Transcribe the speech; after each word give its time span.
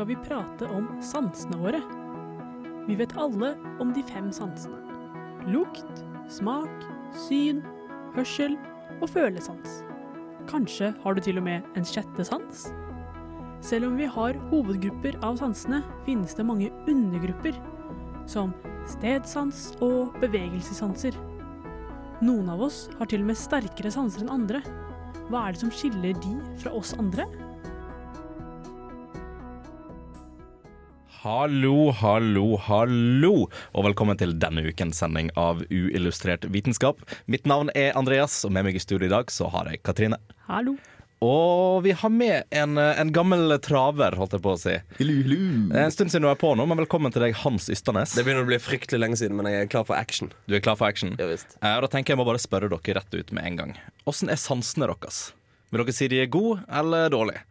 Skal 0.00 0.08
vi 0.08 0.16
prate 0.16 0.64
om 0.72 0.86
sansene 1.04 1.58
våre. 1.60 1.78
Vi 2.86 2.94
vet 2.96 3.12
alle 3.20 3.50
om 3.84 3.90
de 3.92 4.00
fem 4.08 4.30
sansene. 4.32 4.78
Lukt, 5.52 5.98
smak, 6.32 6.86
syn, 7.26 7.58
hørsel 8.14 8.54
og 9.02 9.10
følesans. 9.12 9.82
Kanskje 10.48 10.94
har 11.02 11.12
du 11.12 11.20
til 11.20 11.36
og 11.36 11.44
med 11.44 11.68
en 11.76 11.84
sjette 11.84 12.24
sans? 12.24 12.62
Selv 13.60 13.90
om 13.90 14.00
vi 14.00 14.08
har 14.08 14.40
hovedgrupper 14.48 15.20
av 15.20 15.36
sansene, 15.42 15.82
finnes 16.08 16.32
det 16.38 16.48
mange 16.48 16.72
undergrupper, 16.88 17.60
som 18.24 18.56
stedsans 18.88 19.74
og 19.84 20.16
bevegelsessanser. 20.24 21.12
Noen 22.24 22.48
av 22.56 22.64
oss 22.70 22.86
har 22.96 23.12
til 23.12 23.20
og 23.20 23.34
med 23.34 23.42
sterkere 23.42 23.92
sanser 23.92 24.24
enn 24.24 24.32
andre. 24.38 24.64
Hva 25.28 25.44
er 25.44 25.52
det 25.52 25.66
som 25.66 25.76
skiller 25.76 26.16
de 26.24 26.38
fra 26.64 26.72
oss 26.80 26.96
andre? 26.96 27.28
Hallo, 31.20 31.90
hallo, 31.92 32.54
hallo, 32.64 33.32
og 33.76 33.84
velkommen 33.84 34.16
til 34.16 34.30
denne 34.40 34.62
ukens 34.64 35.02
sending 35.02 35.26
av 35.36 35.58
Uillustrert 35.68 36.46
vitenskap. 36.48 37.02
Mitt 37.28 37.44
navn 37.44 37.68
er 37.76 37.92
Andreas, 37.92 38.38
og 38.48 38.54
med 38.56 38.64
meg 38.64 38.78
i 38.78 38.80
studio 38.80 39.04
i 39.04 39.10
dag 39.12 39.28
så 39.28 39.50
har 39.52 39.68
jeg 39.68 39.82
Katrine. 39.84 40.16
Hallo. 40.46 40.78
Og 41.20 41.82
vi 41.84 41.92
har 41.92 42.12
med 42.14 42.48
en, 42.56 42.80
en 42.80 43.12
gammel 43.12 43.52
traver, 43.60 44.16
holdt 44.16 44.38
jeg 44.38 44.44
på 44.46 44.54
å 44.54 44.60
si. 44.62 44.78
Det 44.96 45.76
er 45.76 45.82
en 45.82 45.92
stund 45.92 46.14
siden 46.14 46.24
du 46.24 46.30
er 46.30 46.40
på 46.40 46.54
nå, 46.56 46.64
men 46.70 46.80
velkommen 46.80 47.12
til 47.12 47.26
deg, 47.26 47.36
Hans 47.42 47.68
Ysternes. 47.68 48.16
Det 48.16 48.24
begynner 48.24 48.48
å 48.48 48.48
bli 48.48 48.56
fryktelig 48.56 49.02
lenge 49.04 49.20
siden, 49.20 49.36
men 49.36 49.50
jeg 49.52 49.66
er 49.66 49.70
klar 49.76 49.84
for 49.90 50.00
action. 50.00 50.32
Du 50.48 50.56
er 50.56 50.64
klar 50.64 50.80
for 50.80 50.88
action? 50.88 51.18
Ja, 51.20 51.28
visst. 51.28 51.52
Eh, 51.60 51.74
og 51.74 51.84
da 51.84 51.92
tenker 51.98 52.16
jeg 52.16 52.22
må 52.22 52.24
bare 52.30 52.40
spørre 52.40 52.72
dere 52.72 52.96
rett 53.02 53.12
ut 53.20 53.36
med 53.36 53.44
en 53.44 53.60
gang. 53.60 53.76
Åssen 54.08 54.32
er 54.32 54.40
sansene 54.40 54.88
deres? 54.88 55.34
Vil 55.68 55.84
dere 55.84 55.98
si 56.00 56.08
de 56.08 56.24
er 56.24 56.32
gode 56.32 56.64
eller 56.80 57.12
dårlige? 57.12 57.44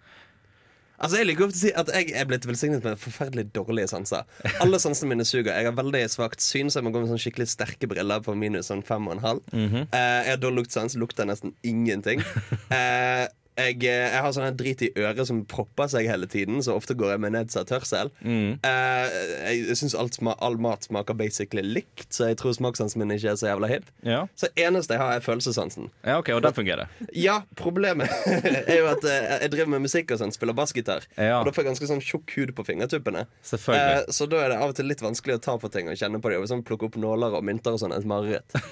Altså, 0.99 1.19
Jeg 1.21 1.29
liker 1.29 1.47
å 1.47 1.55
si 1.55 1.71
at 1.79 1.89
jeg 1.95 2.11
er 2.17 2.27
blitt 2.27 2.45
velsignet 2.47 2.83
med 2.83 2.99
forferdelig 2.99 3.49
dårlige 3.55 3.87
sanser. 3.91 4.27
Alle 4.63 4.79
sansene 4.83 5.13
mine 5.13 5.25
suger. 5.27 5.53
Jeg 5.55 5.69
har 5.69 5.77
veldig 5.77 6.03
svakt 6.11 6.43
syn, 6.43 6.71
så 6.71 6.79
jeg 6.79 6.87
må 6.87 6.93
gå 6.95 7.03
med 7.03 7.11
sånn 7.11 7.21
skikkelig 7.21 7.47
sterke 7.53 7.89
briller 7.89 8.23
på 8.25 8.35
minus 8.35 8.71
sånn 8.71 8.83
fem 8.85 9.07
og 9.07 9.17
en 9.17 9.23
halv. 9.23 9.43
Mm 9.53 9.69
-hmm. 9.69 9.87
uh, 9.93 10.19
jeg 10.25 10.33
har 10.35 10.41
dårlig 10.43 10.63
luktsans, 10.63 10.95
lukter 10.95 11.25
nesten 11.25 11.55
ingenting. 11.63 12.23
Eh, 12.69 13.25
jeg, 13.59 13.79
jeg 13.85 14.21
har 14.23 14.33
sånn 14.35 14.57
drit 14.59 14.83
i 14.85 14.91
øret 14.99 15.27
som 15.29 15.41
propper 15.49 15.89
seg 15.91 16.07
hele 16.09 16.27
tiden, 16.29 16.61
så 16.65 16.75
ofte 16.77 16.95
går 16.97 17.15
jeg 17.15 17.23
med 17.25 17.35
nedsatt 17.35 17.71
hørsel. 17.73 18.11
Mm. 18.23 18.59
Eh, 18.65 19.17
jeg 19.59 19.77
syns 19.79 19.97
all 19.97 20.59
mat 20.61 20.87
smaker 20.87 21.17
basically 21.17 21.63
likt, 21.65 22.07
så 22.13 22.31
jeg 22.31 22.39
tror 22.41 22.55
smakssansen 22.57 23.01
min 23.01 23.15
ikke 23.15 23.33
er 23.33 23.39
så 23.39 23.51
jævla 23.51 23.71
hipp. 23.71 23.89
Ja. 24.05 24.23
Så 24.39 24.51
eneste 24.59 24.95
jeg 24.95 25.03
har, 25.03 25.17
er 25.17 25.25
følelsessansen. 25.25 25.89
ja, 26.05 26.17
OK, 26.19 26.31
og 26.35 26.43
den 26.45 26.55
fungerer. 26.57 26.91
Ja, 27.15 27.41
problemet 27.59 28.11
er 28.69 28.81
jo 28.81 28.89
at 28.91 29.05
eh, 29.07 29.29
jeg 29.45 29.53
driver 29.55 29.73
med 29.75 29.85
musikk 29.87 30.13
og 30.15 30.21
sånn, 30.23 30.35
spiller 30.35 30.57
bassgitar. 30.57 31.07
Ja. 31.15 31.39
Og 31.39 31.49
da 31.49 31.55
får 31.55 31.65
jeg 31.65 31.71
ganske 31.73 31.91
sånn 31.93 32.03
tjukk 32.03 32.35
hud 32.37 32.55
på 32.57 32.67
fingertuppene. 32.71 33.25
Selvfølgelig. 33.45 34.03
Eh, 34.05 34.15
så 34.15 34.29
da 34.29 34.43
er 34.43 34.53
det 34.53 34.61
av 34.61 34.73
og 34.73 34.79
til 34.79 34.89
litt 34.89 35.03
vanskelig 35.03 35.39
å 35.39 35.43
ta 35.49 35.57
på 35.61 35.71
ting 35.73 35.91
og 35.91 35.99
kjenne 35.99 36.21
på 36.23 36.33
dem. 36.33 36.47
Sånn 36.49 36.65
plukke 36.65 36.89
opp 36.89 36.99
nåler 36.99 37.37
og 37.39 37.45
mynter 37.45 37.75
og 37.75 37.83
sånn 37.83 37.95
er 37.95 38.03
et 38.03 38.09
mareritt. 38.09 38.57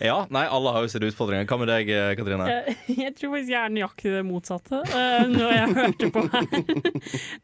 Ja, 0.00 0.24
nei, 0.32 0.46
alle 0.48 0.72
har 0.72 0.84
jo 0.84 0.90
sine 0.90 1.10
utfordringer. 1.10 1.46
Hva 1.48 1.58
med 1.60 1.68
deg, 1.70 1.90
eh, 1.92 2.12
Katrine? 2.18 2.46
Jeg, 2.48 2.76
jeg 3.04 3.14
tror 3.18 3.34
faktisk 3.34 3.52
jeg 3.52 3.59
er 3.62 3.74
nøyaktig 3.74 4.14
det 4.14 4.22
motsatte 4.26 4.80
uh, 4.80 5.26
når 5.30 5.52
jeg 5.54 5.74
hørte 5.78 6.10
på 6.14 6.24
her. 6.32 6.48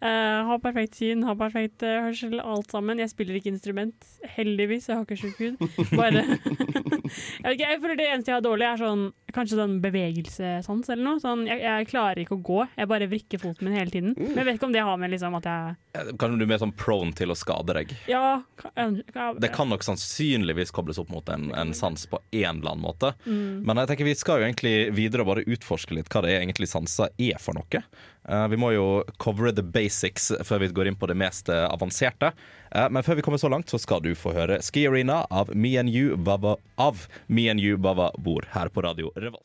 uh, 0.00 0.38
har 0.50 0.62
perfekt 0.64 0.98
syn, 1.00 1.26
har 1.26 1.38
perfekt 1.40 1.84
uh, 1.86 2.06
hørsel, 2.06 2.38
alt 2.40 2.72
sammen. 2.72 3.02
Jeg 3.02 3.12
spiller 3.12 3.38
ikke 3.38 3.52
instrument, 3.54 4.10
heldigvis. 4.36 4.90
Jeg 4.90 4.98
har 4.98 5.06
ikke 5.06 5.20
sjuk 5.20 5.40
hud. 5.42 5.86
Bare 5.96 6.24
jeg, 6.26 7.44
vet 7.44 7.54
ikke, 7.54 7.70
jeg 7.70 7.82
føler 7.84 8.00
det 8.00 8.10
eneste 8.10 8.32
jeg 8.32 8.38
har 8.38 8.46
dårlig, 8.46 8.68
er 8.70 8.82
sånn 8.82 9.06
kanskje 9.36 9.58
sånn 9.58 9.76
bevegelsessans 9.84 10.90
eller 10.92 11.04
noe. 11.04 11.20
Sånn, 11.22 11.44
jeg, 11.48 11.60
jeg 11.64 11.88
klarer 11.90 12.22
ikke 12.22 12.38
å 12.38 12.44
gå, 12.44 12.60
jeg 12.76 12.90
bare 12.90 13.08
vrikker 13.10 13.42
foten 13.42 13.68
min 13.68 13.76
hele 13.76 13.92
tiden. 13.92 14.14
Men 14.16 14.40
jeg 14.40 14.48
vet 14.48 14.58
ikke 14.58 14.68
om 14.70 14.76
det 14.76 14.84
har 14.86 15.00
med 15.00 15.12
liksom 15.12 15.36
at 15.40 15.50
jeg 15.50 15.74
Kanskje 16.20 16.36
du 16.36 16.44
er 16.44 16.50
mer 16.50 16.60
sånn 16.60 16.74
prone 16.76 17.16
til 17.16 17.32
å 17.32 17.36
skade 17.38 17.72
deg? 17.78 17.92
Ja, 18.10 18.42
kan, 18.60 18.98
kan, 19.12 19.38
Det 19.40 19.48
kan 19.54 19.70
nok 19.72 19.84
sannsynligvis 19.86 20.72
kobles 20.76 21.00
opp 21.00 21.08
mot 21.12 21.28
en, 21.32 21.48
en 21.56 21.72
sans 21.76 22.02
på 22.10 22.20
en 22.20 22.60
eller 22.60 22.74
annen 22.74 22.84
måte. 22.84 23.14
Mm. 23.24 23.64
Men 23.64 23.80
jeg 23.80 23.90
tenker 23.92 24.08
vi 24.08 24.16
skal 24.18 24.42
jo 24.42 24.48
egentlig 24.48 24.74
videre 24.96 25.24
og 25.24 25.30
bare 25.32 25.46
utforske 25.48 25.96
litt 25.96 26.05
hva 26.10 26.22
det 26.24 26.34
er 26.34 26.42
egentlig 26.42 26.68
sanser 26.70 27.12
er 27.18 27.40
for 27.42 27.58
noe. 27.58 27.82
Eh, 28.28 28.46
vi 28.48 28.58
må 28.58 28.72
jo 28.74 28.86
covere 29.22 29.54
the 29.54 29.62
basics 29.62 30.32
før 30.44 30.64
vi 30.64 30.70
går 30.74 30.90
inn 30.90 30.98
på 30.98 31.08
det 31.10 31.18
mest 31.18 31.50
eh, 31.52 31.66
avanserte. 31.70 32.32
Eh, 32.70 32.88
men 32.90 33.06
før 33.06 33.18
vi 33.18 33.26
kommer 33.26 33.42
så 33.42 33.50
langt, 33.52 33.70
så 33.70 33.80
skal 33.82 34.02
du 34.02 34.12
få 34.18 34.34
høre 34.36 34.60
Ski 34.64 34.86
Arena 34.88 35.24
av 35.30 35.52
Me 35.54 35.76
and 35.78 35.92
You 35.92 36.16
Baba, 36.16 36.56
av 36.76 37.06
Me 37.26 37.48
and 37.50 37.62
You 37.62 37.78
Baba 37.78 38.12
Bor 38.18 38.48
her 38.54 38.72
på 38.72 38.86
Radio 38.86 39.12
Revolt. 39.16 39.44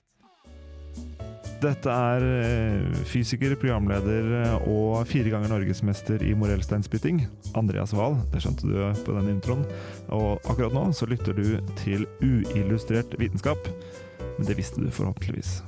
Dette 1.61 1.93
er 1.93 2.23
fysiker, 3.05 3.53
programleder 3.61 4.63
og 4.65 5.03
fire 5.05 5.29
ganger 5.29 5.51
norgesmester 5.51 6.23
i 6.25 6.31
morellsteinspytting, 6.33 7.19
Andreas 7.53 7.93
Wahl. 7.93 8.17
Det 8.33 8.41
skjønte 8.41 8.65
du 8.65 8.79
på 9.05 9.13
den 9.19 9.29
introen. 9.35 9.61
Og 10.09 10.41
akkurat 10.49 10.73
nå 10.73 10.87
så 10.97 11.05
lytter 11.05 11.37
du 11.37 11.59
til 11.83 12.07
uillustrert 12.25 13.13
vitenskap. 13.21 13.69
Men 14.39 14.49
det 14.49 14.57
visste 14.57 14.81
du 14.81 14.89
forhåpentligvis. 14.89 15.59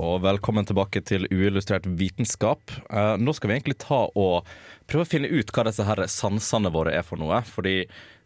Og 0.00 0.22
velkommen 0.24 0.64
tilbake 0.64 1.02
til 1.04 1.26
uillustrert 1.28 1.84
vitenskap. 1.84 2.72
Eh, 2.88 3.16
nå 3.20 3.34
skal 3.36 3.50
vi 3.50 3.56
egentlig 3.58 3.76
ta 3.82 4.06
og 4.08 4.48
prøve 4.88 5.04
å 5.04 5.08
finne 5.10 5.28
ut 5.28 5.50
hva 5.52 5.66
disse 5.68 5.84
her 5.84 6.00
sansene 6.08 6.72
våre 6.72 6.94
er 6.96 7.04
for 7.04 7.20
noe. 7.20 7.42
Fordi 7.44 7.82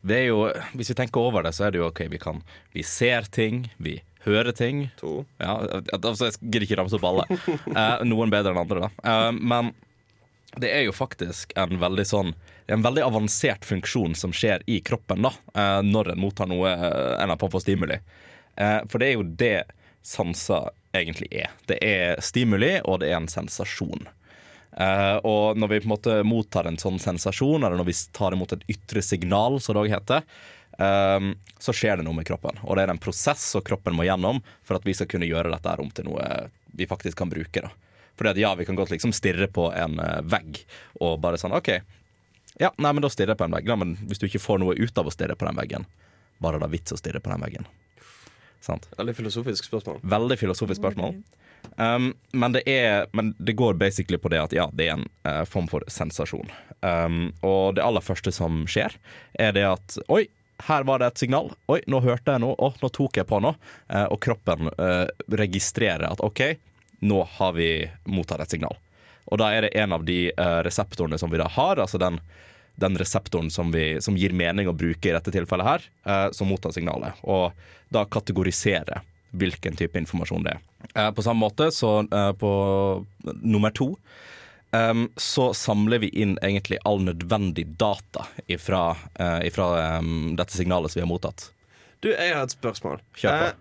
det 0.06 0.21
er 0.21 0.28
jo, 0.28 0.44
hvis 0.78 0.93
vi 0.93 0.99
tenker 1.00 1.27
over 1.27 1.43
det, 1.43 1.56
så 1.56 1.66
er 1.66 1.75
det 1.75 1.81
jo 1.81 1.88
OK, 1.88 2.04
vi 2.12 2.21
kan 2.22 2.44
Vi 2.75 2.84
ser 2.87 3.27
ting, 3.34 3.66
vi 3.82 3.99
hører 4.27 4.54
ting. 4.54 4.87
To. 5.00 5.25
Ja, 5.43 5.59
altså, 5.99 6.28
jeg 6.28 6.38
gidder 6.38 6.69
ikke 6.69 6.78
ramse 6.82 7.00
opp 7.00 7.09
alle. 7.10 7.27
Eh, 7.77 8.06
noen 8.06 8.31
bedre 8.31 8.54
enn 8.54 8.62
andre, 8.62 8.87
da. 8.87 8.91
Eh, 9.10 9.33
men 9.34 9.72
det 10.62 10.71
er 10.72 10.87
jo 10.87 10.94
faktisk 10.94 11.50
en 11.59 11.77
veldig 11.83 12.04
sånn 12.09 12.31
En 12.72 12.83
veldig 12.83 13.03
avansert 13.04 13.66
funksjon 13.66 14.15
som 14.16 14.33
skjer 14.34 14.62
i 14.71 14.78
kroppen 14.87 15.27
da 15.27 15.34
eh, 15.54 15.83
når 15.87 16.15
en 16.15 16.22
mottar 16.22 16.48
noe 16.50 16.71
eh, 16.72 17.12
en 17.21 17.31
har 17.31 17.38
på 17.38 17.50
for 17.53 17.62
stimuli. 17.62 17.98
Eh, 18.56 18.81
for 18.91 19.03
det 19.03 19.10
er 19.10 19.15
jo 19.19 19.27
det 19.43 19.59
sanser 20.06 20.72
egentlig 20.98 21.30
er. 21.44 21.54
Det 21.68 21.78
er 21.84 22.20
stimuli, 22.24 22.76
og 22.84 23.00
det 23.02 23.10
er 23.12 23.20
en 23.20 23.30
sensasjon. 23.30 24.08
Uh, 24.76 25.16
og 25.24 25.56
når 25.56 25.70
vi 25.70 25.80
på 25.80 25.88
en 25.88 25.94
måte 25.94 26.18
mottar 26.28 26.68
en 26.68 26.76
sånn 26.80 27.00
sensasjon, 27.00 27.64
eller 27.64 27.78
når 27.80 27.88
vi 27.88 27.96
tar 28.16 28.36
imot 28.36 28.52
et 28.56 28.66
ytre 28.76 29.02
signal, 29.04 29.60
som 29.60 29.76
det 29.76 29.86
òg 29.86 29.94
heter, 29.94 30.26
eh, 30.78 31.30
så 31.58 31.72
skjer 31.72 31.96
det 31.96 32.06
noe 32.06 32.18
med 32.18 32.26
kroppen. 32.28 32.60
Og 32.64 32.76
det 32.76 32.84
er 32.84 32.92
en 32.92 33.00
prosess 33.00 33.44
som 33.54 33.64
kroppen 33.64 33.96
må 33.96 34.04
gjennom 34.08 34.42
for 34.66 34.76
at 34.76 34.86
vi 34.86 34.94
skal 34.96 35.08
kunne 35.10 35.28
gjøre 35.28 35.52
dette 35.54 35.72
her 35.72 35.82
om 35.82 35.90
til 35.90 36.10
noe 36.10 36.26
vi 36.76 36.88
faktisk 36.88 37.18
kan 37.18 37.32
bruke. 37.32 37.64
da. 37.64 37.72
Fordi 38.16 38.32
at 38.34 38.40
ja, 38.40 38.54
vi 38.54 38.64
kan 38.68 38.76
godt 38.76 38.92
liksom 38.92 39.12
stirre 39.16 39.48
på 39.48 39.70
en 39.72 39.98
eh, 40.00 40.20
vegg 40.24 40.60
og 41.00 41.20
bare 41.24 41.40
sånn 41.40 41.56
OK, 41.56 41.72
ja, 42.60 42.70
nei, 42.80 42.92
men 42.92 43.04
da 43.04 43.10
stirrer 43.12 43.34
jeg 43.34 43.40
på 43.40 43.48
en 43.48 43.56
vegg. 43.56 43.66
Ja, 43.68 43.76
men 43.76 43.96
hvis 44.08 44.20
du 44.20 44.28
ikke 44.28 44.40
får 44.40 44.62
noe 44.62 44.76
ut 44.76 45.00
av 45.00 45.08
å 45.08 45.12
stirre 45.12 45.36
på 45.36 45.48
den 45.48 45.58
veggen, 45.58 45.84
bare 46.40 46.60
da 46.60 46.68
vits 46.72 46.94
å 46.94 47.00
stirre 47.00 47.20
på 47.20 47.32
den 47.32 47.44
veggen. 47.44 47.68
Sant? 48.64 48.88
Veldig 48.98 49.14
filosofisk 49.16 49.68
spørsmål. 49.68 50.00
Veldig 50.03 50.38
filosofisk 50.41 50.80
spørsmål. 50.80 51.18
Um, 51.76 52.14
men, 52.30 52.53
det 52.53 52.62
er, 52.70 53.06
men 53.12 53.34
det 53.38 53.53
går 53.53 53.74
basically 53.74 54.18
på 54.18 54.30
det 54.32 54.41
at 54.41 54.54
ja, 54.54 54.68
det 54.72 54.88
er 54.88 54.97
en 54.97 55.06
uh, 55.26 55.44
form 55.48 55.68
for 55.70 55.84
sensasjon. 55.91 56.50
Um, 56.80 57.34
og 57.47 57.76
det 57.76 57.84
aller 57.84 58.04
første 58.04 58.32
som 58.32 58.64
skjer, 58.70 58.94
er 59.34 59.53
det 59.56 59.66
at 59.68 59.98
oi, 60.12 60.24
her 60.66 60.86
var 60.88 61.03
det 61.03 61.10
et 61.10 61.26
signal. 61.26 61.53
Oi, 61.72 61.82
nå 61.91 62.00
hørte 62.04 62.32
jeg 62.32 62.44
noe. 62.44 62.56
Å, 62.56 62.72
nå 62.80 62.91
tok 62.94 63.20
jeg 63.20 63.28
på 63.28 63.42
noe. 63.44 63.58
Uh, 63.92 64.06
og 64.06 64.20
kroppen 64.24 64.70
uh, 64.78 65.04
registrerer 65.42 66.09
at 66.09 66.22
OK, 66.24 66.47
nå 67.04 67.22
har 67.36 67.56
vi 67.59 67.70
mottatt 68.09 68.47
et 68.47 68.56
signal. 68.56 68.78
Og 69.26 69.42
da 69.42 69.50
er 69.52 69.66
det 69.66 69.74
en 69.76 69.92
av 69.92 70.04
de 70.06 70.30
reseptorene 70.62 71.18
som 71.18 71.32
vi 71.32 71.41
da 71.41 71.48
har, 71.50 71.80
altså 71.82 71.98
den, 71.98 72.20
den 72.76 72.98
reseptoren 73.00 73.50
som, 73.50 73.72
vi, 73.72 73.96
som 74.04 74.16
gir 74.16 74.34
mening 74.36 74.68
å 74.68 74.76
bruke 74.76 75.10
i 75.10 75.14
dette 75.14 75.32
tilfellet 75.34 75.68
her, 75.68 75.90
eh, 76.04 76.28
som 76.36 76.50
mottar 76.50 76.74
signalet. 76.76 77.18
Og 77.24 77.56
da 77.92 78.04
kategorisere 78.08 79.02
hvilken 79.36 79.76
type 79.76 79.98
informasjon 79.98 80.46
det 80.46 80.56
er. 80.56 80.64
Eh, 80.94 81.10
på 81.12 81.24
samme 81.24 81.40
måte 81.42 81.70
så 81.74 81.98
eh, 82.04 82.32
på 82.38 82.52
nummer 83.42 83.74
to 83.74 83.94
um, 84.70 85.08
så 85.16 85.50
samler 85.54 85.98
vi 86.04 86.08
inn 86.08 86.36
egentlig 86.42 86.78
all 86.84 87.02
nødvendig 87.02 87.66
data 87.80 88.26
ifra, 88.46 88.96
eh, 89.14 89.46
ifra 89.50 89.98
um, 89.98 90.36
dette 90.36 90.56
signalet 90.56 90.92
som 90.92 91.00
vi 91.00 91.04
har 91.04 91.10
mottatt. 91.10 91.50
Du, 92.00 92.10
jeg 92.12 92.34
har 92.34 92.44
et 92.44 92.54
spørsmål. 92.54 93.00
Kjør 93.16 93.40
på. 93.40 93.52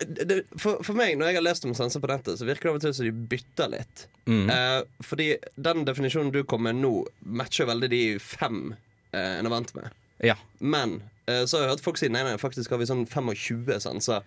Det, 0.00 0.42
for, 0.60 0.82
for 0.84 0.96
meg, 0.98 1.16
når 1.18 1.30
jeg 1.30 1.38
har 1.38 1.46
lest 1.46 1.66
om 1.68 1.74
sanser 1.76 2.02
på 2.02 2.10
nettet, 2.10 2.38
så 2.40 2.48
virker 2.48 2.68
det 2.68 2.72
av 2.72 2.78
og 2.78 2.84
til 2.84 2.94
som 2.96 3.08
de 3.08 3.28
bytter 3.32 3.72
litt. 3.72 4.06
Mm. 4.26 4.46
Eh, 4.50 4.78
fordi 5.04 5.28
den 5.54 5.84
definisjonen 5.88 6.32
du 6.34 6.42
kom 6.48 6.64
med 6.66 6.80
nå, 6.80 6.94
matcher 7.24 7.68
veldig 7.70 7.90
de 7.92 8.04
fem 8.22 8.62
eh, 8.72 9.34
en 9.38 9.48
er 9.48 9.52
vant 9.52 9.74
med. 9.76 10.00
Ja. 10.24 10.38
Men 10.58 11.02
eh, 11.26 11.44
så 11.44 11.58
har 11.58 11.66
jeg 11.66 11.74
hørt 11.74 11.84
folk 11.84 12.00
si 12.00 12.10
nei, 12.12 12.24
nei, 12.26 12.38
faktisk 12.40 12.72
har 12.74 12.82
vi 12.82 12.90
sånn 12.90 13.06
25 13.06 13.84
sanser. 13.84 14.24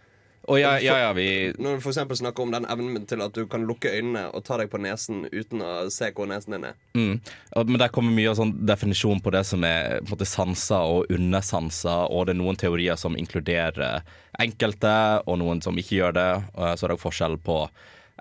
Og 0.48 0.60
ja, 0.62 0.78
ja, 0.80 0.96
ja, 1.00 1.14
vi 1.14 1.54
Når 1.60 1.75
du 1.75 1.81
for 1.84 2.16
snakker 2.16 2.44
om 2.44 2.52
den 2.54 2.66
evnen 2.72 3.06
til 3.06 3.22
at 3.22 3.36
du 3.36 3.48
kan 3.52 3.66
lukke 3.68 3.92
øynene 3.92 4.30
og 4.31 4.46
ta 4.48 4.56
deg 4.62 4.70
på 4.72 4.80
nesen 4.80 5.25
uten 5.28 5.63
å 5.63 5.90
se 5.92 6.08
hvor 6.16 6.30
nesen 6.30 6.56
din 6.56 6.70
er. 6.70 6.78
mm. 6.96 7.20
Men 7.68 7.80
der 7.81 7.92
kommer 7.92 8.16
mye 8.16 8.31
av 8.31 8.38
sånn 8.40 8.54
definisjon 8.68 9.20
på 9.24 9.34
det 9.36 9.44
som 9.50 9.66
er 9.68 10.00
på 10.06 10.13
måte 10.13 10.30
sanser 10.30 10.88
og 10.88 11.12
undersanser, 11.12 12.08
og 12.08 12.28
det 12.28 12.36
er 12.38 12.40
noen 12.40 12.60
teorier 12.60 12.96
som 12.96 13.18
inkluderer 13.20 14.08
enkelte, 14.39 14.94
og 15.28 15.39
noen 15.42 15.62
som 15.66 15.78
ikke 15.78 15.98
gjør 16.01 16.13
det. 16.18 16.30
Så 16.78 16.86
er 16.88 16.94
det 16.94 17.01
forskjell 17.01 17.38
på 17.44 17.62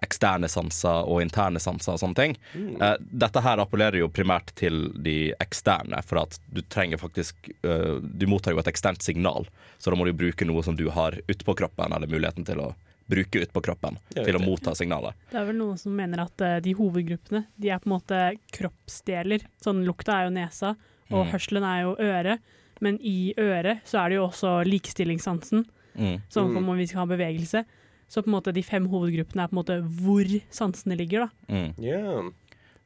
eksterne 0.04 0.48
sanser 0.52 1.06
og 1.08 1.22
interne 1.24 1.56
sanser 1.62 1.94
og 1.94 2.00
sånne 2.02 2.18
ting. 2.18 2.34
Mm. 2.52 2.82
dette 3.16 3.40
her 3.40 3.62
appellerer 3.62 3.96
jo 4.02 4.10
primært 4.12 4.50
til 4.60 4.90
de 5.00 5.32
eksterne, 5.40 6.02
for 6.04 6.20
at 6.26 6.36
du 6.52 6.60
trenger 6.68 7.00
faktisk 7.00 7.48
eh, 7.64 7.96
Du 8.04 8.26
mottar 8.28 8.52
jo 8.52 8.60
et 8.60 8.68
eksternt 8.68 9.00
signal, 9.02 9.48
så 9.78 9.88
da 9.90 9.96
må 9.96 10.04
du 10.04 10.12
bruke 10.12 10.44
noe 10.44 10.62
som 10.62 10.76
du 10.76 10.90
har 10.92 11.16
utpå 11.26 11.54
kroppen, 11.56 11.92
eller 11.96 12.12
muligheten 12.12 12.44
til 12.44 12.60
å 12.60 12.74
bruke 13.08 13.40
utpå 13.46 13.62
kroppen 13.62 13.96
til 14.12 14.36
å 14.36 14.42
motta 14.42 14.74
signalet. 14.76 15.14
Det 15.30 15.38
er 15.40 15.46
vel 15.48 15.56
noen 15.62 15.78
som 15.80 15.94
mener 15.96 16.24
at 16.26 16.40
eh, 16.44 16.58
de 16.60 16.74
hovedgruppene 16.76 17.46
de 17.56 17.70
er 17.72 17.80
på 17.80 17.88
en 17.88 17.94
måte 17.96 18.20
kroppsdeler. 18.52 19.46
Sånn 19.64 19.80
Lukta 19.86 20.18
er 20.20 20.28
jo 20.28 20.36
nesa, 20.36 20.74
og 21.08 21.22
Mm. 21.24 21.30
hørselen 21.32 21.64
er 21.64 21.82
jo 21.86 21.96
øret. 22.02 22.40
Men 22.84 22.98
i 23.00 23.32
øret 23.38 23.80
så 23.88 24.02
er 24.04 24.08
det 24.10 24.16
jo 24.18 24.26
også 24.28 24.50
likestillingssansen, 24.68 25.64
Mm. 25.96 26.22
sånn 26.30 26.48
Mm. 26.50 26.54
for 26.54 26.70
om 26.72 26.76
vi 26.78 26.86
skal 26.86 27.00
ha 27.06 27.16
bevegelse. 27.16 27.64
Så 28.08 28.22
på 28.22 28.28
en 28.28 28.34
måte 28.40 28.52
de 28.54 28.62
fem 28.62 28.86
hovedgruppene 28.88 29.42
er 29.42 29.48
på 29.48 29.56
en 29.56 29.62
måte 29.64 29.78
hvor 30.00 30.24
sansene 30.50 30.96
ligger, 30.96 31.26
da. 31.26 31.30
Mm. 31.48 31.74
Ja. 31.82 32.22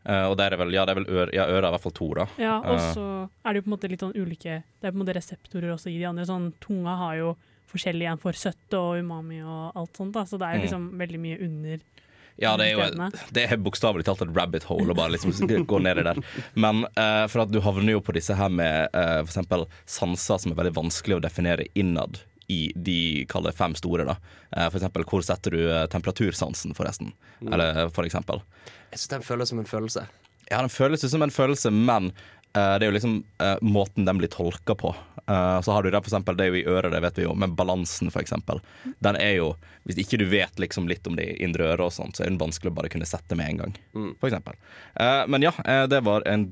Uh, 0.08 0.30
og 0.30 0.36
der 0.38 0.54
er 0.54 0.56
vel, 0.56 0.72
ja, 0.72 0.86
det 0.88 0.96
er 0.96 1.00
vel 1.02 1.10
øre, 1.12 1.30
ja, 1.36 1.44
øret 1.44 1.64
er 1.64 1.68
i 1.68 1.72
hvert 1.76 1.82
fall 1.84 1.92
to, 1.92 2.08
da. 2.16 2.24
Ja, 2.40 2.54
og 2.64 2.78
Eh. 2.78 2.92
så 2.94 3.28
er 3.44 3.52
det 3.52 3.60
jo 3.60 3.66
på 3.68 3.68
en 3.68 3.76
måte 3.76 3.90
litt 3.90 4.00
sånn 4.00 4.16
ulike 4.16 4.62
Det 4.80 4.88
er 4.88 4.92
på 4.92 4.96
en 5.00 5.04
måte 5.04 5.14
reseptorer 5.14 5.74
også 5.74 5.90
i 5.92 5.98
de 5.98 6.04
andre. 6.08 6.24
Sånn 6.24 6.54
tunga 6.58 6.96
har 6.96 7.16
jo 7.18 7.36
forskjellig 7.70 8.08
en 8.10 8.16
for 8.16 8.32
søtte 8.32 8.72
og 8.80 8.96
umami 9.04 9.42
og 9.44 9.76
alt 9.76 9.92
sånt, 9.92 10.12
da. 10.12 10.24
Så 10.24 10.38
det 10.38 10.48
er 10.48 10.54
jo 10.54 10.60
Mm. 10.60 10.64
liksom 10.64 10.98
veldig 10.98 11.20
mye 11.20 11.42
under. 11.44 11.78
Ja, 12.38 12.56
det 12.56 12.72
er 12.72 12.78
jo 12.78 13.10
det 13.32 13.52
er 13.52 13.56
bokstavelig 13.58 14.04
talt 14.04 14.22
et 14.22 14.34
rabbit 14.34 14.62
hole 14.64 14.94
å 14.94 14.96
bare 14.96 15.10
liksom 15.12 15.32
gå 15.66 15.82
ned 15.82 15.98
i 15.98 16.02
der. 16.02 16.16
Men 16.56 16.84
uh, 16.96 17.26
for 17.28 17.42
at 17.42 17.50
du 17.50 17.60
havner 17.60 17.90
jo 17.92 18.00
på 18.00 18.14
disse 18.14 18.34
her 18.34 18.48
med 18.48 18.88
uh, 18.94 19.22
for 19.22 19.28
eksempel 19.28 19.66
sanser 19.84 20.38
som 20.40 20.52
er 20.52 20.56
veldig 20.64 20.72
vanskelig 20.74 21.18
å 21.18 21.20
definere 21.20 21.66
innad 21.76 22.20
i 22.50 22.72
de 22.74 23.26
kaller 23.30 23.54
fem 23.56 23.76
store. 23.78 24.08
da. 24.08 24.16
Eh, 24.56 24.66
for 24.66 24.80
eksempel, 24.80 25.06
hvor 25.06 25.22
setter 25.26 25.54
du 25.54 25.60
eh, 25.68 25.86
temperatursansen, 25.92 26.74
forresten? 26.74 27.12
Eller 27.46 27.88
for 27.94 28.08
eksempel. 28.08 28.42
Jeg 28.90 28.98
syns 28.98 29.14
den 29.14 29.26
føles 29.26 29.52
som 29.52 29.62
en 29.62 29.70
følelse. 29.70 30.06
Ja, 30.50 30.58
den 30.60 30.72
føles 30.72 31.10
som 31.10 31.22
en 31.22 31.30
følelse, 31.30 31.70
men 31.70 32.10
uh, 32.10 32.74
det 32.74 32.82
er 32.82 32.88
jo 32.88 32.96
liksom 32.96 33.12
uh, 33.38 33.56
måten 33.62 34.04
den 34.08 34.18
blir 34.18 34.30
tolka 34.32 34.74
på. 34.74 34.90
Uh, 35.30 35.60
så 35.62 35.76
har 35.76 35.84
du 35.86 35.92
det 35.92 36.00
for 36.00 36.10
eksempel, 36.10 36.34
det 36.34 36.48
er 36.48 36.50
jo 36.50 36.58
i 36.58 36.66
øret, 36.66 36.90
det 36.90 37.02
vet 37.04 37.20
vi 37.20 37.26
jo, 37.28 37.36
men 37.38 37.54
balansen 37.54 38.10
for 38.10 38.18
eksempel. 38.18 38.58
Den 38.98 39.18
er 39.20 39.36
jo, 39.36 39.52
Hvis 39.86 40.00
ikke 40.02 40.18
du 40.20 40.26
vet 40.28 40.58
liksom 40.60 40.90
litt 40.90 41.06
om 41.06 41.14
de 41.16 41.24
indre 41.42 41.70
ørene 41.70 41.86
og 41.86 41.94
sånt, 41.94 42.18
så 42.18 42.24
er 42.24 42.32
den 42.32 42.40
vanskelig 42.40 42.72
å 42.72 42.76
bare 42.76 42.90
kunne 42.92 43.06
sette 43.08 43.38
med 43.38 43.48
en 43.48 43.62
gang. 43.62 43.78
Mm. 43.94 44.10
For 44.20 44.28
eksempel. 44.28 44.58
Eh, 45.00 45.22
men 45.32 45.46
ja, 45.46 45.54
eh, 45.64 45.86
det 45.88 46.02
var 46.04 46.26
en 46.28 46.50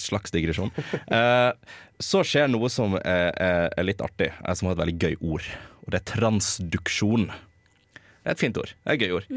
slags 0.00 0.32
digresjon. 0.32 0.72
Så 2.04 2.20
skjer 2.26 2.50
noe 2.52 2.68
som 2.72 2.98
er, 3.00 3.30
er, 3.32 3.68
er 3.72 3.86
litt 3.86 4.02
artig, 4.04 4.30
som 4.52 4.68
har 4.68 4.76
et 4.76 4.82
veldig 4.82 4.96
gøy 5.00 5.14
ord. 5.34 5.46
Og 5.84 5.92
det 5.92 6.00
er 6.02 6.08
transduksjon. 6.14 7.30
Det 7.30 8.26
er 8.28 8.34
et 8.34 8.42
fint 8.42 8.58
ord. 8.60 8.74
Det 8.74 8.90
er 8.90 8.98
et 8.98 9.04
gøy 9.06 9.16
ord. 9.20 9.30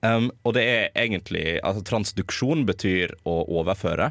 Um, 0.00 0.30
og 0.48 0.54
det 0.56 0.64
er 0.64 0.84
egentlig 0.96 1.58
altså 1.60 1.82
Transduksjon 1.84 2.64
betyr 2.68 3.12
å 3.28 3.40
overføre. 3.60 4.10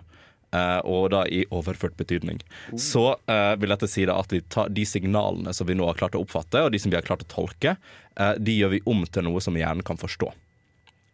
Uh, 0.50 0.82
og 0.90 1.12
da 1.14 1.24
i 1.30 1.44
overført 1.54 1.94
betydning. 1.98 2.40
Så 2.74 3.04
uh, 3.14 3.54
vil 3.62 3.70
dette 3.70 3.90
si 3.90 4.06
da 4.10 4.16
at 4.18 4.32
vi 4.34 4.42
tar 4.50 4.72
de 4.74 4.86
signalene 4.90 5.54
som 5.54 5.70
vi 5.70 5.76
nå 5.78 5.86
har 5.86 5.98
klart 6.00 6.18
å 6.18 6.24
oppfatte, 6.24 6.64
og 6.66 6.74
de 6.74 6.82
som 6.82 6.90
vi 6.90 6.98
har 6.98 7.06
klart 7.06 7.22
å 7.22 7.30
tolke, 7.30 7.76
uh, 8.18 8.34
de 8.34 8.56
gjør 8.58 8.74
vi 8.74 8.84
om 8.90 9.04
til 9.06 9.28
noe 9.28 9.44
som 9.46 9.58
hjernen 9.58 9.86
kan 9.86 10.02
forstå. 10.02 10.32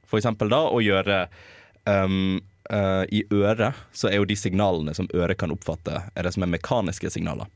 For 0.08 0.22
eksempel 0.22 0.54
da 0.54 0.62
å 0.72 0.80
gjøre 0.84 1.26
um, 1.84 2.40
eh, 2.70 3.04
I 3.10 3.24
øret 3.34 3.76
så 3.94 4.10
er 4.10 4.20
jo 4.20 4.30
de 4.30 4.38
signalene 4.40 4.96
som 4.98 5.10
øret 5.14 5.38
kan 5.42 5.54
oppfatte, 5.54 6.02
er 6.16 6.24
det 6.24 6.34
som 6.36 6.46
er 6.46 6.54
mekaniske 6.54 7.12
signaler. 7.14 7.52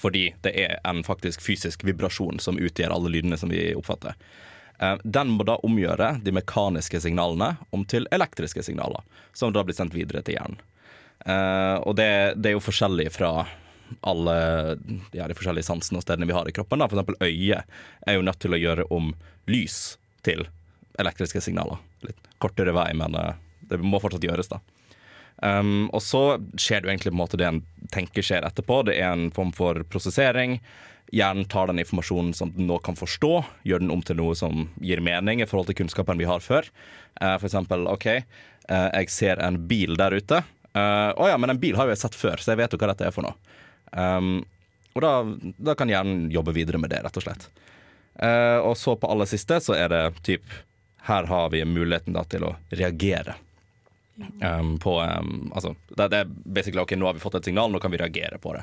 Fordi 0.00 0.34
det 0.42 0.54
er 0.58 0.78
en 0.84 1.04
faktisk 1.04 1.42
fysisk 1.44 1.84
vibrasjon 1.84 2.40
som 2.40 2.58
utgjør 2.58 2.94
alle 2.94 3.12
lydene 3.12 3.36
som 3.36 3.52
vi 3.52 3.74
oppfatter. 3.76 4.14
Eh, 4.78 4.96
Den 5.04 5.34
må 5.36 5.44
da 5.44 5.58
omgjøre 5.62 6.18
de 6.24 6.32
mekaniske 6.34 7.00
signalene 7.04 7.56
om 7.70 7.84
til 7.84 8.08
elektriske 8.10 8.62
signaler, 8.62 9.02
som 9.32 9.52
da 9.52 9.64
blir 9.64 9.76
sendt 9.76 9.94
videre 9.94 10.22
til 10.22 10.38
hjernen. 10.38 10.62
Eh, 11.26 11.76
og 11.84 11.96
det, 11.96 12.40
det 12.40 12.50
er 12.50 12.58
jo 12.58 12.64
forskjellig 12.64 13.10
fra 13.14 13.46
alle 14.00 14.34
ja, 15.12 15.28
de 15.28 15.36
forskjellige 15.36 15.68
sansene 15.68 16.00
og 16.00 16.04
stedene 16.04 16.26
vi 16.26 16.34
har 16.36 16.48
i 16.48 16.54
kroppen. 16.56 16.80
Da. 16.80 16.88
For 16.88 16.98
eksempel 16.98 17.20
øyet 17.22 18.08
er 18.08 18.16
jo 18.16 18.24
nødt 18.26 18.40
til 18.42 18.56
å 18.56 18.60
gjøre 18.60 18.88
om 18.94 19.12
lys 19.50 19.98
til 20.26 20.46
elektriske 20.98 21.42
signaler. 21.44 21.80
Litt 22.06 22.30
kortere 22.42 22.74
vei, 22.74 22.88
men 22.96 23.16
det 23.70 23.80
må 23.82 24.00
fortsatt 24.02 24.24
gjøres, 24.26 24.50
da. 24.52 24.60
Um, 25.42 25.90
og 25.90 26.00
så 26.04 26.38
skjer 26.60 26.80
det 26.80 26.86
jo 26.86 26.92
egentlig 26.92 27.10
på 27.10 27.16
en 27.16 27.22
måte 27.24 27.38
det 27.40 27.46
en 27.48 27.62
tenker 27.92 28.24
skjer 28.24 28.46
etterpå. 28.46 28.84
Det 28.88 28.96
er 29.00 29.10
en 29.10 29.30
form 29.34 29.50
for 29.56 29.82
prosessering. 29.90 30.60
Hjernen 31.14 31.48
tar 31.50 31.68
den 31.68 31.82
informasjonen 31.82 32.32
som 32.36 32.52
den 32.54 32.68
nå 32.70 32.78
kan 32.82 32.96
forstå, 32.98 33.32
gjør 33.66 33.82
den 33.82 33.92
om 33.92 34.02
til 34.02 34.18
noe 34.18 34.34
som 34.38 34.68
gir 34.82 35.02
mening 35.04 35.42
i 35.42 35.48
forhold 35.50 35.68
til 35.70 35.78
kunnskapen 35.82 36.22
vi 36.22 36.28
har 36.30 36.42
før. 36.44 36.70
Uh, 37.20 37.36
for 37.36 37.50
eksempel, 37.50 37.86
OK, 37.90 38.08
uh, 38.70 38.88
jeg 38.94 39.12
ser 39.12 39.42
en 39.44 39.60
bil 39.70 39.98
der 40.00 40.16
ute. 40.16 40.40
Å 40.74 40.80
uh, 40.80 41.10
oh 41.22 41.30
ja, 41.30 41.36
men 41.38 41.52
en 41.52 41.60
bil 41.62 41.76
har 41.78 41.86
jo 41.86 41.94
jeg 41.94 42.02
sett 42.06 42.18
før, 42.18 42.40
så 42.40 42.54
jeg 42.54 42.64
vet 42.64 42.74
jo 42.74 42.80
hva 42.80 42.90
dette 42.90 43.06
er 43.06 43.14
for 43.14 43.26
noe. 43.26 43.36
Um, 43.94 44.40
og 44.94 45.02
da, 45.02 45.12
da 45.70 45.74
kan 45.78 45.90
hjernen 45.90 46.28
jobbe 46.34 46.54
videre 46.54 46.78
med 46.78 46.90
det, 46.94 47.02
rett 47.02 47.18
og 47.18 47.26
slett. 47.26 47.48
Eh, 48.14 48.58
og 48.58 48.76
så 48.78 48.96
på 48.96 49.10
aller 49.10 49.26
siste 49.26 49.58
så 49.60 49.74
er 49.74 49.88
det 49.90 50.02
typ 50.22 50.44
Her 51.04 51.26
har 51.26 51.50
vi 51.50 51.64
muligheten 51.66 52.14
da 52.14 52.22
til 52.24 52.46
å 52.46 52.54
reagere. 52.70 53.34
Um, 54.16 54.76
på 54.78 54.92
um, 55.02 55.50
Altså, 55.54 55.72
det, 55.96 56.10
det 56.12 56.18
er 56.22 56.28
basically 56.46 56.80
OK, 56.82 56.92
nå 56.94 57.06
har 57.08 57.14
vi 57.16 57.22
fått 57.24 57.34
et 57.40 57.44
signal, 57.48 57.70
nå 57.74 57.80
kan 57.82 57.90
vi 57.90 57.98
reagere 57.98 58.38
på 58.38 58.52
det. 58.54 58.62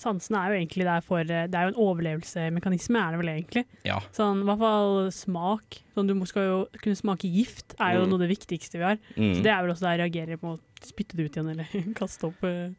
Sansene 0.00 0.38
er 0.40 0.50
jo 0.52 0.58
egentlig 0.60 0.84
der 0.86 1.02
for 1.06 1.20
eh, 1.20 1.46
Det 1.50 1.54
er 1.58 1.66
jo 1.68 1.72
en 1.74 1.80
overlevelsesmekanisme, 1.84 2.98
er 3.02 3.10
det 3.14 3.20
vel 3.20 3.30
egentlig. 3.34 3.64
Ja. 3.86 3.98
Sånn, 4.16 4.40
I 4.42 4.48
hvert 4.48 4.62
fall 4.62 5.10
smak. 5.14 5.80
Sånn, 5.94 6.08
du 6.10 6.14
skal 6.26 6.46
jo 6.48 6.56
kunne 6.82 6.98
smake 6.98 7.30
gift, 7.30 7.74
er 7.78 7.98
jo 7.98 8.04
Mm. 8.06 8.08
noe 8.10 8.18
av 8.22 8.24
det 8.28 8.30
viktigste 8.36 8.78
vi 8.78 8.84
har. 8.86 8.96
Så 9.14 9.20
Mm. 9.20 9.42
det 9.42 9.50
er 9.52 9.62
vel 9.62 9.70
også 9.74 9.86
der 9.86 9.96
jeg 9.98 10.00
reagerer 10.12 10.40
på 10.40 10.54
å 10.56 10.60
spytte 10.82 11.16
det 11.16 11.26
ut 11.26 11.36
igjen, 11.36 11.50
eller 11.50 11.66
kaste 12.00 12.26
opp. 12.30 12.42
eh. 12.44 12.70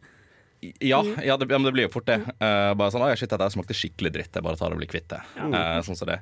Ja, 0.62 1.06
ja, 1.24 1.38
det, 1.38 1.48
ja, 1.50 1.58
men 1.58 1.64
det 1.64 1.72
blir 1.72 1.88
jo 1.88 1.94
fort 1.96 2.06
det. 2.06 2.20
Uh, 2.38 2.72
bare 2.78 2.94
sånn, 2.94 3.02
«Å, 3.02 3.10
shit, 3.18 3.32
dette 3.32 3.50
smakte 3.50 3.74
skikkelig 3.74 4.12
dritt. 4.14 4.36
Jeg 4.38 4.46
bare 4.46 4.60
tar 4.60 4.70
det 4.70 4.78
og 4.78 4.82
blir 4.84 4.92
kvitt 4.92 5.08
det. 5.10 5.18
Eh, 5.42 5.78
sånn 5.88 5.98
som 5.98 6.10
det. 6.10 6.20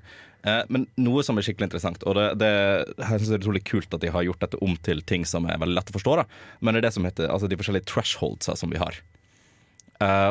Uh, 0.47 0.61
men 0.71 0.85
noe 1.03 1.23
som 1.27 1.35
er 1.35 1.43
skikkelig 1.43 1.67
interessant, 1.67 2.05
og 2.07 2.15
det, 2.15 2.27
det 2.39 2.51
jeg 2.53 3.09
synes 3.09 3.27
det 3.27 3.35
er 3.35 3.43
utrolig 3.43 3.63
kult 3.67 3.97
at 3.97 4.05
de 4.05 4.13
har 4.15 4.23
gjort 4.23 4.45
dette 4.45 4.61
om 4.63 4.77
til 4.87 5.03
ting 5.11 5.27
som 5.27 5.49
er 5.49 5.59
veldig 5.59 5.75
lett 5.75 5.91
å 5.91 5.97
forstå, 5.97 6.15
da. 6.21 6.25
men 6.63 6.75
det 6.75 6.79
er 6.79 6.87
det 6.87 6.93
som 6.95 7.09
heter 7.09 7.27
altså 7.27 7.51
de 7.51 7.59
forskjellige 7.59 7.89
thresholdsa 7.91 8.55
som 8.59 8.71
vi 8.71 8.79
har. 8.79 9.01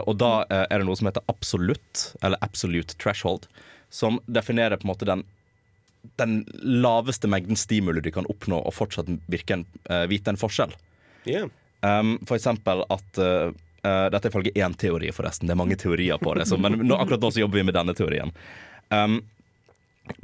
Og 0.08 0.14
da 0.16 0.32
er 0.48 0.80
det 0.80 0.86
noe 0.88 0.96
som 0.96 1.10
heter 1.10 1.26
absolutt, 1.28 2.06
eller 2.24 2.40
absolute 2.40 2.96
threshold, 2.96 3.44
som 3.92 4.16
definerer 4.24 4.80
på 4.80 4.88
en 4.88 4.94
måte 4.94 5.08
den 5.08 5.26
den 6.16 6.40
laveste 6.62 7.28
mengden 7.28 7.58
stimuli 7.58 8.00
du 8.00 8.08
kan 8.14 8.24
oppnå 8.32 8.62
og 8.62 8.72
fortsatt 8.72 9.10
virke 9.28 9.58
en, 9.58 9.64
vite 10.08 10.32
en 10.32 10.38
forskjell. 10.40 10.72
Yeah. 11.28 11.50
Um, 11.82 12.16
for 12.26 12.38
eksempel 12.38 12.80
at 12.90 13.20
uh, 13.20 13.50
uh, 13.84 14.06
Dette 14.12 14.28
er 14.28 14.32
ifølge 14.32 14.54
én 14.54 14.74
teori, 14.78 15.10
forresten. 15.14 15.48
Det 15.48 15.54
er 15.54 15.60
mange 15.60 15.78
teorier 15.78 16.20
på 16.22 16.34
det. 16.38 16.46
Så, 16.48 16.58
men 16.60 16.80
nå, 16.82 16.96
akkurat 16.96 17.22
nå 17.22 17.30
så 17.34 17.42
jobber 17.44 17.60
vi 17.60 17.66
med 17.68 17.76
denne 17.76 17.94
teorien. 17.96 18.32
Um, 18.88 19.20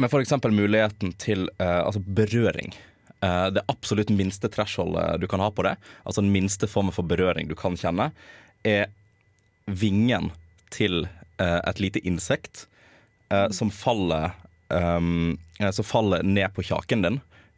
men 0.00 0.10
eksempel 0.20 0.54
muligheten 0.56 1.12
til 1.20 1.48
uh, 1.60 1.84
altså 1.84 2.00
berøring. 2.00 2.74
Uh, 3.24 3.50
det 3.54 3.64
absolutt 3.72 4.12
minste 4.14 4.48
thresholdet 4.52 5.20
du 5.20 5.28
kan 5.30 5.42
ha 5.44 5.50
på 5.50 5.66
det, 5.66 5.76
altså 6.04 6.24
den 6.24 6.32
minste 6.32 6.68
formen 6.70 6.94
for 6.94 7.06
berøring 7.08 7.48
du 7.50 7.56
kan 7.58 7.76
kjenne, 7.80 8.10
er 8.64 8.88
vingen 9.66 10.30
til 10.72 11.06
et 11.34 11.80
lite 11.82 11.98
insekt 12.06 12.68
som 13.50 13.70
faller 13.74 14.36
um, 14.70 15.34
Som 15.74 15.84
faller 15.84 16.22
ned 16.22 16.52
på 16.54 16.62
kjaken 16.62 17.02
din 17.02 17.16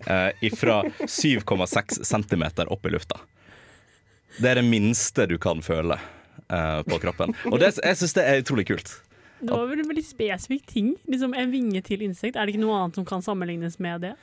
uh, 0.08 0.56
fra 0.56 0.82
7,6 1.00 2.04
cm 2.04 2.44
opp 2.66 2.86
i 2.86 2.90
lufta. 2.90 3.20
Det 4.36 4.50
er 4.50 4.60
det 4.60 4.66
minste 4.66 5.26
du 5.30 5.36
kan 5.40 5.62
føle 5.64 5.96
uh, 5.96 6.82
på 6.86 7.00
kroppen. 7.02 7.34
Og 7.50 7.58
det, 7.62 7.72
jeg 7.80 8.00
syns 8.00 8.16
det 8.16 8.26
er 8.26 8.42
utrolig 8.44 8.66
kult. 8.68 8.92
Det 9.40 9.52
var 9.52 9.66
vel 9.68 9.82
en 9.82 9.88
veldig 9.90 10.04
spesifikk 10.04 10.66
ting. 10.70 10.92
Liksom 11.10 11.34
En 11.36 11.50
vinge 11.52 11.82
til 11.84 12.04
insekt. 12.06 12.36
Er 12.36 12.46
det 12.46 12.54
ikke 12.54 12.64
noe 12.64 12.76
annet 12.80 12.96
som 12.98 13.06
kan 13.08 13.24
sammenlignes 13.24 13.78
med 13.82 14.06
det? 14.08 14.14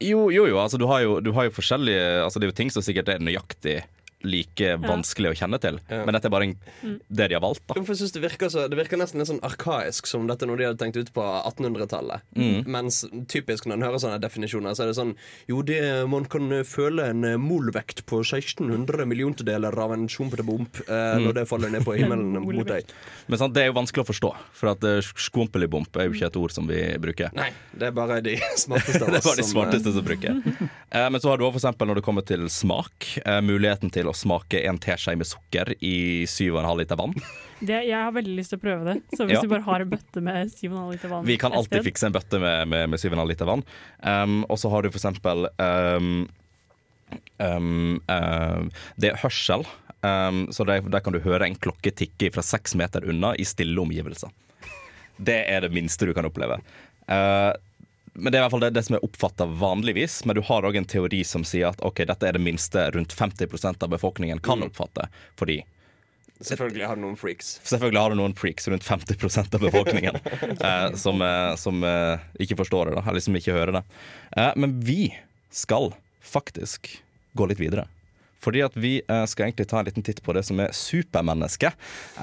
Jo, 0.00 0.30
jo, 0.32 0.46
jo, 0.48 0.56
altså 0.56 0.78
du 0.80 0.86
har 0.88 1.02
jo, 1.04 1.18
du 1.20 1.32
har 1.36 1.44
jo 1.48 1.52
forskjellige 1.52 2.04
altså 2.24 2.40
Det 2.40 2.46
er 2.46 2.52
jo 2.54 2.56
ting 2.56 2.70
som 2.72 2.84
sikkert 2.84 3.10
er 3.12 3.20
nøyaktig 3.20 3.82
like 4.26 4.74
vanskelig 4.82 5.30
å 5.32 5.36
kjenne 5.38 5.58
til. 5.62 5.78
Ja. 5.88 6.02
Men 6.04 6.16
dette 6.16 6.28
er 6.28 6.34
bare 6.34 6.48
en, 6.50 6.56
det 7.08 7.28
de 7.30 7.36
har 7.38 7.42
valgt, 7.44 7.62
da. 7.68 7.76
Jeg 7.78 7.98
synes 8.00 8.12
det, 8.16 8.22
virker 8.24 8.50
så, 8.52 8.66
det 8.70 8.76
virker 8.78 9.00
nesten 9.00 9.22
litt 9.22 9.30
sånn 9.30 9.42
arkaisk, 9.46 10.08
som 10.10 10.26
dette 10.28 10.44
er 10.44 10.50
noe 10.50 10.60
de 10.60 10.66
hadde 10.68 10.80
tenkt 10.82 10.98
ut 11.00 11.12
på 11.16 11.24
1800-tallet. 11.24 12.26
Mm. 12.36 12.68
Mens 12.70 13.02
typisk 13.32 13.68
når 13.68 13.78
en 13.78 13.86
hører 13.88 14.02
sånne 14.04 14.20
definisjoner, 14.22 14.76
så 14.76 14.84
er 14.84 14.90
det 14.92 14.98
sånn 14.98 15.14
Jo, 15.50 15.62
det, 15.66 15.80
man 16.12 16.26
kan 16.30 16.50
eh, 16.52 16.64
føle 16.68 17.08
en 17.14 17.24
eh, 17.24 17.38
molvekt 17.40 18.04
på 18.10 18.20
1600 18.24 19.06
milliontedeler 19.08 19.76
av 19.80 19.96
en 19.96 20.08
sjompetebomp 20.10 20.82
eh, 20.86 20.98
Mm. 21.10 21.24
når 21.24 21.34
det 21.34 21.42
faller 21.48 21.70
ned 21.72 21.82
på 21.86 21.94
himmelen 21.96 22.36
mot 22.44 22.68
deg. 22.68 22.86
Men 23.30 23.40
sant, 23.40 23.54
det 23.56 23.64
er 23.64 23.70
jo 23.70 23.74
vanskelig 23.78 24.04
å 24.04 24.08
forstå, 24.10 24.30
for 24.56 24.70
at 24.74 24.84
skumpelibomp 25.16 25.96
er 26.00 26.08
jo 26.08 26.16
ikke 26.16 26.28
et 26.30 26.38
ord 26.40 26.54
som 26.54 26.68
vi 26.68 26.80
bruker. 27.02 27.32
Nei, 27.36 27.48
det 27.72 27.88
er 27.88 27.94
bare 27.96 28.20
de 28.24 28.36
smarteste 28.64 29.00
av 29.06 29.10
Det 29.14 29.20
er 29.20 29.26
bare 29.26 29.40
de 29.40 29.44
eh, 29.46 29.50
smarteste 29.50 29.94
som 29.96 30.06
bruker. 30.06 30.40
Eh, 30.90 31.06
men 31.10 31.22
så 31.22 31.32
har 31.32 31.40
du 31.40 31.46
òg 31.48 31.58
eksempel 31.60 31.90
når 31.90 32.00
det 32.00 32.04
kommer 32.06 32.26
til 32.26 32.46
smak, 32.52 33.08
eh, 33.24 33.40
muligheten 33.44 33.92
til 33.94 34.09
å 34.10 34.16
smake 34.16 34.60
en 34.68 34.78
teskje 34.82 35.14
med 35.18 35.28
sukker 35.28 35.72
i 35.78 36.26
7,5 36.28 36.66
liter 36.82 36.98
vann. 37.00 37.14
Det, 37.60 37.76
jeg 37.84 37.96
har 37.96 38.12
veldig 38.16 38.34
lyst 38.38 38.54
til 38.54 38.60
å 38.60 38.62
prøve 38.62 38.86
det. 38.88 38.96
Så 39.12 39.26
hvis 39.28 39.36
Ja. 39.36 39.42
du 39.44 39.50
bare 39.52 39.66
har 39.66 39.84
en 39.84 39.90
bøtte 39.90 40.22
med 40.24 40.48
7,5 40.48 40.92
liter 40.94 41.12
vann 41.12 41.26
Vi 41.28 41.36
kan 41.36 41.52
alltid 41.52 41.84
fikse 41.84 42.08
en 42.08 42.14
bøtte 42.16 42.40
med, 42.40 42.68
med, 42.72 42.88
med 42.92 43.02
7,5 43.02 43.28
liter 43.28 43.48
vann. 43.50 43.64
Um, 44.00 44.44
og 44.48 44.58
så 44.62 44.70
har 44.72 44.82
du 44.82 44.90
for 44.90 45.00
eksempel 45.00 45.48
um, 45.60 46.28
um, 47.38 48.00
uh, 48.08 48.64
Det 48.96 49.12
er 49.12 49.20
hørsel. 49.20 49.66
Um, 50.00 50.46
så 50.52 50.64
der, 50.64 50.80
der 50.88 51.04
kan 51.04 51.12
du 51.12 51.20
høre 51.20 51.44
en 51.44 51.58
klokke 51.60 51.92
tikke 51.92 52.30
fra 52.32 52.44
seks 52.44 52.74
meter 52.80 53.04
unna 53.04 53.34
i 53.36 53.44
stille 53.44 53.76
omgivelser. 53.82 54.32
Det 55.20 55.42
er 55.52 55.66
det 55.66 55.74
minste 55.76 56.08
du 56.08 56.14
kan 56.16 56.24
oppleve. 56.24 56.62
Uh, 57.10 57.52
men 58.12 58.32
Det 58.32 58.38
er 58.38 58.42
i 58.42 58.44
hvert 58.44 58.54
fall 58.54 58.64
det, 58.64 58.70
det 58.74 58.82
som 58.86 58.96
er 58.98 59.04
oppfatta 59.06 59.46
vanligvis. 59.60 60.24
Men 60.26 60.36
du 60.38 60.42
har 60.46 60.66
òg 60.66 60.76
en 60.76 60.88
teori 60.88 61.22
som 61.24 61.44
sier 61.46 61.70
at 61.70 61.82
ok, 61.86 62.02
dette 62.10 62.26
er 62.26 62.36
det 62.36 62.42
minste 62.42 62.88
rundt 62.94 63.14
50% 63.16 63.84
av 63.86 63.92
befolkningen 63.92 64.42
kan 64.44 64.64
oppfatte. 64.66 65.08
Fordi 65.40 65.60
Selvfølgelig 66.40 66.86
har 66.88 66.96
du 66.96 67.02
noen 67.04 67.18
freaks. 67.20 67.58
Selvfølgelig 67.68 68.00
har 68.00 68.12
du 68.12 68.16
noen 68.16 68.34
freaks, 68.36 68.68
rundt 68.72 68.84
50% 68.86 69.56
av 69.58 69.60
befolkningen, 69.60 70.16
eh, 70.68 70.86
som, 70.96 71.20
eh, 71.20 71.52
som 71.60 71.84
eh, 71.84 72.22
ikke 72.40 72.56
forstår 72.62 72.88
det, 72.88 72.94
da, 72.96 73.02
eller 73.10 73.20
som 73.20 73.36
ikke 73.36 73.52
hører 73.52 73.76
det. 73.76 73.82
Eh, 74.40 74.52
men 74.56 74.78
vi 74.80 75.10
skal 75.52 75.90
faktisk 76.24 76.88
gå 77.36 77.50
litt 77.50 77.60
videre. 77.60 77.84
Fordi 78.40 78.62
at 78.64 78.76
vi 78.80 78.94
eh, 79.04 79.24
skal 79.28 79.50
egentlig 79.50 79.68
ta 79.68 79.82
en 79.82 79.90
liten 79.90 80.06
titt 80.06 80.22
på 80.24 80.32
det 80.32 80.46
som 80.48 80.60
er 80.64 80.72
supermenneske, 80.72 81.74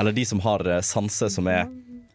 eller 0.01 0.17
de 0.17 0.25
som 0.25 0.41
har 0.41 0.65
eh, 0.65 0.81
sanser 0.81 1.29
som 1.29 1.49
er 1.51 1.67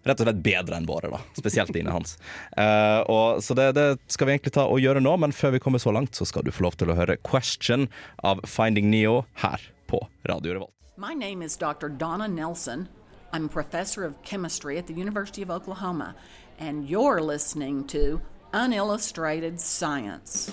rett 0.03 0.21
og 0.21 0.27
slett 0.27 0.43
bedre 0.43 0.79
enn 0.79 0.89
våre, 0.89 1.11
da. 1.13 1.21
Spesielt 1.39 1.73
dine, 1.75 1.93
Hans. 1.95 2.17
Uh, 2.57 3.01
og, 3.07 3.43
så 3.45 3.55
det, 3.59 3.73
det 3.79 3.87
skal 4.13 4.29
vi 4.29 4.37
egentlig 4.37 4.55
ta 4.57 4.67
og 4.67 4.83
gjøre 4.83 5.03
nå, 5.03 5.15
men 5.23 5.35
før 5.37 5.55
vi 5.57 5.63
kommer 5.63 5.83
så 5.83 5.95
langt, 5.95 6.17
så 6.19 6.27
skal 6.29 6.47
du 6.47 6.53
få 6.55 6.67
lov 6.67 6.79
til 6.81 6.91
å 6.93 6.99
høre 6.99 7.19
'Question' 7.23 7.89
av 8.23 8.43
Finding 8.47 8.91
Neo 8.91 9.23
her 9.45 9.63
på 9.87 10.03
Radio 10.29 10.59
Revolt. 10.59 10.75
My 10.97 11.15
name 11.15 11.43
is 11.43 11.57
Dr. 11.57 11.89
Donna 11.89 12.29
Nelson. 12.29 12.89
I'm 13.33 13.47
a 13.47 13.49
professor 13.49 14.05
of 14.05 14.21
chemistry 14.23 14.77
at 14.79 14.87
the 14.87 14.95
University 14.95 15.43
of 15.43 15.51
Oklahoma, 15.51 16.15
and 16.59 16.89
you're 16.89 17.23
listening 17.23 17.87
to 17.89 18.21
Unillustrated 18.53 19.59
Science. 19.59 20.53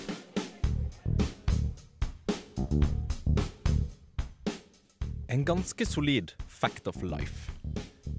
En 5.28 5.44
ganske 5.44 5.86
solid 5.86 6.32
fact 6.48 6.88
of 6.88 7.02
life 7.02 7.50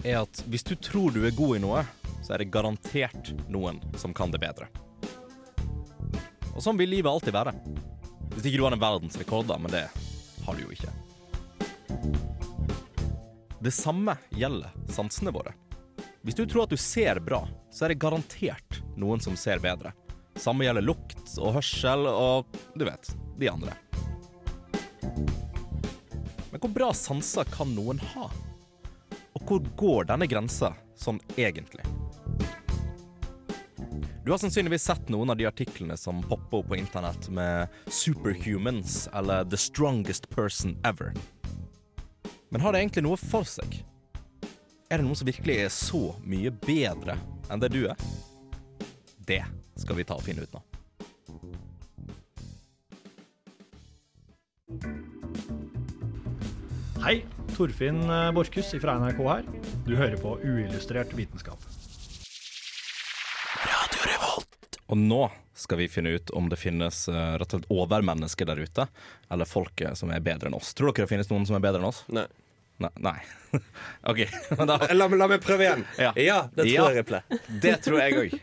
er 0.04 0.22
at 0.24 0.44
hvis 0.50 0.64
du 0.64 0.76
tror 0.76 1.12
du 1.14 1.26
er 1.26 1.36
god 1.36 1.58
i 1.58 1.62
noe, 1.64 1.84
så 2.22 2.34
er 2.34 2.44
det 2.44 2.52
garantert 2.54 3.32
noen 3.52 3.82
som 3.98 4.14
kan 4.14 4.32
det 4.34 4.42
bedre. 4.42 4.68
Og 6.56 6.62
sånn 6.64 6.80
vil 6.80 6.92
livet 6.92 7.12
alltid 7.12 7.36
være. 7.36 7.54
Hvis 8.36 8.48
ikke 8.48 8.60
du 8.60 8.66
har 8.66 8.76
en 8.76 8.82
verdensrekord, 8.82 9.48
da, 9.50 9.58
men 9.62 9.74
det 9.74 9.86
har 10.46 10.58
du 10.58 10.64
jo 10.66 10.72
ikke. 10.74 10.92
Det 13.62 13.74
samme 13.74 14.16
gjelder 14.34 14.74
sansene 14.90 15.34
våre. 15.34 15.54
Hvis 16.22 16.38
du 16.38 16.46
tror 16.46 16.66
at 16.66 16.74
du 16.74 16.78
ser 16.78 17.20
bra, 17.22 17.44
så 17.74 17.86
er 17.86 17.94
det 17.94 18.02
garantert 18.02 18.82
noen 18.98 19.22
som 19.22 19.38
ser 19.38 19.62
bedre. 19.62 19.94
Samme 20.40 20.66
gjelder 20.66 20.86
lukt 20.86 21.36
og 21.38 21.58
hørsel 21.58 22.08
og 22.10 22.58
du 22.78 22.86
vet, 22.88 23.12
de 23.42 23.50
andre. 23.52 23.76
Men 26.52 26.60
hvor 26.60 26.74
bra 26.74 26.90
sanser 26.98 27.48
kan 27.54 27.74
noen 27.76 28.02
ha? 28.14 28.30
Hvor 29.48 29.66
går 29.78 30.08
denne 30.12 30.28
grensa 30.30 30.74
sånn 30.96 31.20
egentlig? 31.36 31.86
Du 34.24 34.32
har 34.32 34.38
sannsynligvis 34.38 34.84
sett 34.84 35.10
noen 35.10 35.34
av 35.34 35.38
de 35.38 35.48
artiklene 35.50 35.98
som 35.98 36.22
popper 36.24 36.62
opp 36.62 36.68
på 36.70 36.78
internett 36.78 37.30
med 37.30 37.68
'superhumans' 37.88 39.10
eller 39.14 39.44
'the 39.44 39.58
strongest 39.58 40.30
person 40.30 40.78
ever'. 40.84 41.18
Men 42.50 42.62
har 42.62 42.72
det 42.72 42.80
egentlig 42.80 43.04
noe 43.04 43.18
for 43.18 43.44
seg? 43.44 43.84
Er 44.92 44.98
det 44.98 45.06
noen 45.06 45.16
som 45.16 45.28
virkelig 45.28 45.58
er 45.58 45.70
så 45.70 46.16
mye 46.24 46.52
bedre 46.52 47.18
enn 47.50 47.60
det 47.60 47.72
du 47.72 47.88
er? 47.88 47.96
Det 49.26 49.44
skal 49.76 49.96
vi 49.96 50.04
ta 50.04 50.16
og 50.20 50.24
finne 50.24 50.44
ut 50.44 50.54
nå. 50.54 50.62
Hei, 57.02 57.24
Torfinn 57.56 58.02
eh, 58.10 58.32
Borchhus 58.36 58.72
fra 58.82 58.98
NRK 59.00 59.22
her. 59.28 59.48
Du 59.86 59.96
hører 59.96 60.18
på 60.22 60.38
Uillustrert 60.44 61.14
vitenskap. 61.18 61.64
Og 64.92 64.98
nå 65.00 65.22
skal 65.56 65.78
vi 65.80 65.88
finne 65.88 66.16
ut 66.18 66.30
om 66.36 66.50
det 66.52 66.60
finnes 66.60 67.06
eh, 67.08 67.34
rett 67.40 67.54
og 67.54 67.62
slett 67.62 67.72
overmennesker 67.72 68.50
der 68.50 68.60
ute, 68.60 68.88
eller 69.32 69.48
folk 69.48 69.84
som 69.96 70.12
er 70.12 70.24
bedre 70.24 70.52
enn 70.52 70.58
oss. 70.58 70.74
Tror 70.76 70.92
dere 70.92 71.06
det 71.06 71.14
finnes 71.14 71.32
noen 71.32 71.48
som 71.48 71.60
er 71.60 71.64
bedre 71.64 71.84
enn 71.84 71.92
oss? 71.92 72.04
Nei. 72.12 72.28
Nei. 72.82 72.90
nei. 73.06 73.20
OK. 74.12 74.22
Da, 74.58 74.78
La, 74.96 75.08
la 75.08 75.28
meg 75.28 75.42
prøve 75.44 75.66
igjen. 75.68 75.84
Ja. 76.00 76.12
Ja, 76.18 76.38
det 76.56 76.66
tror 76.66 76.72
Ja. 76.72 76.86
jeg 76.90 77.02
Riple. 77.04 77.22
det 77.62 77.74
tror 77.86 78.00
jeg 78.02 78.16
òg. 78.22 78.36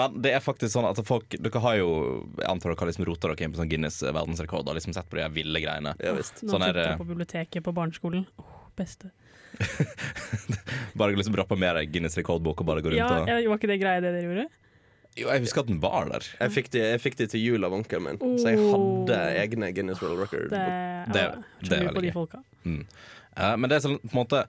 men 0.00 0.18
det 0.22 0.34
er 0.36 0.40
faktisk 0.44 0.74
sånn 0.76 0.88
at 0.90 1.00
folk 1.08 1.28
Dere 1.40 1.62
har 1.64 1.76
jo 1.80 1.88
Jeg 2.38 2.48
antar 2.52 2.70
dere 2.74 2.80
har 2.84 2.90
liksom 2.92 3.06
rota 3.08 3.28
dere 3.32 3.46
inn 3.48 3.54
på 3.54 3.60
sånn 3.62 3.70
Guinness 3.72 4.02
verdensrekord 4.04 4.68
og 4.68 4.76
liksom 4.78 4.92
sett 4.94 5.08
på 5.10 5.16
de 5.18 5.24
her 5.26 5.32
ville 5.34 5.60
greiene. 5.64 5.94
Ja 6.00 6.12
visst. 6.18 6.42
Nå 6.44 6.52
Sånn 6.54 6.66
er 6.68 6.76
tok 6.76 6.86
jeg 6.92 7.00
på 7.02 7.08
biblioteket 7.14 7.64
på 7.66 7.74
barneskolen. 7.74 8.26
Oh, 8.38 8.68
beste. 8.76 9.10
Bare 10.94 11.16
liksom 11.16 11.34
rappe 11.36 11.56
mer 11.58 11.80
Guinness 11.90 12.16
rekordbok 12.18 12.60
og 12.62 12.66
bare 12.70 12.82
gå 12.84 12.92
rundt 12.92 13.00
Ja, 13.00 13.38
og 13.40 13.50
Var 13.50 13.58
ikke 13.60 13.70
det 13.72 13.80
greia 13.82 14.00
det 14.04 14.12
dere 14.16 14.26
gjorde? 14.28 14.48
Jo, 15.18 15.26
jeg 15.26 15.42
husker 15.42 15.64
at 15.64 15.66
den 15.66 15.80
var 15.82 16.06
der. 16.06 16.22
Jeg 16.38 16.52
fikk, 16.54 16.68
de, 16.70 16.82
jeg 16.92 17.00
fikk 17.02 17.16
de 17.18 17.26
til 17.32 17.40
jul 17.42 17.66
av 17.66 17.72
onkelen 17.74 18.04
min, 18.06 18.20
så 18.38 18.52
jeg 18.52 18.60
hadde 18.62 19.16
egne 19.42 19.72
Guinness 19.74 19.98
World 20.04 20.20
Record. 20.22 20.52
Det, 20.52 20.60
Det- 20.60 21.16
det, 21.16 21.24
det 21.66 21.78
er 21.80 21.88
veldig 21.88 21.96
på 21.98 22.04
gøy. 22.06 22.12
folka. 22.14 22.42
Men 23.36 23.70
det 23.70 23.78
er 23.78 23.84
sånn 23.84 24.00
måte 24.16 24.44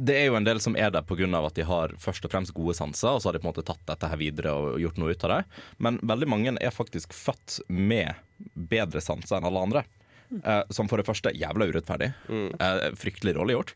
det 0.00 0.14
er 0.16 0.30
jo 0.30 0.36
en 0.38 0.46
del 0.46 0.60
som 0.64 0.76
er 0.80 0.88
der 0.92 1.04
pga. 1.04 1.26
at 1.44 1.56
de 1.58 1.64
har 1.68 1.92
først 2.00 2.24
og 2.24 2.32
fremst 2.32 2.54
gode 2.56 2.72
sanser, 2.72 3.12
og 3.12 3.20
så 3.20 3.28
har 3.28 3.36
de 3.36 3.42
på 3.42 3.48
en 3.48 3.52
måte 3.52 3.66
tatt 3.68 3.82
dette 3.84 4.08
her 4.08 4.16
videre 4.16 4.54
og 4.56 4.80
gjort 4.80 4.96
noe 4.96 5.12
ut 5.12 5.24
av 5.24 5.30
det. 5.34 5.40
Men 5.76 5.98
veldig 6.00 6.28
mange 6.28 6.54
er 6.56 6.72
faktisk 6.72 7.12
født 7.12 7.60
med 7.68 8.16
bedre 8.54 9.02
sanser 9.04 9.36
enn 9.36 9.48
alle 9.50 9.64
andre. 9.66 9.84
Eh, 10.30 10.62
som 10.72 10.88
for 10.88 10.96
det 10.96 11.04
første 11.04 11.34
jævla 11.36 11.68
urettferdig. 11.68 12.14
Eh, 12.56 12.86
fryktelig 12.96 13.36
dårlig 13.36 13.58
gjort. 13.58 13.74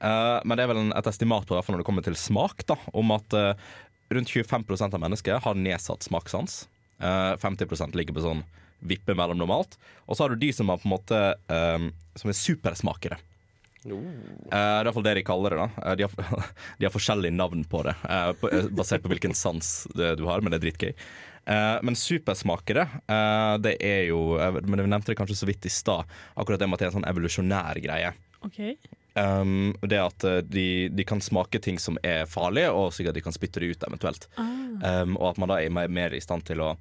Eh, 0.00 0.38
men 0.48 0.56
det 0.56 0.64
er 0.64 0.72
vel 0.72 0.80
en, 0.86 0.94
et 0.96 1.10
estimat 1.12 1.44
på, 1.44 1.52
hvert 1.52 1.66
fall 1.66 1.76
når 1.76 1.84
det 1.84 1.90
kommer 1.90 2.06
til 2.08 2.16
smak, 2.16 2.64
da, 2.70 2.78
om 2.96 3.12
at 3.12 3.36
rundt 4.08 4.32
25% 4.32 4.94
av 4.94 5.02
mennesker 5.02 5.40
har 5.44 5.60
nedsatt 5.60 6.06
smakssans. 6.06 6.68
Eh, 6.98 7.36
50% 7.42 7.96
ligger 7.98 8.16
på 8.16 8.24
sånn 8.24 8.44
vippe 8.86 9.16
mellom 9.16 9.38
normalt. 9.40 9.76
Og 10.06 10.16
så 10.16 10.24
har 10.24 10.32
du 10.32 10.40
de 10.40 10.52
som 10.54 10.70
er 10.70 10.80
på 10.80 10.88
en 10.88 10.94
måte 10.94 11.22
eh, 11.52 11.88
Som 12.16 12.30
er 12.32 12.38
supersmakere. 12.38 13.18
Eh, 13.94 14.50
det 14.50 14.58
er 14.58 14.82
i 14.82 14.88
hvert 14.88 14.96
fall 14.98 15.06
det 15.06 15.14
de 15.18 15.24
kaller 15.26 15.54
det. 15.54 15.62
da 15.62 15.86
Eh, 15.86 15.96
de, 15.96 16.06
har, 16.06 16.50
de 16.78 16.88
har 16.88 16.94
forskjellige 16.94 17.36
navn 17.36 17.64
på 17.64 17.82
det, 17.86 17.94
uh, 18.04 18.32
på, 18.40 18.50
eh, 18.50 18.68
basert 18.74 19.04
på 19.04 19.12
hvilken 19.12 19.34
sans 19.36 19.86
det 19.94 20.16
du 20.20 20.26
har, 20.28 20.42
men 20.42 20.52
det 20.52 20.60
er 20.60 20.66
dritgøy. 20.68 20.92
Uh, 21.46 21.78
men 21.86 21.94
supersmakere, 21.94 22.88
eh, 23.06 23.56
det 23.62 23.76
er 23.78 24.08
jo 24.08 24.34
Men 24.66 24.80
Vi 24.80 24.88
nevnte 24.90 25.12
det 25.12 25.18
kanskje 25.20 25.36
så 25.38 25.46
vidt 25.46 25.66
i 25.66 25.70
stad, 25.70 26.02
akkurat 26.34 26.58
det 26.58 26.66
med 26.66 26.74
at 26.74 26.80
det 26.82 26.86
er 26.88 26.90
en 26.90 26.96
sånn 26.98 27.10
evolusjonær 27.10 27.78
greie. 27.84 28.10
Okay. 28.46 28.74
Um, 29.14 29.72
det 29.80 30.00
at 30.02 30.26
de, 30.50 30.88
de 30.92 31.04
kan 31.06 31.22
smake 31.22 31.62
ting 31.62 31.78
som 31.80 31.96
er 32.02 32.26
farlige, 32.28 32.72
og 32.74 32.92
sikkert 32.92 33.16
de 33.16 33.22
kan 33.24 33.34
spytte 33.34 33.62
det 33.62 33.70
ut 33.72 33.86
eventuelt. 33.86 34.26
Um, 34.36 35.14
og 35.16 35.30
at 35.30 35.40
man 35.40 35.54
da 35.54 35.60
er 35.62 35.72
mer, 35.72 35.88
mer 35.88 36.18
i 36.18 36.20
stand 36.20 36.44
til 36.50 36.60
å 36.66 36.74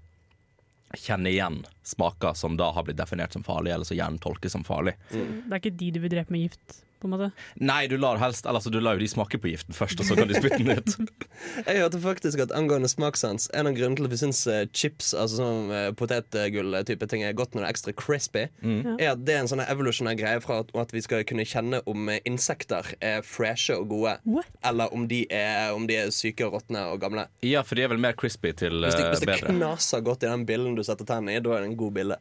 kjenne 0.95 1.29
igjen 1.29 1.61
smaker 1.83 2.33
som 2.33 2.57
da 2.57 2.71
har 2.75 2.83
blitt 2.83 2.97
definert 2.99 3.33
som 3.33 3.43
farlige, 3.43 3.75
eller 3.77 3.87
som 3.87 3.97
hjernen 3.97 4.19
tolker 4.21 4.51
som 4.51 4.65
farlig. 4.67 4.95
Det 5.11 5.23
er 5.49 5.61
ikke 5.61 5.77
de 5.77 5.91
du 5.95 6.01
vil 6.03 6.13
drepe 6.13 6.33
med 6.33 6.47
gift, 6.47 6.81
på 7.01 7.07
en 7.09 7.13
måte? 7.15 7.29
Nei, 7.59 7.85
du 7.91 7.97
lar 8.01 8.17
helst 8.21 8.45
Eller 8.45 8.59
altså, 8.61 8.71
du 8.73 8.79
lar 8.81 8.95
jo 8.97 9.03
de 9.03 9.09
smake 9.11 9.39
på 9.41 9.49
giften 9.51 9.75
først, 9.75 9.99
og 9.99 10.07
så 10.07 10.15
kan 10.17 10.29
du 10.29 10.35
spytte 10.37 10.59
den 10.61 10.79
ut. 10.79 10.95
Jeg 11.67 11.81
hørte 11.83 11.99
faktisk 12.03 12.41
at 12.45 12.53
angående 12.55 12.89
smakssans 12.91 13.49
En 13.53 13.69
av 13.69 13.75
grunnene 13.77 13.99
til 13.99 14.07
at 14.07 14.13
vi 14.15 14.19
syns 14.21 14.41
eh, 14.51 14.63
chips, 14.73 15.13
altså 15.13 15.41
sånn 15.41 15.71
uh, 15.73 15.89
potetgull-type 15.97 17.07
ting, 17.11 17.23
er 17.27 17.35
godt 17.37 17.55
når 17.55 17.65
det 17.65 17.67
er 17.67 17.75
ekstra 17.75 17.93
crispy, 17.99 18.45
er 18.65 19.11
at 19.11 19.23
det 19.27 19.35
er 19.35 19.43
en 19.43 19.51
sånn 19.51 19.63
evolusjonær 19.65 20.17
greie 20.19 20.41
fra 20.43 20.59
at, 20.63 20.71
at 20.77 20.93
vi 20.95 21.03
skal 21.05 21.23
kunne 21.27 21.45
kjenne 21.47 21.81
om 21.89 22.09
eh, 22.11 22.21
insekter 22.27 22.93
er 23.03 23.21
freshe 23.25 23.75
og 23.77 23.89
gode, 23.91 24.17
What? 24.25 24.49
eller 24.65 24.93
om 24.95 25.07
de, 25.11 25.23
er, 25.33 25.71
om 25.75 25.87
de 25.89 25.97
er 25.99 26.11
syke 26.15 26.45
og 26.47 26.57
råtne 26.57 26.85
og 26.91 27.01
gamle. 27.03 27.27
Ja, 27.45 27.63
for 27.65 27.77
de 27.77 27.85
er 27.85 27.91
vel 27.93 28.01
mer 28.01 28.17
crispy 28.17 28.53
til 28.57 28.79
Hvis 28.83 28.97
det, 28.97 29.05
eh, 29.05 29.11
hvis 29.13 29.23
det 29.25 29.31
bedre. 29.33 29.53
knaser 29.55 30.03
godt 30.05 30.25
i 30.25 30.31
den 30.31 30.45
billen 30.49 30.77
du 30.77 30.83
setter 30.85 31.07
tennene 31.07 31.37
i, 31.37 31.43
da 31.43 31.55
er 31.57 31.65
det 31.65 31.71
en 31.73 31.79
god 31.79 31.95
bille. 31.99 32.19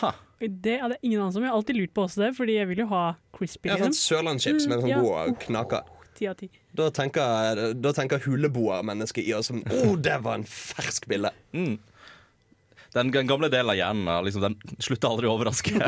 Ha. 0.00 0.14
Det 0.48 0.76
hadde 0.80 0.96
ingen 1.02 1.20
anelse 1.20 1.38
om. 1.40 1.44
Jeg 1.46 1.50
har 1.52 1.58
alltid 1.58 1.76
lurt 1.78 1.94
på 1.96 2.04
også 2.06 2.22
det, 2.24 2.30
fordi 2.36 2.56
jeg 2.58 2.68
vil 2.72 2.82
jo 2.84 2.86
ha 2.92 3.02
crispy. 3.36 3.68
Ja, 3.70 3.76
sånn 3.80 3.92
liksom. 3.92 4.16
Sørlandschips 4.16 4.68
med 4.68 4.78
Mm, 4.78 4.84
sånn 4.84 4.92
ja. 4.92 5.00
god 5.02 5.38
knaker. 5.46 5.90
Ti 6.14 6.28
av 6.30 6.36
ti. 6.38 6.48
Da 6.78 6.90
tenker, 6.94 7.62
da 7.74 7.92
tenker 7.96 8.22
huleboermennesket 8.22 9.26
i 9.26 9.34
oss 9.34 9.50
som 9.50 9.62
Å, 9.74 9.96
det 9.98 10.20
var 10.22 10.38
en 10.40 10.46
fersk 10.46 11.08
bille. 11.10 11.32
Mm. 11.52 11.78
Den 12.94 13.10
gamle 13.10 13.48
delen 13.50 13.72
av 13.72 13.74
hjernen 13.78 14.06
er 14.06 14.22
liksom, 14.22 14.44
den 14.44 14.54
slutter 14.86 15.10
aldri 15.10 15.26
å 15.30 15.34
overraske. 15.38 15.74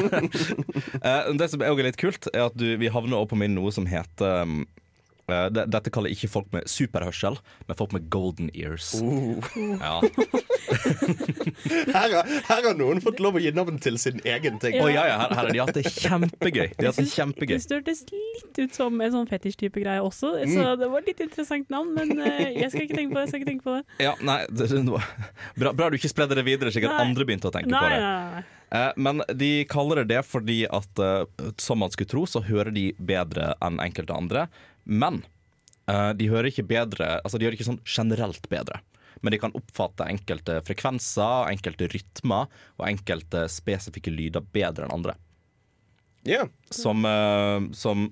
Eh, 1.06 1.28
det 1.38 1.46
som 1.52 1.60
er 1.62 1.70
også 1.70 1.84
litt 1.86 1.98
kult, 2.00 2.26
er 2.32 2.48
at 2.48 2.54
du, 2.58 2.64
vi 2.80 2.88
havner 2.90 3.20
opp 3.20 3.30
på 3.30 3.38
min 3.38 3.54
noe 3.54 3.70
som 3.74 3.86
heter 3.86 4.48
eh, 5.32 5.46
Dette 5.66 5.90
kaller 5.94 6.12
ikke 6.14 6.28
folk 6.30 6.52
med 6.54 6.66
superhørsel, 6.70 7.38
men 7.68 7.78
folk 7.78 7.92
med 7.96 8.08
golden 8.12 8.50
ears. 8.54 8.92
Ja. 9.00 10.00
Her, 10.66 12.10
har- 12.12 12.28
her 12.48 12.62
har 12.68 12.74
noen 12.78 13.00
fått 13.04 13.20
lov 13.22 13.38
å 13.38 13.42
gi 13.42 13.52
navn 13.54 13.78
til 13.82 13.98
sin 14.02 14.18
egen 14.26 14.58
ting. 14.62 14.76
Å, 14.82 14.88
ja, 14.92 15.04
ja, 15.08 15.16
her, 15.22 15.30
her 15.34 15.40
har 15.40 15.50
de 15.54 15.60
hatt 15.62 15.76
det 15.76 15.84
kjempegøy. 15.94 16.68
De 16.78 16.88
hatt 16.88 16.98
det 17.00 17.06
kjempegøy. 17.12 17.56
Det 17.62 17.78
hørtes 17.78 18.02
litt 18.12 18.60
ut 18.64 18.76
som 18.76 19.00
en 19.04 19.14
sånn 19.14 19.28
fetisj-type 19.30 19.82
greie 19.82 20.02
også, 20.02 20.32
så 20.50 20.66
det 20.80 20.90
var 20.92 21.06
litt 21.06 21.22
interessant 21.24 21.70
navn, 21.72 21.92
men 21.96 22.14
uh, 22.18 22.26
jeg 22.50 22.70
skal 22.72 22.86
ikke 22.86 22.98
tenke 23.00 23.14
på 23.14 23.18
det. 23.20 23.24
Jeg 23.26 23.32
skal 23.32 23.42
ikke 23.42 23.50
tenke 23.52 23.66
på 23.68 23.76
det. 23.78 24.04
Ja, 24.06 24.14
nei, 24.26 24.38
det, 24.50 24.68
det, 24.72 24.84
var- 24.90 25.10
bra, 25.62 25.72
bra 25.82 25.90
du 25.92 25.98
ikke 26.00 26.12
spredde 26.12 26.38
det 26.38 26.46
videre, 26.46 26.72
slik 26.74 26.88
at 26.90 27.00
andre 27.06 27.26
begynte 27.28 27.50
å 27.50 27.54
tenke 27.54 27.70
Nei, 27.72 27.82
på 27.82 27.90
det. 27.94 28.00
nei, 28.04 28.36
nei. 28.36 28.44
Eh, 28.76 28.92
men 28.98 29.22
de 29.38 29.50
kaller 29.70 30.02
det 30.02 30.08
det 30.16 30.22
fordi 30.26 30.64
at 30.66 31.02
som 31.62 31.78
man 31.78 31.92
skulle 31.94 32.10
tro, 32.10 32.24
så 32.26 32.42
hører 32.42 32.72
de 32.74 32.88
bedre 32.98 33.52
enn 33.62 33.78
enkelte 33.84 34.16
andre. 34.16 34.48
Men 34.86 35.20
uh, 35.90 36.12
de 36.16 36.30
hører 36.30 36.50
ikke 36.52 36.66
bedre 36.66 37.16
Altså 37.18 37.38
de 37.38 37.48
hører 37.48 37.58
ikke 37.58 37.66
sånn 37.66 37.82
generelt 37.82 38.46
bedre. 38.52 38.80
Men 39.24 39.34
de 39.34 39.40
kan 39.42 39.54
oppfatte 39.56 40.06
enkelte 40.06 40.60
frekvenser, 40.66 41.50
enkelte 41.50 41.88
rytmer 41.90 42.50
og 42.76 42.84
enkelte 42.88 43.46
spesifikke 43.50 44.12
lyder 44.12 44.44
bedre 44.54 44.86
enn 44.86 44.94
andre. 44.98 45.16
Yeah. 46.26 46.50
Som, 46.74 47.06
uh, 47.06 47.62
som 47.76 48.10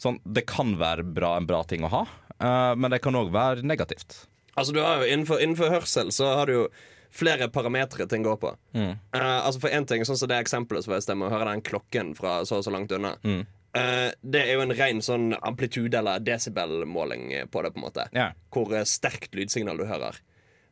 sånn, 0.00 0.20
Det 0.24 0.46
kan 0.48 0.76
være 0.80 1.04
bra, 1.04 1.34
en 1.36 1.48
bra 1.48 1.62
ting 1.68 1.84
å 1.86 1.92
ha, 1.92 2.02
uh, 2.38 2.74
men 2.78 2.92
det 2.94 3.02
kan 3.04 3.16
òg 3.18 3.32
være 3.34 3.66
negativt. 3.66 4.24
Altså 4.56 4.72
du 4.72 4.80
har 4.80 5.02
jo 5.02 5.10
innenfor, 5.12 5.40
innenfor 5.42 5.72
hørsel 5.74 6.12
så 6.14 6.30
har 6.38 6.48
du 6.48 6.54
jo 6.54 6.68
flere 7.16 7.48
parametere 7.52 8.06
ting 8.08 8.24
går 8.24 8.38
på. 8.40 8.52
Mm. 8.76 8.94
Uh, 9.14 9.46
altså 9.46 9.60
For 9.62 9.72
en 9.72 9.86
ting, 9.88 10.04
sånn 10.08 10.18
som 10.20 10.30
det 10.30 10.40
eksempelet 10.44 10.86
som 10.86 10.96
jeg 10.96 11.04
stemmer, 11.04 11.28
å 11.28 11.36
høre 11.36 11.50
den 11.50 11.64
klokken 11.64 12.14
fra 12.16 12.38
så 12.48 12.60
og 12.60 12.66
så 12.66 12.72
langt 12.74 12.92
unna. 12.92 13.16
Mm. 13.24 13.44
Eh, 13.76 14.10
det 14.22 14.42
er 14.44 14.54
jo 14.56 14.64
en 14.64 14.74
ren 14.76 15.02
sånn 15.04 15.30
amplitude- 15.36 15.98
eller 15.98 16.22
desibelmåling 16.24 17.50
på 17.50 17.62
det, 17.62 17.72
på 17.74 17.80
en 17.80 17.86
måte. 17.86 18.08
Ja. 18.16 18.30
Hvor 18.52 18.72
eh, 18.74 18.86
sterkt 18.88 19.34
lydsignal 19.36 19.80
du 19.80 19.86
hører. 19.88 20.20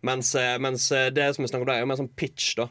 Mens, 0.04 0.34
eh, 0.34 0.56
mens 0.58 0.88
det 0.88 1.34
som 1.34 1.44
vi 1.44 1.48
snakker 1.48 1.66
om 1.66 1.72
der, 1.72 1.80
er 1.80 1.86
jo 1.86 1.90
mer 1.92 2.00
sånn 2.00 2.14
pitch, 2.16 2.54
da. 2.60 2.68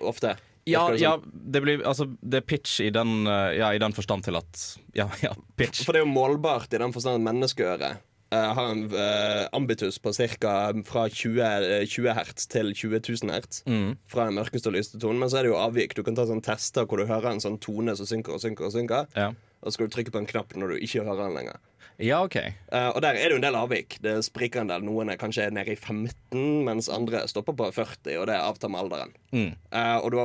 Ofte. 0.00 0.36
Ja, 0.64 0.86
det, 0.90 0.98
det 0.98 1.02
ja 1.02 1.16
det, 1.24 1.60
blir, 1.62 1.82
altså, 1.86 2.06
det 2.22 2.38
er 2.38 2.46
pitch 2.46 2.80
i 2.84 2.90
den, 2.94 3.26
ja, 3.26 3.72
i 3.74 3.80
den 3.82 3.94
forstand 3.96 4.22
til 4.22 4.38
at 4.38 4.60
Ja, 4.94 5.08
ja 5.26 5.34
pitch. 5.58 5.82
For 5.82 5.94
det 5.94 6.02
er 6.02 6.06
jo 6.06 6.14
målbart 6.14 6.74
i 6.74 6.78
den 6.78 6.94
forstand 6.94 7.18
at 7.18 7.26
menneskeøret 7.32 8.02
uh, 8.32 8.52
har 8.56 8.70
en 8.70 8.84
uh, 8.92 9.46
ambitus 9.52 9.98
på 9.98 10.12
ca. 10.12 10.72
fra 10.86 11.06
20, 11.08 11.40
eh, 11.42 11.86
20 11.86 12.14
hertz 12.16 12.48
til 12.50 12.72
20 12.74 13.00
000 13.08 13.32
hertz. 13.34 13.62
Mm. 13.66 13.96
Fra 14.08 14.26
den 14.28 14.38
mørkeste 14.38 14.70
og 14.70 14.76
lyste 14.78 15.00
tonen. 15.00 15.20
Men 15.22 15.32
så 15.32 15.40
er 15.40 15.46
det 15.46 15.52
jo 15.52 15.60
avvik. 15.60 15.96
Du 15.96 16.02
kan 16.06 16.16
ta 16.18 16.26
sånn 16.28 16.44
tester 16.44 16.88
hvor 16.88 17.02
du 17.02 17.08
hører 17.10 17.32
en 17.32 17.42
sånn 17.44 17.60
tone 17.62 17.96
som 17.98 18.08
synker 18.08 18.36
og 18.36 18.44
synker. 18.44 18.68
Og 18.68 18.76
synker 18.76 19.08
Ja. 19.18 19.32
Og 19.62 19.70
så 19.70 19.76
skal 19.76 19.88
du 19.88 19.94
trykke 19.94 20.14
på 20.14 20.18
en 20.22 20.26
knapp 20.26 20.56
når 20.58 20.74
du 20.74 20.82
ikke 20.82 21.04
hører 21.06 21.28
den 21.28 21.36
lenger. 21.38 21.60
ja, 22.02 22.22
OK. 22.24 22.36
uh, 22.72 22.88
og 22.96 23.02
der 23.04 23.14
er 23.14 23.28
det 23.28 23.36
jo 23.36 23.38
en 23.38 23.44
del 23.44 23.58
avvik. 23.58 23.98
Det 24.02 24.16
spriker 24.26 24.64
en 24.64 24.72
del. 24.72 24.82
Noen 24.86 25.12
er 25.12 25.20
kanskje 25.20 25.46
nede 25.54 25.74
i 25.74 25.78
15, 25.78 26.64
mens 26.66 26.88
andre 26.90 27.22
stopper 27.30 27.54
på 27.58 27.68
40, 27.76 28.16
og 28.18 28.26
det 28.30 28.38
avtar 28.40 28.72
med 28.72 28.82
alderen. 28.82 29.14
Mm. 29.30 29.52
Uh, 29.70 29.98
og 30.00 30.10
du 30.10 30.18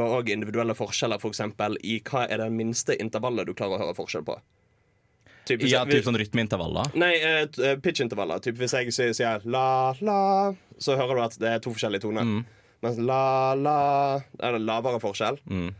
har 0.00 0.16
òg 0.16 0.32
individuelle 0.32 0.76
forskjeller, 0.78 1.20
f.eks. 1.20 1.34
eksempel 1.36 1.76
i 1.84 1.98
hva 2.06 2.24
er 2.28 2.40
det 2.40 2.48
minste 2.54 2.96
intervallet 2.96 3.50
du 3.50 3.54
klarer 3.58 3.76
å 3.76 3.84
høre 3.86 3.98
forskjell 3.98 4.24
på. 4.30 4.38
Typ, 5.42 5.64
Ja, 5.66 5.82
typ 5.84 6.06
sånn 6.06 6.16
rytmeintervaller. 6.20 6.92
Nei, 6.96 7.12
uh, 7.18 7.44
eh. 7.44 8.34
Typ 8.46 8.60
hvis 8.62 8.76
jeg 8.78 8.94
sier, 8.94 9.42
la, 9.44 9.66
la, 10.00 10.18
så 10.78 10.96
hører 10.96 11.18
du 11.18 11.24
at 11.26 11.38
det 11.42 11.56
er 11.56 11.62
to 11.64 11.74
forskjellige 11.74 12.06
toner. 12.06 12.24
Mm. 12.24 12.44
Mens 12.82 12.98
la, 12.98 13.54
la 13.58 13.78
er 14.42 14.56
det 14.56 14.62
lavere 14.64 15.02
forskjell. 15.02 15.38
Mm. 15.50 15.70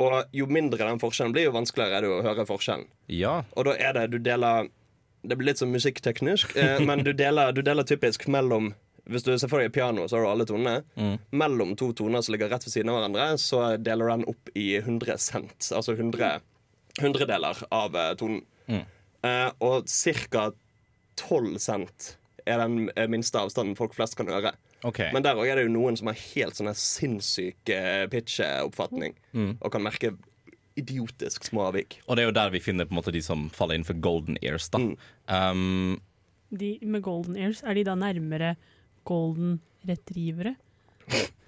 Og 0.00 0.34
jo 0.34 0.46
mindre 0.50 0.86
den 0.86 1.00
forskjellen 1.02 1.34
blir, 1.34 1.48
jo 1.48 1.56
vanskeligere 1.56 1.98
er 1.98 2.06
det 2.06 2.12
å 2.12 2.22
høre 2.24 2.46
forskjellen. 2.48 2.86
Ja. 3.12 3.42
Og 3.56 3.68
da 3.68 3.74
er 3.76 3.98
det 3.98 4.06
du 4.14 4.22
deler 4.22 4.70
Det 5.22 5.36
blir 5.38 5.52
litt 5.52 5.60
sånn 5.60 5.70
musikkteknisk, 5.70 6.56
eh, 6.58 6.80
men 6.88 7.04
du 7.06 7.12
deler, 7.12 7.52
du 7.54 7.60
deler 7.62 7.86
typisk 7.86 8.26
mellom 8.26 8.72
Hvis 9.06 9.22
du 9.22 9.30
deg 9.34 9.66
et 9.66 9.74
piano, 9.74 10.06
så 10.08 10.16
har 10.16 10.24
du 10.24 10.30
alle 10.30 10.46
tonene. 10.46 10.82
Mm. 10.94 11.16
Mellom 11.34 11.76
to 11.78 11.92
toner 11.92 12.22
som 12.22 12.34
ligger 12.34 12.50
rett 12.50 12.64
ved 12.66 12.74
siden 12.74 12.90
av 12.90 13.00
hverandre, 13.00 13.28
så 13.38 13.76
deler 13.76 14.10
den 14.12 14.24
opp 14.30 14.50
i 14.54 14.76
100 14.78 15.18
cent. 15.18 15.70
Altså 15.74 15.96
100 15.96 16.38
hundredeler 17.00 17.62
av 17.70 17.96
eh, 17.96 18.12
tonen. 18.18 18.42
Mm. 18.66 18.84
Eh, 19.22 19.48
og 19.64 19.88
ca. 20.30 20.50
12 21.22 21.58
cent 21.60 22.06
er 22.48 22.62
den 22.62 22.88
eh, 22.96 23.08
minste 23.10 23.38
avstanden 23.38 23.76
folk 23.78 23.94
flest 23.96 24.16
kan 24.18 24.30
høre. 24.32 24.54
OK. 24.84 24.98
Men 25.14 25.22
der 25.22 25.34
òg 25.38 25.46
er 25.50 25.56
det 25.60 25.66
jo 25.68 25.72
noen 25.76 25.96
som 25.96 26.08
har 26.10 26.14
helt 26.34 26.54
sånn 26.58 26.70
sinnssyke 26.72 26.78
sinnssyk 26.78 27.70
eh, 27.70 28.06
pitch-oppfatning, 28.12 29.14
Mm. 29.32 29.56
og 29.60 29.72
kan 29.72 29.82
merke 29.82 30.16
idiotisk 30.76 31.44
små 31.44 31.68
avvik. 31.68 31.98
Og 32.08 32.16
det 32.16 32.22
er 32.24 32.26
jo 32.30 32.32
der 32.38 32.50
vi 32.50 32.60
finner 32.60 32.84
på 32.88 32.94
en 32.94 32.98
måte 33.02 33.12
de 33.12 33.20
som 33.22 33.48
faller 33.50 33.76
innenfor 33.76 34.00
golden 34.00 34.38
ears. 34.42 34.68
da 34.72 34.78
Mm. 34.78 34.96
um, 35.28 36.00
De 36.50 36.78
med 36.82 37.02
golden 37.02 37.36
ears, 37.36 37.62
er 37.62 37.74
de 37.74 37.84
da 37.84 37.94
nærmere 37.94 38.56
golden 39.04 39.60
retrievere? 39.86 40.56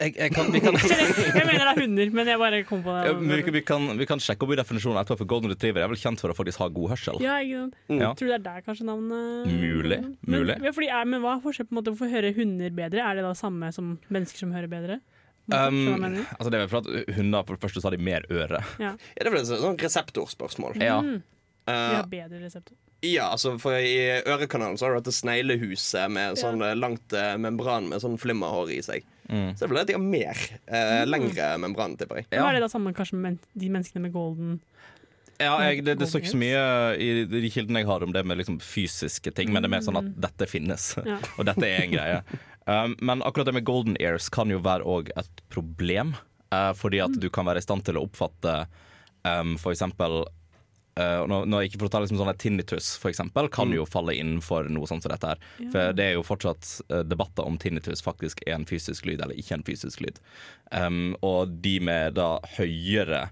jeg, 0.00 0.14
jeg 0.16 0.32
kan, 0.32 0.48
vi, 0.52 0.60
kan, 0.64 0.76
Jeg 1.38 1.44
mener 1.44 1.60
det 1.60 1.72
er 1.72 1.80
hunder, 1.82 2.12
men 2.16 2.30
jeg 2.32 2.40
bare 2.40 2.60
kom 2.68 2.80
på 2.84 2.94
ja, 2.96 3.12
vi, 3.18 3.40
det. 3.44 3.52
vi, 3.54 3.62
kan, 3.66 3.84
vi 4.00 4.06
kan 4.08 4.22
sjekke 4.22 4.46
opp 4.46 4.54
i 4.54 4.58
definisjonen 4.60 5.00
etterpå, 5.02 5.20
for 5.22 5.30
golden 5.34 5.52
retriever 5.52 5.84
er 5.84 5.92
vel 5.92 6.00
kjent 6.00 6.22
for 6.22 6.32
å 6.32 6.36
faktisk 6.36 6.62
ha 6.62 6.70
god 6.72 6.94
hørsel. 6.94 7.20
Ja, 7.24 7.36
ikke 7.44 7.64
sant? 7.66 7.78
Ja. 8.00 8.10
Tror 8.16 8.30
du 8.30 8.32
det 8.32 8.38
er 8.38 8.46
der 8.46 8.66
kanskje 8.66 8.88
navnet 8.88 9.50
Mulig, 9.52 10.00
Men, 10.00 10.16
mulig. 10.24 10.58
ja, 10.64 10.74
fordi, 10.76 10.90
er, 11.00 11.08
men 11.12 11.24
hva 11.24 11.36
er 11.36 11.44
forskjellen 11.44 11.70
på 11.70 11.76
en 11.76 11.80
måte? 11.82 11.94
Hvorfor 11.94 12.12
hører 12.16 12.36
hunder 12.36 12.76
bedre? 12.80 13.04
Er 13.04 13.20
det 13.20 13.26
da 13.28 13.32
samme 13.38 13.72
som 13.76 13.96
mennesker 14.08 14.44
som 14.46 14.54
hører 14.56 14.72
bedre? 14.72 15.00
Um, 15.50 16.04
altså 16.38 16.50
det 16.52 16.60
er 16.60 16.68
for 16.70 16.84
at 16.84 17.16
Hunder 17.16 17.42
for 17.42 17.56
det 17.56 17.62
første 17.64 17.80
så 17.82 17.88
har 17.88 17.96
de 17.96 18.04
mer 18.06 18.26
øre. 18.30 18.60
Ja. 18.78 18.92
Ja, 18.94 19.18
det 19.18 19.26
er 19.26 19.34
vel 19.34 19.42
et 19.42 19.50
sånn 19.50 19.80
reseptorspørsmål. 19.80 20.78
Ja. 20.78 21.00
Mm. 21.02 21.18
Vi 21.66 21.74
de 21.74 21.96
har 21.96 22.08
bedre 22.10 22.42
reseptor. 22.44 22.76
Ja, 23.00 23.30
altså 23.32 23.54
for 23.60 23.76
I 23.80 24.20
ørekanalen 24.28 24.76
så 24.78 24.86
har 24.86 24.94
du 24.94 25.00
dette 25.00 25.14
sneglehuset 25.16 26.10
med 26.12 26.36
sånn 26.40 26.60
ja. 26.60 26.74
langt 26.76 27.14
eh, 27.16 27.36
membran 27.40 27.88
med 27.88 28.02
sånn 28.02 28.18
flimmerhår 28.20 28.72
i 28.74 28.80
seg. 28.84 29.06
Mm. 29.30 29.54
Så 29.54 29.62
det 29.62 29.66
er 29.66 29.72
vel 29.72 29.80
at 29.80 29.88
de 29.88 29.96
har 29.96 30.02
mer. 30.04 30.42
Eh, 30.66 31.04
lengre 31.08 31.52
membran, 31.62 31.96
tipper 31.96 32.20
jeg. 32.20 32.28
Men 32.30 32.42
Ja. 32.42 32.48
Er 32.48 32.58
det 32.58 32.66
da 32.66 32.68
samme 32.72 32.92
kanskje 32.96 33.16
med 33.16 33.22
men 33.30 33.38
de 33.62 33.70
menneskene 33.72 34.04
med 34.04 34.12
golden 34.12 34.58
Ja, 35.40 35.54
jeg, 35.64 35.84
det, 35.86 35.96
det 36.02 36.08
står 36.10 36.20
ikke 36.20 36.34
så 36.34 36.40
mye 36.42 36.64
i 37.00 37.08
de 37.24 37.50
kildene 37.52 37.80
jeg 37.80 37.88
har 37.88 38.04
om 38.04 38.12
det 38.12 38.24
med 38.28 38.36
liksom 38.42 38.58
fysiske 38.60 39.32
ting, 39.32 39.52
men 39.54 39.62
det 39.62 39.70
er 39.70 39.76
mer 39.78 39.86
sånn 39.86 40.00
at 40.02 40.10
dette 40.20 40.50
finnes, 40.50 40.92
Ja. 41.08 41.16
og 41.38 41.46
dette 41.48 41.64
er 41.64 41.86
en 41.86 41.94
greie. 41.94 42.18
Um, 42.68 42.98
men 43.00 43.24
akkurat 43.24 43.48
det 43.48 43.56
med 43.56 43.64
golden 43.64 43.96
ears 43.96 44.28
kan 44.28 44.52
jo 44.52 44.60
være 44.60 44.84
òg 44.84 45.08
et 45.16 45.40
problem, 45.48 46.12
uh, 46.52 46.74
fordi 46.76 47.00
at 47.00 47.16
du 47.16 47.30
kan 47.32 47.48
være 47.48 47.62
i 47.62 47.64
stand 47.64 47.86
til 47.88 47.96
å 47.96 48.04
oppfatte 48.04 48.66
um, 49.24 49.56
for 49.56 49.72
eksempel 49.72 50.26
eh, 50.98 51.20
når, 51.30 51.62
jeg 51.62 51.70
ikke 51.70 51.82
får 51.84 51.92
ta 51.94 52.00
liksom 52.02 52.20
sånn 52.20 52.32
Tinnitus 52.40 52.92
for 53.00 53.12
eksempel, 53.12 53.50
kan 53.52 53.72
jo 53.74 53.86
falle 53.88 54.16
inn 54.18 54.38
for 54.44 54.68
noe 54.72 54.88
sånt 54.90 55.04
som 55.04 55.12
dette 55.12 55.34
her. 55.34 55.44
For 55.72 55.94
det 55.96 56.06
er 56.06 56.16
jo 56.16 56.26
fortsatt 56.26 56.72
uh, 56.90 57.02
debatter 57.06 57.46
om 57.46 57.58
tinnitus 57.60 58.02
faktisk 58.04 58.42
er 58.46 58.56
en 58.56 58.66
fysisk 58.68 59.06
lyd 59.08 59.22
eller 59.22 59.38
ikke 59.38 59.58
en 59.58 59.66
fysisk 59.66 60.02
lyd. 60.04 60.20
Um, 60.72 61.14
og 61.26 61.54
de 61.64 61.78
med 61.84 62.18
da 62.18 62.36
høyere 62.56 63.28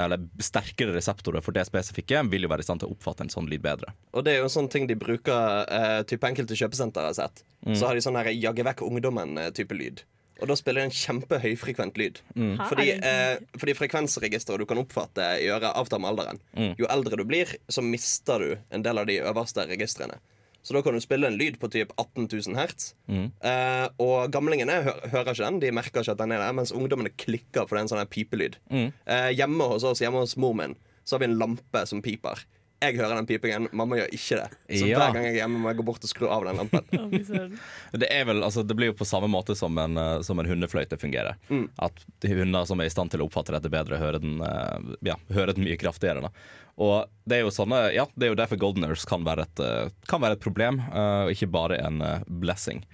eller 0.00 0.24
sterkere 0.42 0.94
reseptorer 0.96 1.44
for 1.44 1.54
det 1.54 1.68
spesifikke 1.68 2.24
vil 2.26 2.46
jo 2.46 2.50
være 2.50 2.64
i 2.64 2.66
stand 2.66 2.82
til 2.82 2.90
å 2.90 2.96
oppfatte 2.96 3.22
en 3.26 3.30
sånn 3.30 3.46
lyd 3.50 3.62
bedre. 3.62 3.92
Og 4.14 4.24
det 4.26 4.34
er 4.34 4.40
jo 4.40 4.48
en 4.48 4.56
sånn 4.56 4.70
ting 4.72 4.88
de 4.90 4.98
bruker 4.98 5.68
uh, 5.68 6.00
type 6.08 6.26
enkelte 6.26 6.58
kjøpesenter 6.58 7.06
har 7.06 7.14
sett. 7.14 7.44
Så 7.64 7.86
har 7.86 7.96
de 7.96 8.02
sånn 8.04 8.18
her 8.18 8.28
'jagge 8.28 8.66
vekk 8.66 8.82
ungdommen'-type 8.84 9.76
lyd. 9.78 10.02
Og 10.42 10.50
da 10.50 10.56
spiller 10.58 10.82
det 10.82 10.90
en 10.90 10.96
kjempehøyfrekvent 10.98 11.98
lyd. 12.00 12.20
Mm. 12.34 12.54
Fordi, 12.58 12.86
det 12.98 13.10
eh, 13.10 13.58
fordi 13.60 13.76
frekvensregisteret 13.78 14.62
du 14.62 14.66
kan 14.68 14.80
oppfatte 14.82 15.26
i 15.40 15.50
øret, 15.52 15.70
avtar 15.70 16.02
med 16.02 16.10
alderen. 16.10 16.40
Mm. 16.58 16.72
Jo 16.80 16.88
eldre 16.90 17.20
du 17.20 17.24
blir, 17.28 17.52
så 17.70 17.84
mister 17.86 18.42
du 18.42 18.54
en 18.74 18.82
del 18.86 18.98
av 18.98 19.06
de 19.10 19.20
øverste 19.22 19.66
registrene. 19.70 20.18
Så 20.64 20.72
da 20.72 20.80
kan 20.80 20.96
du 20.96 21.00
spille 21.04 21.28
en 21.28 21.36
lyd 21.36 21.58
på 21.60 21.68
typ 21.68 21.92
18 22.00 22.26
000 22.32 22.56
hertz. 22.56 22.94
Mm. 23.06 23.26
Eh, 23.44 23.86
og 24.00 24.32
gamlingene 24.32 24.78
hø 24.86 24.94
hører 25.12 25.34
ikke 25.34 25.44
den, 25.44 25.60
de 25.60 25.72
merker 25.76 26.00
ikke 26.00 26.14
at 26.16 26.22
den 26.22 26.32
er 26.32 26.40
der, 26.40 26.56
mens 26.56 26.72
ungdommene 26.72 27.12
klikker 27.12 27.68
for 27.68 27.76
det 27.76 27.82
er 27.82 27.84
en 27.84 27.92
sånn 27.92 28.10
pipelyd. 28.10 28.56
Mm. 28.72 28.88
Eh, 28.88 29.30
hjemme 29.36 29.68
hos 29.74 29.84
oss, 29.84 30.00
hjemme 30.00 30.24
hos 30.24 30.38
mor 30.40 30.56
min, 30.56 30.78
så 31.04 31.16
har 31.16 31.24
vi 31.24 31.28
en 31.28 31.38
lampe 31.42 31.84
som 31.86 32.00
piper. 32.04 32.46
Jeg 32.84 32.98
hører 33.00 33.16
den 33.20 33.28
pipingen, 33.28 33.68
mamma 33.72 33.98
gjør 34.00 34.12
ikke 34.16 34.38
det. 34.42 34.48
Så 34.78 34.86
Ja. 34.88 34.98
hver 35.00 35.14
gang 35.16 35.24
jeg 35.26 35.34
er 35.34 35.38
hjemme, 35.42 35.60
må 35.62 35.70
jeg 35.72 35.78
gå 35.80 35.86
bort 35.88 36.04
og 36.04 36.10
skru 36.10 36.28
av 36.28 36.44
den 36.48 36.60
lampen. 36.60 37.58
Det, 37.94 38.08
er 38.10 38.24
vel, 38.26 38.42
altså, 38.42 38.64
det 38.66 38.74
blir 38.76 38.90
jo 38.90 38.96
på 38.98 39.06
samme 39.06 39.28
måte 39.30 39.54
som 39.56 39.76
en, 39.78 39.96
eh, 40.00 40.20
som 40.26 40.38
en 40.42 40.48
hundefløyte 40.50 40.98
fungerer. 40.98 41.36
Mm. 41.48 41.68
At 41.86 42.04
de 42.24 42.32
hunder 42.34 42.66
som 42.66 42.80
er 42.82 42.90
i 42.90 42.94
stand 42.94 43.12
til 43.14 43.22
å 43.22 43.28
oppfatte 43.28 43.54
dette 43.54 43.70
bedre, 43.72 44.00
hører 44.02 44.18
den, 44.22 44.40
eh, 44.42 44.94
ja, 45.10 45.16
hører 45.32 45.54
den 45.54 45.64
mye 45.68 45.78
kraftigere. 45.78 46.24
Da. 46.26 46.32
Og 46.80 47.10
det 47.28 47.38
er 47.38 47.44
jo 47.44 47.52
sånne, 47.54 47.80
ja, 47.94 48.06
det 48.14 48.26
er 48.26 48.32
jo 48.32 48.38
derfor 48.38 48.58
Goldeners 48.60 49.04
kan 49.08 49.24
være 49.26 49.46
et, 49.46 49.62
eh, 49.62 49.92
kan 50.10 50.22
være 50.24 50.38
et 50.38 50.44
problem, 50.44 50.80
eh, 50.90 51.20
og 51.26 51.34
ikke 51.34 51.52
bare 51.54 51.78
en 51.84 52.02
eh, 52.02 52.24
blessing. 52.26 52.84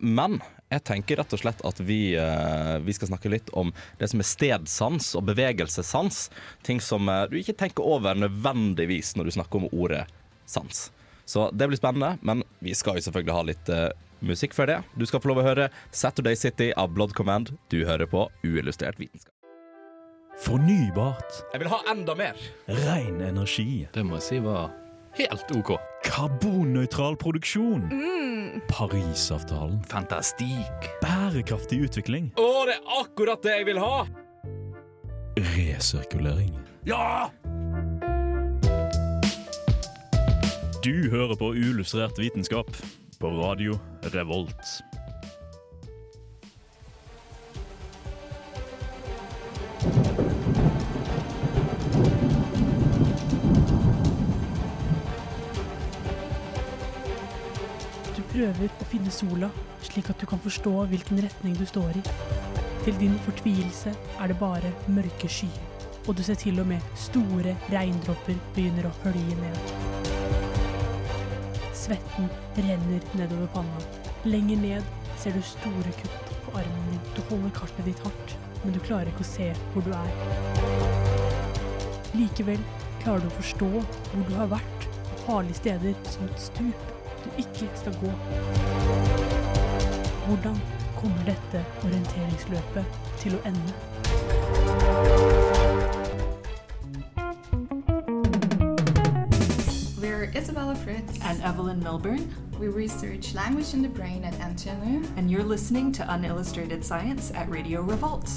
Men 0.00 0.38
jeg 0.72 0.80
tenker 0.88 1.18
rett 1.20 1.32
og 1.36 1.40
slett 1.42 1.58
at 1.68 1.80
vi, 1.84 2.14
vi 2.86 2.92
skal 2.96 3.10
snakke 3.10 3.28
litt 3.28 3.50
om 3.52 3.68
det 4.00 4.06
som 4.08 4.22
er 4.22 4.24
stedsans 4.24 5.10
og 5.18 5.26
bevegelsessans. 5.28 6.30
Ting 6.64 6.80
som 6.80 7.10
du 7.28 7.36
ikke 7.36 7.56
tenker 7.58 7.84
over 7.84 8.16
nødvendigvis 8.16 9.12
når 9.18 9.28
du 9.28 9.34
snakker 9.36 9.60
om 9.60 9.68
ordet 9.76 10.06
sans. 10.48 10.86
Så 11.28 11.50
det 11.52 11.68
blir 11.68 11.76
spennende, 11.82 12.14
men 12.24 12.46
vi 12.64 12.72
skal 12.72 12.96
jo 12.96 13.04
selvfølgelig 13.10 13.36
ha 13.36 13.44
litt 13.50 13.74
musikk 14.24 14.56
før 14.56 14.72
det. 14.72 14.80
Du 14.96 15.04
skal 15.04 15.20
få 15.20 15.34
lov 15.34 15.42
å 15.42 15.48
høre 15.50 15.68
Saturday 15.92 16.38
City 16.38 16.72
av 16.72 16.96
Blood 16.96 17.12
Command. 17.18 17.52
Du 17.68 17.82
hører 17.84 18.08
på 18.08 18.30
Uillustrert 18.46 18.96
vitenskap. 19.02 19.33
Fornybart. 20.42 21.44
Jeg 21.52 21.60
vil 21.62 21.68
ha 21.70 21.78
enda 21.92 22.14
mer! 22.18 22.38
Ren 22.68 23.20
energi. 23.22 23.86
Det 23.94 24.02
må 24.06 24.18
jeg 24.18 24.26
si 24.26 24.38
var 24.42 24.72
helt 25.18 25.50
OK. 25.54 25.74
Karbonnøytral 26.04 27.16
produksjon. 27.16 27.86
Parisavtalen. 28.68 29.78
Fantastikk. 29.90 30.90
Bærekraftig 31.02 31.84
utvikling. 31.86 32.32
Å, 32.38 32.48
det 32.68 32.76
er 32.80 32.98
akkurat 33.00 33.46
det 33.46 33.54
jeg 33.60 33.68
vil 33.70 33.80
ha! 33.82 34.04
Resirkulering. 35.54 36.52
Ja! 36.86 37.30
Du 40.84 40.92
hører 41.10 41.38
på 41.40 41.54
Uillustrert 41.56 42.18
vitenskap 42.20 42.68
på 43.22 43.30
radio 43.38 43.78
Revolt. 44.12 44.82
Prøver 58.34 58.72
å 58.82 58.86
finne 58.90 59.12
sola, 59.14 59.48
slik 59.84 60.08
at 60.10 60.18
du 60.18 60.26
kan 60.26 60.40
forstå 60.42 60.72
hvilken 60.90 61.20
retning 61.22 61.54
du 61.54 61.62
står 61.68 62.00
i. 62.00 62.02
Til 62.84 62.96
din 62.98 63.14
fortvilelse 63.24 63.92
er 63.94 64.30
det 64.30 64.38
bare 64.40 64.72
mørke 64.90 65.28
skyer, 65.30 65.60
og 66.08 66.16
du 66.18 66.22
ser 66.26 66.38
til 66.40 66.58
og 66.60 66.66
med 66.68 66.82
store 66.98 67.54
regndråper 67.70 68.40
begynner 68.56 68.88
å 68.88 68.94
hølje 69.04 69.36
ned. 69.38 69.58
Svetten 71.84 72.26
renner 72.56 73.06
nedover 73.20 73.50
panna. 73.54 73.84
Lenger 74.24 74.58
ned 74.64 74.90
ser 75.20 75.36
du 75.36 75.42
store 75.44 75.92
kutt 76.00 76.32
på 76.46 76.56
armen 76.58 76.88
din. 76.90 77.04
Du 77.14 77.20
holder 77.28 77.54
kartet 77.54 77.86
ditt 77.86 78.02
hardt, 78.02 78.34
men 78.64 78.74
du 78.74 78.80
klarer 78.82 79.12
ikke 79.12 79.26
å 79.26 79.30
se 79.30 79.50
hvor 79.74 79.86
du 79.86 79.92
er. 79.94 80.10
Likevel 82.16 82.58
klarer 83.04 83.22
du 83.22 83.30
å 83.30 83.38
forstå 83.38 83.70
hvor 83.76 84.26
du 84.26 84.34
har 84.40 84.50
vært, 84.56 84.90
farlige 85.22 85.60
steder 85.60 85.94
som 86.08 86.26
et 86.26 86.42
stup 86.48 86.93
du 87.24 87.30
ikke 87.38 87.70
skal 87.74 87.94
gå. 88.00 88.10
Hvordan 90.26 90.60
kommer 90.96 91.24
dette 91.26 91.64
orienteringsløpet 91.84 92.84
til 93.18 93.36
å 93.36 93.40
ende? 93.48 93.72
We're 100.00 100.30
Isabella 100.36 100.74
Fritz. 100.74 101.18
And 101.24 101.40
Evelyn 101.42 101.82
Milburn. 101.82 102.28
We 102.60 102.68
research 102.68 103.34
language 103.34 103.74
in 103.74 103.82
the 103.82 103.88
brain 103.88 104.24
at 104.24 104.34
NTNU. 104.34 105.04
And 105.16 105.30
you're 105.30 105.48
listening 105.48 105.92
to 105.92 106.04
Unillustrated 106.04 106.84
Science 106.84 107.32
at 107.34 107.48
Radio 107.48 107.82
Revolt. 107.82 108.30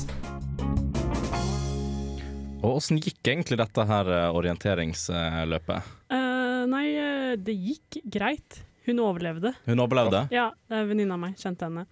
Og 2.64 2.80
åssen 2.82 2.98
gikk 3.00 3.22
egentlig 3.30 3.60
dette 3.62 3.84
her 3.88 4.10
eh, 4.12 4.30
orienteringsløpet? 4.36 5.92
Uh, 6.12 6.64
nei, 6.68 6.88
eh, 6.98 7.36
det 7.38 7.54
gikk 7.54 8.00
greit. 8.12 8.64
Hun 8.88 9.02
overlevde. 9.04 9.54
Hun 9.68 9.82
overlevde? 9.84 10.26
Ja, 10.34 10.50
det 10.70 10.80
er 10.82 10.88
venninna 10.90 11.18
mi. 11.20 11.34
Kjente 11.40 11.68
henne. 11.68 11.86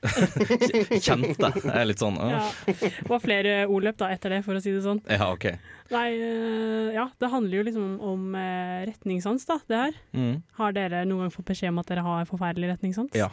Kjente? 1.04 1.50
Er 1.74 1.84
litt 1.88 2.00
sånn 2.00 2.16
Ja. 2.16 2.38
ja. 2.40 2.76
Det 2.78 3.08
var 3.10 3.20
flere 3.20 3.56
ordløp 3.68 3.98
da 4.00 4.08
etter 4.14 4.32
det, 4.36 4.38
for 4.46 4.56
å 4.56 4.62
si 4.64 4.72
det 4.72 4.80
sånn. 4.86 5.02
ja, 5.10 5.26
OK. 5.34 5.50
Nei, 5.90 6.06
eh, 6.14 6.92
ja, 6.94 7.08
det 7.18 7.30
handler 7.32 7.58
jo 7.60 7.64
liksom 7.66 7.88
om 8.12 8.34
eh, 8.38 8.86
retningssans, 8.88 9.44
da, 9.48 9.58
det 9.68 9.80
her. 9.84 9.98
Mm. 10.14 10.36
Har 10.60 10.76
dere 10.76 11.02
noen 11.08 11.26
gang 11.26 11.34
fått 11.34 11.50
beskjed 11.50 11.74
om 11.74 11.82
at 11.82 11.90
dere 11.90 12.04
har 12.06 12.28
forferdelig 12.30 12.70
retningssans? 12.76 13.16
Ja. 13.18 13.28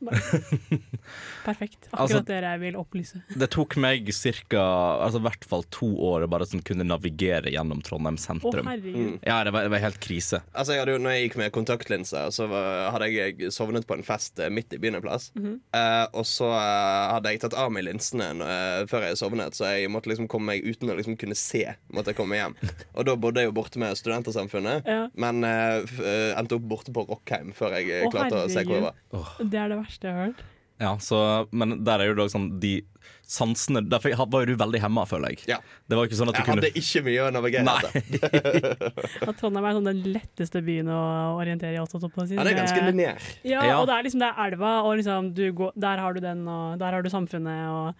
Perfekt. 1.44 1.88
Akkurat 1.90 2.00
Altså- 2.00 2.24
det 2.26 2.38
jeg 2.42 2.60
vil 2.60 2.76
opplyse. 2.76 3.22
Det 3.38 3.48
tok 3.50 3.76
meg 3.80 4.06
ca. 4.12 4.62
Altså, 5.04 5.18
i 5.18 5.24
hvert 5.26 5.44
fall 5.48 5.64
to 5.74 5.88
år 5.96 6.24
å 6.26 6.28
bare 6.30 6.46
sånn 6.46 6.62
kunne 6.64 6.84
navigere 6.86 7.50
gjennom 7.52 7.82
Trondheim 7.82 8.18
sentrum. 8.20 8.66
Å, 8.66 8.70
herregud. 8.70 9.18
Ja, 9.26 9.42
det 9.44 9.52
var, 9.52 9.62
det 9.66 9.70
var 9.72 9.78
helt 9.82 10.00
krise. 10.00 10.42
Altså 10.54 10.72
jeg 10.76 10.82
hadde 10.82 10.92
jo, 10.96 10.98
når 11.02 11.10
jeg 11.16 11.28
gikk 11.28 11.36
med 11.40 11.52
kontaktlinser, 11.52 12.30
så 12.34 12.48
var, 12.50 12.90
hadde 12.94 13.08
jeg 13.12 13.52
sovnet 13.54 13.86
på 13.88 13.96
en 13.98 14.04
fest 14.06 14.38
eh, 14.40 14.50
midt 14.50 14.72
i 14.76 14.78
byen 14.82 14.98
en 15.00 15.02
plass. 15.04 15.30
Mhm. 15.34 15.56
Eh, 15.74 16.06
og 16.12 16.26
så 16.28 16.50
eh, 16.52 17.14
hadde 17.14 17.32
jeg 17.34 17.40
tatt 17.46 17.54
av 17.58 17.72
meg 17.72 17.84
linsene 17.88 18.30
når, 18.38 18.52
eh, 18.82 18.84
før 18.90 19.08
jeg 19.08 19.18
sovnet, 19.20 19.56
så 19.58 19.72
jeg 19.74 19.90
måtte 19.92 20.10
liksom 20.12 20.28
komme 20.30 20.52
meg 20.54 20.64
uten 20.68 20.90
å 20.92 20.96
liksom 20.98 21.16
kunne 21.20 21.34
se. 21.38 21.64
Måtte 21.94 22.12
jeg 22.12 22.16
komme 22.20 22.36
hjem 22.38 22.54
Og 22.98 23.04
da 23.08 23.14
bodde 23.16 23.40
jeg 23.42 23.48
jo 23.50 23.54
borte 23.56 23.78
med 23.80 23.96
Studentersamfunnet, 23.98 24.84
Ja. 24.86 25.08
men 25.14 25.42
eh, 25.44 25.82
eh, 26.02 26.34
endte 26.38 26.58
opp 26.58 26.66
borte 26.68 26.92
på 26.94 27.06
Rockheim 27.08 27.52
før 27.56 27.78
jeg 27.78 28.06
Å, 28.06 28.10
klarte 28.12 28.44
å 28.44 28.48
se 28.50 28.62
hvor 28.64 28.76
jeg 28.78 28.84
var. 28.84 28.94
herregud. 29.12 29.50
Det 29.50 29.58
er 29.58 29.68
det 29.72 29.78
verste 29.78 29.86
jeg 30.04 30.12
har 30.14 30.26
hørt. 30.28 30.44
Ja, 30.78 30.92
så, 31.02 31.48
men 31.50 31.80
der 31.82 31.98
er 32.04 32.06
jo 32.12 32.14
da 32.14 32.28
sånn 32.30 32.60
de 32.62 32.84
sansene 33.26 33.80
Der 33.90 33.98
var 33.98 34.44
jo 34.44 34.52
du 34.52 34.60
veldig 34.60 34.78
hemma, 34.80 35.02
føler 35.10 35.32
jeg. 35.34 35.40
Ja. 35.50 35.56
Det 35.90 35.96
var 35.98 36.06
ikke 36.06 36.18
sånn 36.20 36.30
at 36.30 36.36
du 36.36 36.38
Jeg 36.38 36.46
kunne 36.46 36.62
hadde 36.62 36.78
ikke 36.78 37.02
mye 37.08 37.24
å 37.24 37.32
navigere 37.34 37.74
etter. 37.98 39.34
Trondheim 39.40 39.66
er 39.66 39.74
sånn 39.74 39.88
den 39.90 40.04
letteste 40.14 40.62
byen 40.62 40.92
å 40.94 41.00
orientere 41.40 41.74
i. 41.74 41.80
Også, 41.82 41.98
på 42.06 42.28
ja, 42.30 42.44
det 42.46 42.52
er 42.54 42.60
ganske 42.60 42.78
Det- 42.78 42.92
lineær. 42.92 43.26
Ja, 43.42 43.64
Ja. 43.66 43.80
og 43.80 43.88
det 43.90 43.96
er 43.96 44.06
liksom 44.06 44.22
det 44.22 44.30
er 44.30 44.38
elva, 44.46 44.72
og 44.86 44.96
liksom 45.00 45.32
du 45.34 45.44
går, 45.52 45.72
der 45.74 45.98
har 45.98 46.14
du 46.14 46.20
den, 46.20 46.46
og 46.46 46.78
der 46.78 46.92
har 46.94 47.02
du 47.02 47.10
samfunnet. 47.10 47.66
Og, 47.74 47.94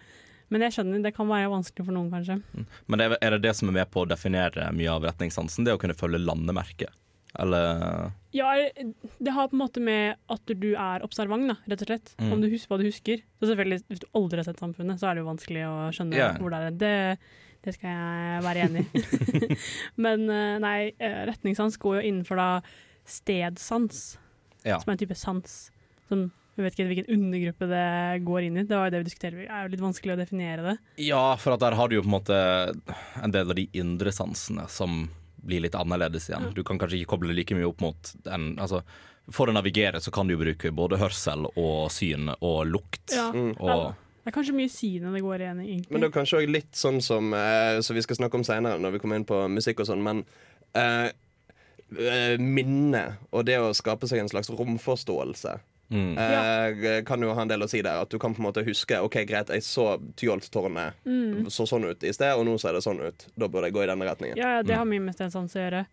men 0.49 0.61
jeg 0.61 0.71
skjønner, 0.77 1.03
det 1.03 1.13
kan 1.19 1.27
være 1.27 1.51
vanskelig 1.51 1.85
for 1.85 1.91
noen, 1.99 2.09
kanskje. 2.15 2.39
Men 2.87 3.01
er 3.01 3.17
er 3.21 3.35
det 3.35 3.41
det 3.49 3.55
som 3.59 3.67
er 3.67 3.73
med 3.83 3.91
på 3.91 4.05
å 4.05 4.07
definere 4.07 4.71
mye 4.71 4.89
av 4.95 5.03
retningssansen? 5.03 5.65
Det 5.67 5.75
å 5.75 5.81
kunne 5.83 5.93
følge 5.99 6.23
landemerket? 6.23 6.95
Eller 7.37 8.11
Ja, 8.31 8.53
det 9.17 9.33
har 9.33 9.49
på 9.49 9.57
en 9.57 9.61
måte 9.61 9.81
med 9.83 10.17
at 10.29 10.53
du 10.53 10.71
er 10.73 11.03
observant, 11.05 11.45
da, 11.49 11.57
rett 11.69 11.83
og 11.85 11.91
slett. 11.91 12.13
Mm. 12.17 12.31
Om 12.33 12.41
du 12.41 12.49
husker 12.49 12.73
hva 12.73 12.79
du 12.81 12.87
husker. 12.87 13.21
Så 13.39 13.51
selvfølgelig, 13.51 13.83
Hvis 13.89 14.01
du 14.01 14.07
aldri 14.17 14.41
har 14.41 14.49
sett 14.49 14.61
samfunnet, 14.61 15.01
så 15.01 15.09
er 15.09 15.17
det 15.17 15.23
jo 15.23 15.29
vanskelig 15.29 15.67
å 15.67 15.75
skjønne 15.95 16.17
yeah. 16.17 16.39
hvor 16.41 16.53
det 16.53 16.61
er. 16.61 16.79
Det, 16.79 16.95
det 17.65 17.75
skal 17.77 17.93
jeg 17.93 18.43
være 18.47 18.65
enig 18.67 18.85
i. 18.87 19.59
Men 20.05 20.25
eh, 20.33 20.57
nei, 20.63 20.79
eh, 20.97 21.21
retningssans 21.29 21.77
går 21.81 21.99
jo 21.99 22.07
innenfor 22.07 22.41
da 22.41 22.49
stedsans, 23.09 24.17
Ja. 24.65 24.77
som 24.81 24.91
er 24.91 24.97
en 24.97 25.01
type 25.05 25.15
sans. 25.17 25.57
Som 26.09 26.29
jeg 26.59 26.65
vet 26.65 26.75
ikke 26.75 26.89
hvilken 26.89 27.13
undergruppe 27.15 27.67
det 27.71 28.23
går 28.27 28.45
inn 28.49 28.57
i. 28.59 28.65
Det 28.67 28.75
var 28.75 28.89
jo 28.89 28.91
det 28.91 28.99
vi 28.99 29.07
diskuterte. 29.07 29.37
Det 29.39 29.47
er 29.47 29.63
jo 29.63 29.71
litt 29.71 29.83
vanskelig 29.83 30.11
å 30.11 30.19
definere 30.19 30.65
det. 30.65 30.73
Ja, 31.05 31.21
for 31.39 31.55
at 31.55 31.63
der 31.63 31.77
har 31.79 31.87
du 31.87 31.95
jo 31.95 32.03
på 32.03 32.09
en 32.09 32.15
måte 32.17 32.39
en 33.23 33.31
del 33.31 33.53
av 33.53 33.55
de 33.55 33.69
indre 33.79 34.11
sansene 34.11 34.65
som 34.67 35.05
blir 35.45 35.63
litt 35.63 35.77
annerledes 35.77 36.29
igjen. 36.29 36.49
Du 36.55 36.63
kan 36.67 36.79
kanskje 36.79 36.99
ikke 36.99 37.15
koble 37.15 37.35
like 37.35 37.55
mye 37.57 37.67
opp 37.69 37.81
mot 37.83 38.11
den 38.25 38.51
altså, 38.61 38.81
For 39.29 39.49
å 39.49 39.55
navigere 39.55 40.01
så 40.01 40.11
kan 40.13 40.27
du 40.27 40.33
jo 40.35 40.41
bruke 40.41 40.71
både 40.75 40.97
hørsel 41.01 41.47
og 41.51 41.89
syn 41.93 42.31
og 42.39 42.59
lukt. 42.69 43.13
Ja. 43.13 43.29
Og, 43.29 43.95
Det 44.23 44.31
er 44.31 44.35
kanskje 44.35 44.57
mye 44.57 44.71
synet 44.73 45.15
det 45.15 45.23
går 45.25 45.45
igjen 45.45 45.63
i, 45.63 45.69
egentlig. 45.71 45.93
Men 45.93 46.03
det 46.03 46.09
er 46.09 46.17
kanskje 46.17 46.41
også 46.41 46.53
litt 46.57 46.75
sånn 46.77 47.01
som 47.01 47.33
eh, 47.33 47.79
Så 47.85 47.95
vi 47.97 48.03
skal 48.05 48.19
snakke 48.19 48.39
om 48.39 48.45
senere 48.47 48.81
når 48.81 48.97
vi 48.97 49.01
kommer 49.03 49.19
inn 49.19 49.27
på 49.29 49.41
musikk 49.53 49.83
og 49.83 49.89
sånn, 49.89 50.03
men 50.05 50.23
eh, 50.77 51.09
eh, 51.97 52.35
minne 52.41 53.03
og 53.31 53.45
det 53.49 53.59
å 53.61 53.73
skape 53.77 54.09
seg 54.09 54.23
en 54.23 54.31
slags 54.31 54.51
romforståelse 54.53 55.59
mm. 55.89 56.17
eh, 56.17 57.03
kan 57.07 57.21
jo 57.21 57.33
ha 57.35 57.45
en 57.45 57.51
del 57.51 57.65
å 57.65 57.69
si 57.69 57.81
der. 57.85 58.01
At 58.05 58.11
du 58.11 58.19
kan 58.21 58.35
på 58.35 58.43
en 58.43 58.49
måte 58.49 58.65
huske 58.67 58.99
OK, 59.03 59.21
greit, 59.29 59.53
jeg 59.53 59.65
så 59.65 59.91
Tyholttårnet 60.19 60.99
Mm. 61.05 61.49
så 61.51 61.65
sånn 61.69 61.87
ut 61.89 62.03
i 62.03 62.13
sted, 62.13 62.33
og 62.35 62.45
nå 62.47 62.57
ser 62.61 62.75
det 62.77 62.83
sånn 62.85 63.01
ut. 63.01 63.27
Da 63.35 63.47
burde 63.47 63.69
jeg 63.69 63.77
gå 63.77 63.83
i 63.83 63.89
denne 63.89 64.07
retningen. 64.07 64.37
Ja, 64.39 64.59
ja, 64.59 64.61
det 64.65 64.77
har 64.77 64.87
mye 64.87 65.03
med 65.03 65.17
stedsans 65.17 65.55
å 65.57 65.63
gjøre. 65.63 65.85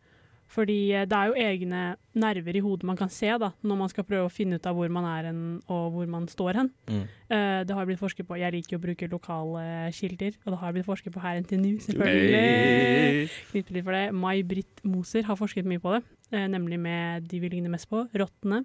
Fordi 0.52 0.76
eh, 0.94 1.06
det 1.08 1.16
er 1.16 1.30
jo 1.30 1.40
egne 1.42 1.82
nerver 2.16 2.56
i 2.56 2.62
hodet 2.64 2.86
man 2.88 2.98
kan 2.98 3.10
se 3.12 3.28
da, 3.40 3.50
når 3.66 3.80
man 3.80 3.90
skal 3.92 4.06
prøve 4.06 4.28
å 4.28 4.32
finne 4.32 4.58
ut 4.58 4.68
av 4.68 4.78
hvor 4.78 4.90
man 4.92 5.06
er 5.10 5.28
hen, 5.30 5.40
og 5.72 5.96
hvor 5.96 6.10
man 6.10 6.28
står 6.30 6.60
hen. 6.62 6.70
Mm. 6.86 7.02
Uh, 7.26 7.60
det 7.66 7.76
har 7.76 7.88
blitt 7.88 8.00
forsket 8.00 8.28
på. 8.28 8.38
Jeg 8.40 8.54
liker 8.54 8.76
jo 8.76 8.80
å 8.80 8.84
bruke 8.86 9.10
lokale 9.10 9.64
kilder, 9.96 10.38
og 10.44 10.54
det 10.54 10.60
har 10.62 10.76
blitt 10.76 10.88
forsket 10.88 11.14
på 11.14 11.24
her 11.24 11.42
NTNU, 11.42 11.72
selvfølgelig. 11.88 12.40
Hey. 12.46 13.26
Knytter 13.50 13.78
litt 13.78 13.88
for 13.88 13.98
det. 13.98 14.04
May-Britt 14.14 14.86
Moser 14.86 15.26
har 15.26 15.38
forsket 15.40 15.68
mye 15.68 15.82
på 15.82 15.96
det, 15.96 16.02
uh, 16.32 16.46
nemlig 16.52 16.80
med 16.80 17.26
de 17.30 17.42
vi 17.42 17.52
ligner 17.52 17.72
mest 17.72 17.90
på, 17.90 18.06
rottene. 18.14 18.62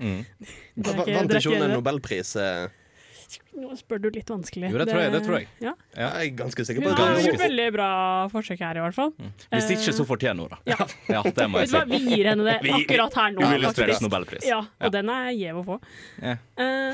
Mm. 0.00 0.22
Vant 0.86 1.34
ikke 1.36 1.52
hun 1.56 1.66
en 1.68 1.76
nobelpris? 1.78 2.36
eh? 2.40 2.68
Nå 3.56 3.72
spør 3.78 3.96
du 4.02 4.06
litt 4.12 4.28
vanskelig. 4.28 4.68
Jo, 4.72 4.76
det 4.80 4.86
tror 4.90 5.00
jeg. 5.00 5.12
Det 5.14 5.20
tror 5.24 5.34
jeg. 5.38 5.46
Ja. 5.64 5.70
Ja. 5.96 6.08
Jeg 6.20 6.32
er 6.32 6.34
ganske 6.36 6.64
sikker 6.68 6.84
på 6.84 6.90
Hun 6.90 6.96
at 6.96 7.00
har 7.00 7.20
gjort 7.24 7.40
veldig 7.40 7.66
bra 7.72 7.88
forsøk 8.32 8.60
her, 8.60 8.76
i 8.76 8.82
hvert 8.84 8.96
fall. 8.96 9.12
Hvis 9.52 9.70
ikke, 9.72 9.92
så 9.96 10.04
fortjener 10.08 10.44
hun 10.44 10.52
det. 10.52 10.58
Ja. 10.72 10.86
Ja, 11.16 11.22
det 11.36 11.46
må 11.52 11.62
jeg 11.62 11.70
si. 11.72 11.80
vi 11.92 12.00
gir 12.16 12.28
henne 12.28 12.44
det 12.48 12.56
akkurat 12.76 13.16
her 13.20 13.32
nå. 13.36 13.44
Uillustrert 13.48 14.04
nobelpris. 14.04 14.44
Ja, 14.48 14.60
og 14.64 14.88
Ja. 14.88 14.92
den 14.98 15.12
er 15.16 15.30
gjev 15.36 15.60
å 15.62 15.64
få. 15.70 15.78
Ja. 16.20 16.36
Eh, 16.60 16.92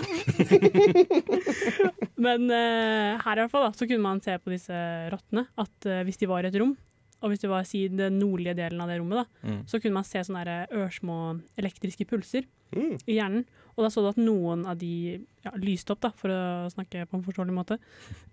men 2.18 2.48
uh, 2.50 3.18
her 3.22 3.38
i 3.38 3.44
hvert 3.44 3.52
fall 3.54 3.66
da, 3.68 3.72
så 3.78 3.86
kunne 3.86 4.02
man 4.04 4.22
se 4.24 4.34
på 4.42 4.52
disse 4.54 4.78
rottene 5.12 5.46
at 5.58 5.88
uh, 5.90 6.00
hvis 6.06 6.18
de 6.22 6.30
var 6.30 6.46
i 6.46 6.50
et 6.50 6.58
rom, 6.62 6.74
og 7.22 7.32
hvis 7.32 7.42
det 7.42 7.50
var 7.50 7.66
i 7.74 7.88
den 7.90 8.18
nordlige 8.20 8.54
delen 8.58 8.80
av 8.80 8.88
det 8.90 9.00
rommet, 9.00 9.24
da, 9.24 9.48
Mm. 9.48 9.62
så 9.66 9.80
kunne 9.80 9.94
man 9.98 10.04
se 10.04 10.18
sånne 10.22 10.44
der 10.44 10.66
ørsmå 10.70 11.40
elektriske 11.58 12.06
pulser 12.06 12.46
Mm. 12.74 12.98
i 13.06 13.14
hjernen. 13.16 13.44
Og 13.76 13.84
da 13.84 13.88
så 13.88 14.02
du 14.02 14.08
at 14.08 14.16
noen 14.18 14.66
av 14.66 14.76
de 14.78 15.24
ja, 15.44 15.50
lyste 15.56 15.92
opp, 15.94 16.00
da, 16.00 16.10
for 16.10 16.28
å 16.28 16.68
snakke 16.70 17.06
på 17.08 17.16
en 17.16 17.24
forståelig 17.24 17.54
måte. 17.54 17.78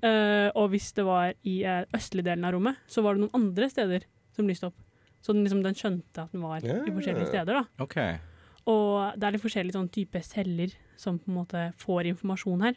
Uh, 0.04 0.50
og 0.60 0.72
hvis 0.74 0.92
det 0.94 1.06
var 1.06 1.34
i 1.44 1.64
uh, 1.64 1.86
østlige 1.94 2.26
delen 2.26 2.46
av 2.46 2.54
rommet, 2.54 2.76
så 2.88 3.02
var 3.02 3.16
det 3.16 3.22
noen 3.24 3.38
andre 3.38 3.70
steder 3.70 4.06
som 4.36 4.48
lyste 4.48 4.68
opp. 4.68 4.76
Så 5.22 5.34
den, 5.34 5.46
liksom, 5.46 5.64
den 5.64 5.74
skjønte 5.78 6.26
at 6.26 6.32
den 6.34 6.42
var 6.42 6.62
yeah. 6.66 6.84
i 6.86 6.92
forskjellige 6.92 7.30
steder. 7.32 7.62
da. 7.62 7.84
Okay. 7.86 8.18
Og 8.68 9.14
det 9.18 9.24
er 9.26 9.32
litt 9.38 9.46
forskjellige 9.46 9.78
sånn 9.78 9.92
type 9.94 10.22
celler 10.26 10.74
som 10.98 11.18
på 11.18 11.32
en 11.32 11.40
måte 11.40 11.74
får 11.78 12.10
informasjon 12.12 12.66
her. 12.66 12.76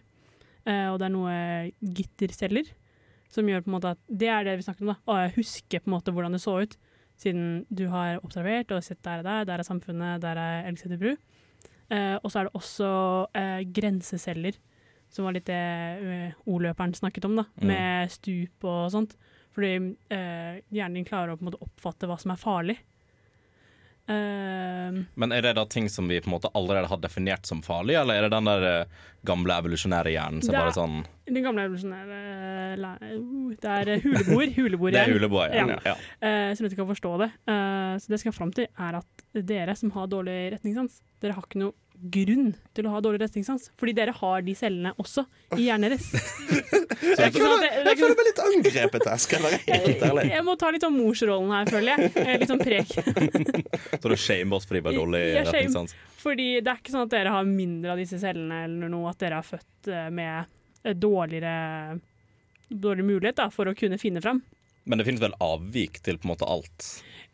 Uh, 0.68 0.92
og 0.92 0.98
det 1.00 1.08
er 1.08 1.14
noe 1.16 1.34
gitterceller 1.80 2.70
som 3.32 3.48
gjør 3.48 3.64
på 3.64 3.70
en 3.70 3.76
måte 3.76 3.94
at 3.94 4.00
Det 4.08 4.28
er 4.32 4.46
det 4.46 4.56
vi 4.58 4.66
snakker 4.66 4.86
om, 4.86 4.94
da. 4.94 4.98
Å 5.08 5.32
huske 5.36 5.80
på 5.80 5.90
en 5.90 5.96
måte 5.96 6.14
hvordan 6.14 6.36
det 6.36 6.42
så 6.42 6.58
ut. 6.64 6.78
Siden 7.18 7.66
du 7.68 7.88
har 7.92 8.20
observert 8.22 8.72
og 8.72 8.84
sett 8.86 9.02
der 9.04 9.22
og 9.22 9.28
der. 9.28 9.46
Der 9.48 9.60
er 9.60 9.66
samfunnet, 9.66 10.22
der 10.22 10.38
er 10.38 10.68
Elgseter 10.70 11.00
bru. 11.00 11.14
Eh, 11.90 12.16
og 12.22 12.30
så 12.30 12.40
er 12.40 12.48
det 12.48 12.58
også 12.58 12.90
eh, 13.40 13.62
grenseceller, 13.74 14.58
som 15.12 15.24
var 15.26 15.34
litt 15.36 15.48
det 15.48 15.56
eh, 15.56 16.36
ordløperen 16.46 16.94
snakket 16.96 17.26
om, 17.28 17.40
da. 17.40 17.48
Mm. 17.56 17.66
Med 17.72 18.14
stup 18.14 18.68
og 18.68 18.92
sånt. 18.94 19.16
Fordi 19.56 19.72
eh, 20.14 20.60
hjernen 20.70 21.00
din 21.00 21.08
klarer 21.08 21.34
å 21.34 21.38
på 21.38 21.44
en 21.44 21.50
måte 21.50 21.64
oppfatte 21.64 22.08
hva 22.08 22.18
som 22.20 22.32
er 22.34 22.40
farlig. 22.40 22.78
Eh, 24.08 24.98
Men 25.20 25.32
er 25.36 25.42
det 25.44 25.54
da 25.58 25.64
ting 25.68 25.88
som 25.92 26.08
vi 26.08 26.20
på 26.20 26.30
en 26.30 26.36
måte 26.38 26.50
allerede 26.56 26.88
har 26.88 27.00
definert 27.02 27.46
som 27.48 27.60
farlig, 27.64 27.98
eller 28.00 28.16
er 28.18 28.26
det 28.26 28.30
den 28.32 28.48
der 28.48 28.66
eh, 28.68 29.02
gamle 29.28 29.56
evolusjonære 29.60 30.12
hjernen 30.14 30.42
som 30.44 30.54
er- 30.54 30.62
bare 30.64 30.76
sånn 30.76 30.98
Den 31.28 31.42
gamle 31.44 31.66
evolusjonære 31.68 32.20
uh, 32.80 33.50
Det 33.60 33.74
er 33.74 34.00
huleboer. 34.00 34.54
huleboer 34.58 34.94
Det 34.94 35.02
er 35.02 35.12
huleboer, 35.12 35.52
ja, 35.52 35.66
ja. 35.84 35.96
Eh, 36.24 36.54
som 36.56 36.64
ikke 36.68 36.80
kan 36.80 36.88
forstå 36.94 37.12
det. 37.20 37.28
Uh, 37.44 37.98
så 38.00 38.08
det 38.08 38.16
jeg 38.16 38.24
skal 38.24 38.36
fram 38.38 38.52
til, 38.56 38.70
er 38.78 39.00
at 39.02 39.26
dere 39.52 39.76
som 39.76 39.92
har 39.92 40.08
dårlig 40.08 40.38
retningssans, 40.56 41.02
dere 41.20 41.36
har 41.36 41.44
ikke 41.44 41.60
noe 41.66 41.76
grunn 41.98 42.52
til 42.76 42.86
å 42.86 42.92
ha 42.92 43.00
dårlig 43.02 43.20
retningssans. 43.24 43.68
Fordi 43.80 43.94
dere 43.96 44.14
har 44.14 44.42
de 44.46 44.54
cellene 44.58 44.92
også 45.02 45.24
i 45.56 45.66
hjernen 45.66 45.90
deres. 45.92 46.08
Er 46.14 47.32
sånn 47.34 47.64
er 47.64 47.88
Jeg 47.88 48.00
føler 48.00 48.16
meg 48.18 48.28
litt 48.28 48.42
angrepet 48.44 49.08
her, 49.10 49.22
skal 49.22 49.38
jeg 49.38 49.46
være 49.46 49.80
helt 49.86 50.04
ærlig. 50.10 50.26
Jeg 50.32 50.46
må 50.46 50.56
ta 50.60 50.70
litt 50.74 50.86
sånn 50.86 50.98
morsrollen 50.98 51.54
her, 51.56 51.72
føler 51.72 51.90
jeg. 51.94 52.28
Litt 52.42 52.52
sånn 52.52 52.62
prek. 52.62 52.94
Så 54.02 54.12
du 54.12 54.16
shamer 54.18 54.60
oss 54.60 54.68
fordi 54.68 54.84
vi 54.84 54.92
har 54.92 55.00
dårlig 55.00 55.24
retningssans? 55.40 55.96
Fordi 56.18 56.48
det 56.60 56.72
er 56.72 56.82
ikke 56.82 56.94
sånn 56.94 57.08
at 57.08 57.14
dere 57.14 57.34
har 57.34 57.48
mindre 57.48 57.94
av 57.94 58.00
disse 58.02 58.20
cellene 58.22 58.62
eller 58.68 58.92
noe, 58.92 59.10
at 59.10 59.20
dere 59.22 59.42
er 59.42 59.46
født 59.46 59.90
eh, 59.92 60.08
med 60.14 60.96
dårligere 60.98 61.98
dårlig 62.68 63.04
mulighet 63.04 63.38
da, 63.40 63.50
for 63.52 63.70
å 63.70 63.76
kunne 63.76 63.98
finne 64.00 64.22
fram. 64.24 64.42
Men 64.88 65.00
det 65.00 65.06
finnes 65.08 65.22
vel 65.22 65.36
avvik 65.44 66.00
til 66.04 66.18
på 66.20 66.28
en 66.28 66.32
måte 66.34 66.48
alt? 66.48 66.88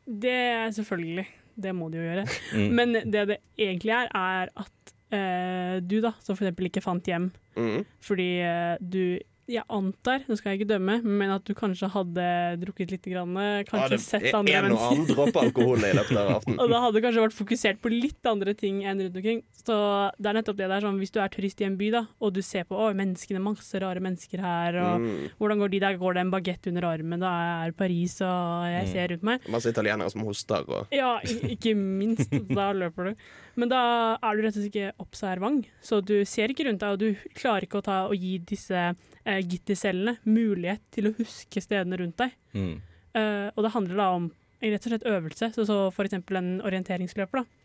Det 0.05 0.35
er 0.35 0.71
selvfølgelig. 0.75 1.25
Det 1.57 1.75
må 1.77 1.89
de 1.93 2.01
jo 2.01 2.07
gjøre. 2.09 2.27
Mm. 2.55 2.71
Men 2.75 2.95
det 3.13 3.27
det 3.29 3.37
egentlig 3.59 3.93
er, 3.95 4.09
er 4.15 4.49
at 4.57 4.95
eh, 5.15 5.77
du, 5.83 6.01
da, 6.03 6.13
som 6.23 6.35
eksempel 6.47 6.71
ikke 6.71 6.83
fant 6.85 7.07
hjem 7.07 7.31
Mm. 7.57 7.85
fordi 8.03 8.29
eh, 8.43 8.77
du 8.83 9.19
Jeg 9.47 9.63
antar, 9.69 10.23
nå 10.25 10.37
skal 10.39 10.55
jeg 10.55 10.63
ikke 10.63 10.71
dømme, 10.73 10.95
men 11.05 11.31
at 11.35 11.45
du 11.45 11.53
kanskje 11.53 11.89
hadde 11.93 12.25
drukket 12.63 12.91
litt, 12.95 13.05
grann, 13.13 13.35
kanskje 13.69 13.99
Ja, 13.99 13.99
sett 14.01 14.29
andre 14.35 14.55
en 14.57 14.73
og 14.73 14.85
annen 14.87 15.07
dråpe 15.11 15.43
alkohol 15.43 15.85
i 15.85 15.91
løpet 15.93 16.17
av 16.17 16.31
aftenen. 16.39 16.59
Og 16.65 16.71
da 16.73 16.81
hadde 16.81 16.97
du 16.97 17.05
kanskje 17.05 17.25
vært 17.27 17.37
fokusert 17.37 17.81
på 17.85 17.93
litt 17.93 18.25
andre 18.31 18.55
ting 18.57 18.79
enn 18.89 19.03
rundt 19.05 19.19
omkring. 19.21 19.43
Så 19.53 19.77
det 20.17 20.31
er 20.33 20.39
nettopp 20.39 20.57
det 20.63 20.71
der 20.73 20.81
sånn, 20.87 20.97
Hvis 21.03 21.13
du 21.13 21.21
er 21.21 21.29
turist 21.29 21.61
i 21.61 21.69
en 21.69 21.77
by, 21.77 21.91
da, 21.93 22.03
og 22.25 22.33
du 22.33 22.41
ser 22.45 22.65
på 22.65 22.79
å, 22.81 22.89
menneskene, 22.97 23.43
masse 23.45 23.81
rare 23.85 24.01
mennesker 24.01 24.41
her, 24.41 24.81
og 24.81 25.01
Mm. 25.05 25.31
hvordan 25.39 25.59
går 25.61 25.71
de 25.71 25.79
der? 25.81 25.97
Går 26.01 26.15
det 26.15 26.21
en 26.25 26.31
bagett 26.33 26.67
under 26.71 26.83
armen? 26.89 27.21
Da 27.21 27.33
er 27.67 27.73
Paris, 27.73 28.21
og 28.23 28.65
jeg 28.73 28.85
Mm. 28.87 28.93
ser 28.93 29.09
rundt 29.13 29.23
meg. 29.29 29.49
Masse 29.49 29.69
italienere 29.69 30.11
som 30.11 30.23
hoster 30.25 30.65
og 30.69 30.87
Ja, 30.91 31.19
ikke 31.21 31.75
minst. 31.77 32.31
Da 32.49 32.73
løper 32.73 33.11
du. 33.13 33.17
Men 33.61 33.71
da 33.71 33.81
er 34.19 34.35
du 34.35 34.43
rett 34.43 34.57
og 34.57 34.61
slett 34.61 34.71
ikke 34.73 35.05
observant, 35.05 35.69
så 35.85 36.01
du 36.03 36.17
ser 36.27 36.51
ikke 36.51 36.67
rundt 36.69 36.83
deg, 36.83 36.95
og 36.97 37.03
du 37.03 37.35
klarer 37.39 37.67
ikke 37.67 37.81
å 37.81 37.87
ta 37.87 37.99
og 38.09 38.17
gi 38.19 38.37
disse 38.43 38.81
eh, 38.81 39.41
gittercellene 39.41 40.17
mulighet 40.27 40.83
til 40.95 41.11
å 41.11 41.15
huske 41.19 41.63
stedene 41.63 42.01
rundt 42.01 42.19
deg. 42.21 42.35
Mm. 42.55 42.75
Uh, 43.15 43.49
og 43.55 43.63
det 43.63 43.75
handler 43.77 44.01
da 44.01 44.07
om 44.17 44.25
en 44.65 44.73
rett 44.73 44.87
og 44.89 44.91
slett 44.91 45.07
øvelse, 45.07 45.51
så, 45.55 45.67
så 45.69 45.77
for 45.95 46.09
eksempel 46.09 46.41
en 46.41 46.55
orienteringsløper, 46.67 47.45
da. 47.45 47.61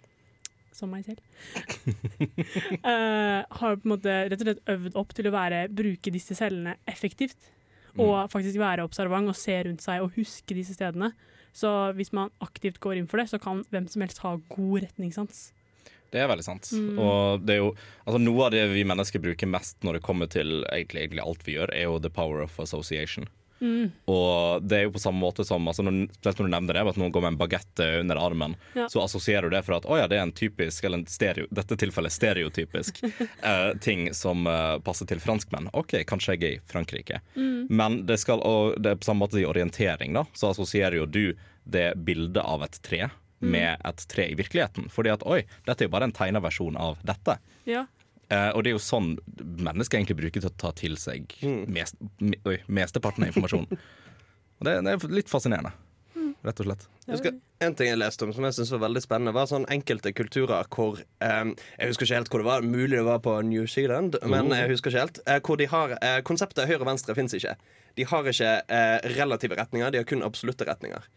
Som 0.78 0.93
meg 0.93 1.08
selv. 1.08 1.23
uh, 2.86 3.41
har 3.60 3.80
på 3.80 3.88
en 3.88 3.93
måte 3.95 4.13
rett 4.30 4.38
og 4.38 4.45
slett 4.45 4.62
øvd 4.69 4.99
opp 5.02 5.15
til 5.17 5.30
å 5.30 5.34
være, 5.34 5.63
bruke 5.73 6.13
disse 6.13 6.38
cellene 6.38 6.78
effektivt. 6.89 7.49
Og 7.99 8.30
faktisk 8.32 8.60
være 8.62 8.86
observant 8.86 9.28
og 9.32 9.36
se 9.36 9.56
rundt 9.65 9.84
seg 9.84 10.04
og 10.04 10.13
huske 10.15 10.56
disse 10.56 10.75
stedene. 10.78 11.10
Så 11.58 11.69
hvis 11.97 12.13
man 12.15 12.30
aktivt 12.45 12.78
går 12.84 12.99
inn 12.99 13.08
for 13.10 13.19
det, 13.19 13.30
så 13.32 13.39
kan 13.41 13.63
hvem 13.73 13.89
som 13.89 14.06
helst 14.06 14.21
ha 14.23 14.36
god 14.54 14.86
retningssans. 14.86 15.49
Det 16.12 16.22
er 16.24 16.30
veldig 16.32 16.45
sant. 16.45 16.72
Mm. 16.74 17.00
Og 17.00 17.43
det 17.45 17.58
er 17.58 17.62
jo, 17.63 17.74
altså 18.06 18.22
Noe 18.22 18.48
av 18.48 18.54
det 18.56 18.63
vi 18.74 18.86
mennesker 18.88 19.22
bruker 19.24 19.50
mest 19.50 19.78
når 19.86 20.00
det 20.00 20.06
kommer 20.06 20.30
til 20.32 20.63
egentlig, 20.69 21.06
egentlig 21.08 21.26
alt 21.26 21.45
vi 21.48 21.58
gjør, 21.58 21.74
er 21.76 21.86
jo 21.89 22.00
the 22.02 22.10
power 22.13 22.41
of 22.45 22.58
association. 22.60 23.28
Mm. 23.62 23.89
Og 24.08 24.63
det 24.63 24.78
er 24.78 24.86
jo 24.86 24.93
på 24.95 25.02
samme 25.04 25.19
måte 25.19 25.43
som 25.43 25.65
altså 25.67 25.84
når, 25.84 26.06
Spesielt 26.15 26.39
når 26.39 26.48
du 26.48 26.54
nevner 26.54 26.78
det, 26.78 26.84
at 26.93 27.00
noen 27.00 27.12
går 27.12 27.26
med 27.26 27.34
en 27.34 27.39
bagett 27.41 27.82
under 28.00 28.19
armen, 28.22 28.56
Ja. 28.78 28.88
så 28.88 29.04
assosierer 29.04 29.50
du 29.50 29.56
det 29.58 29.63
for 29.67 29.76
at 29.76 29.88
å 29.89 29.98
ja, 30.00 30.08
det 30.08 30.15
er 30.19 30.24
en 30.24 30.32
typisk, 30.36 30.84
eller 30.88 31.02
en 31.02 31.10
stereo, 31.12 31.48
dette 31.52 31.76
tilfellet 31.80 32.13
stereotypisk 32.15 33.02
eh, 33.50 33.72
ting 33.84 34.13
som 34.15 34.48
eh, 34.48 34.78
passer 34.86 35.10
til 35.10 35.19
franskmenn. 35.19 35.69
OK, 35.74 35.98
kanskje 36.08 36.38
jeg 36.38 36.43
er 36.43 36.58
i 36.58 36.62
Frankrike. 36.72 37.22
Mm. 37.36 37.67
Men 37.69 38.02
det, 38.08 38.19
skal, 38.24 38.39
og 38.39 38.80
det 38.80 38.93
er 38.93 39.02
på 39.02 39.10
samme 39.10 39.26
måte 39.26 39.41
i 39.41 39.48
orientering, 39.48 40.15
da, 40.15 40.26
så 40.34 40.54
assosierer 40.54 41.02
jo 41.02 41.10
du 41.10 41.26
det 41.69 41.91
bildet 42.00 42.41
av 42.43 42.63
et 42.65 42.80
tre. 42.86 43.10
Med 43.39 43.78
et 43.86 44.04
tre 44.12 44.28
i 44.32 44.36
virkeligheten. 44.39 44.89
Fordi 44.93 45.13
at 45.13 45.23
oi, 45.25 45.41
dette 45.67 45.84
er 45.86 45.89
jo 45.89 45.93
bare 45.93 46.10
en 46.10 46.15
tegna 46.15 46.41
versjon 46.43 46.78
av 46.80 46.97
dette. 47.08 47.38
Ja. 47.69 47.86
Eh, 48.30 48.49
og 48.54 48.62
det 48.63 48.71
er 48.73 48.75
jo 48.78 48.84
sånn 48.84 49.15
mennesker 49.39 49.97
egentlig 49.97 50.19
bruker 50.19 50.43
til 50.43 50.52
å 50.52 50.58
ta 50.62 50.69
til 50.78 50.97
seg 51.02 51.32
mest, 51.71 51.95
me, 52.21 52.38
oi, 52.45 52.60
mesteparten 52.67 53.25
av 53.25 53.32
informasjonen. 53.34 53.80
Og 54.60 54.67
det, 54.67 54.73
det 54.84 54.91
er 54.91 55.13
litt 55.15 55.30
fascinerende, 55.32 55.69
rett 56.43 56.58
og 56.60 56.65
slett. 56.67 56.82
Jeg 57.06 57.13
husker, 57.15 57.36
en 57.63 57.75
ting 57.80 57.88
jeg 57.88 57.97
leste 58.02 58.25
om 58.28 58.34
som 58.36 58.43
jeg 58.43 58.58
synes 58.58 58.73
var 58.75 58.82
veldig 58.84 59.02
spennende, 59.06 59.32
var 59.38 59.47
sånn 59.47 59.63
enkelte 59.71 60.12
kulturer 60.12 60.67
hvor 60.75 60.99
eh, 60.99 61.54
Jeg 61.80 61.93
husker 61.93 62.06
ikke 62.10 62.17
helt 62.19 62.32
hvor 62.34 62.43
det 62.43 62.47
var, 62.49 62.67
mulig 62.67 62.97
det 62.99 63.06
var 63.08 63.21
på 63.23 63.38
New 63.47 63.63
Zealand, 63.71 64.17
men 64.28 64.52
Oh. 64.52 64.58
jeg 64.60 64.73
husker 64.73 64.91
ikke 64.91 65.06
helt. 65.06 65.21
Eh, 65.32 65.39
hvor 65.47 65.58
de 65.63 65.69
har 65.71 65.95
eh, 66.02 66.17
Konseptet 66.28 66.67
høyre 66.67 66.84
og 66.84 66.89
venstre 66.91 67.15
fins 67.15 67.34
ikke. 67.39 67.56
De 67.95 68.06
har 68.12 68.28
ikke 68.34 68.52
eh, 68.67 68.97
relative 69.15 69.56
retninger, 69.63 69.95
de 69.95 70.04
har 70.04 70.10
kun 70.12 70.28
absolutte 70.28 70.67
retninger. 70.67 71.08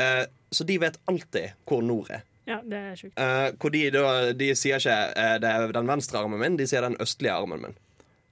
Eh, 0.00 0.24
så 0.50 0.64
de 0.66 0.78
vet 0.82 0.98
alltid 1.10 1.52
hvor 1.68 1.82
nord 1.86 2.10
er. 2.10 2.24
Ja, 2.48 2.58
det 2.66 2.78
er 2.78 2.96
sjukt. 2.98 3.14
Eh, 3.20 3.50
hvor 3.62 3.70
de, 3.70 3.84
da, 3.94 4.04
de 4.34 4.48
sier 4.58 4.80
ikke 4.80 4.96
eh, 5.14 5.36
det 5.42 5.50
er 5.52 5.72
den 5.76 5.86
venstre 5.90 6.18
armen 6.24 6.40
min, 6.42 6.56
de 6.58 6.66
sier 6.66 6.82
den 6.82 6.96
østlige 7.02 7.34
armen 7.36 7.62
min. 7.68 7.76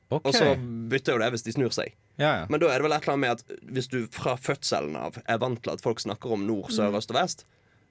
Okay. 0.08 0.24
Og 0.30 0.34
så 0.34 0.54
bytter 0.88 1.14
jo 1.14 1.20
det 1.22 1.28
hvis 1.34 1.44
de 1.46 1.52
snur 1.54 1.74
seg. 1.76 1.92
Ja, 2.18 2.30
ja. 2.40 2.46
Men 2.50 2.58
da 2.62 2.70
er 2.72 2.80
det 2.80 2.86
vel 2.88 2.96
et 2.96 3.04
eller 3.04 3.14
annet 3.14 3.22
med 3.22 3.36
at 3.36 3.72
hvis 3.76 3.90
du 3.92 3.98
fra 4.10 4.34
fødselen 4.40 4.96
av 4.98 5.20
er 5.28 5.38
vant 5.38 5.60
til 5.62 5.70
at 5.74 5.84
folk 5.84 6.00
snakker 6.02 6.32
om 6.34 6.46
nord, 6.48 6.72
sør, 6.74 6.88
Mm. 6.90 6.98
øst 6.98 7.12
og 7.12 7.18
vest, 7.20 7.44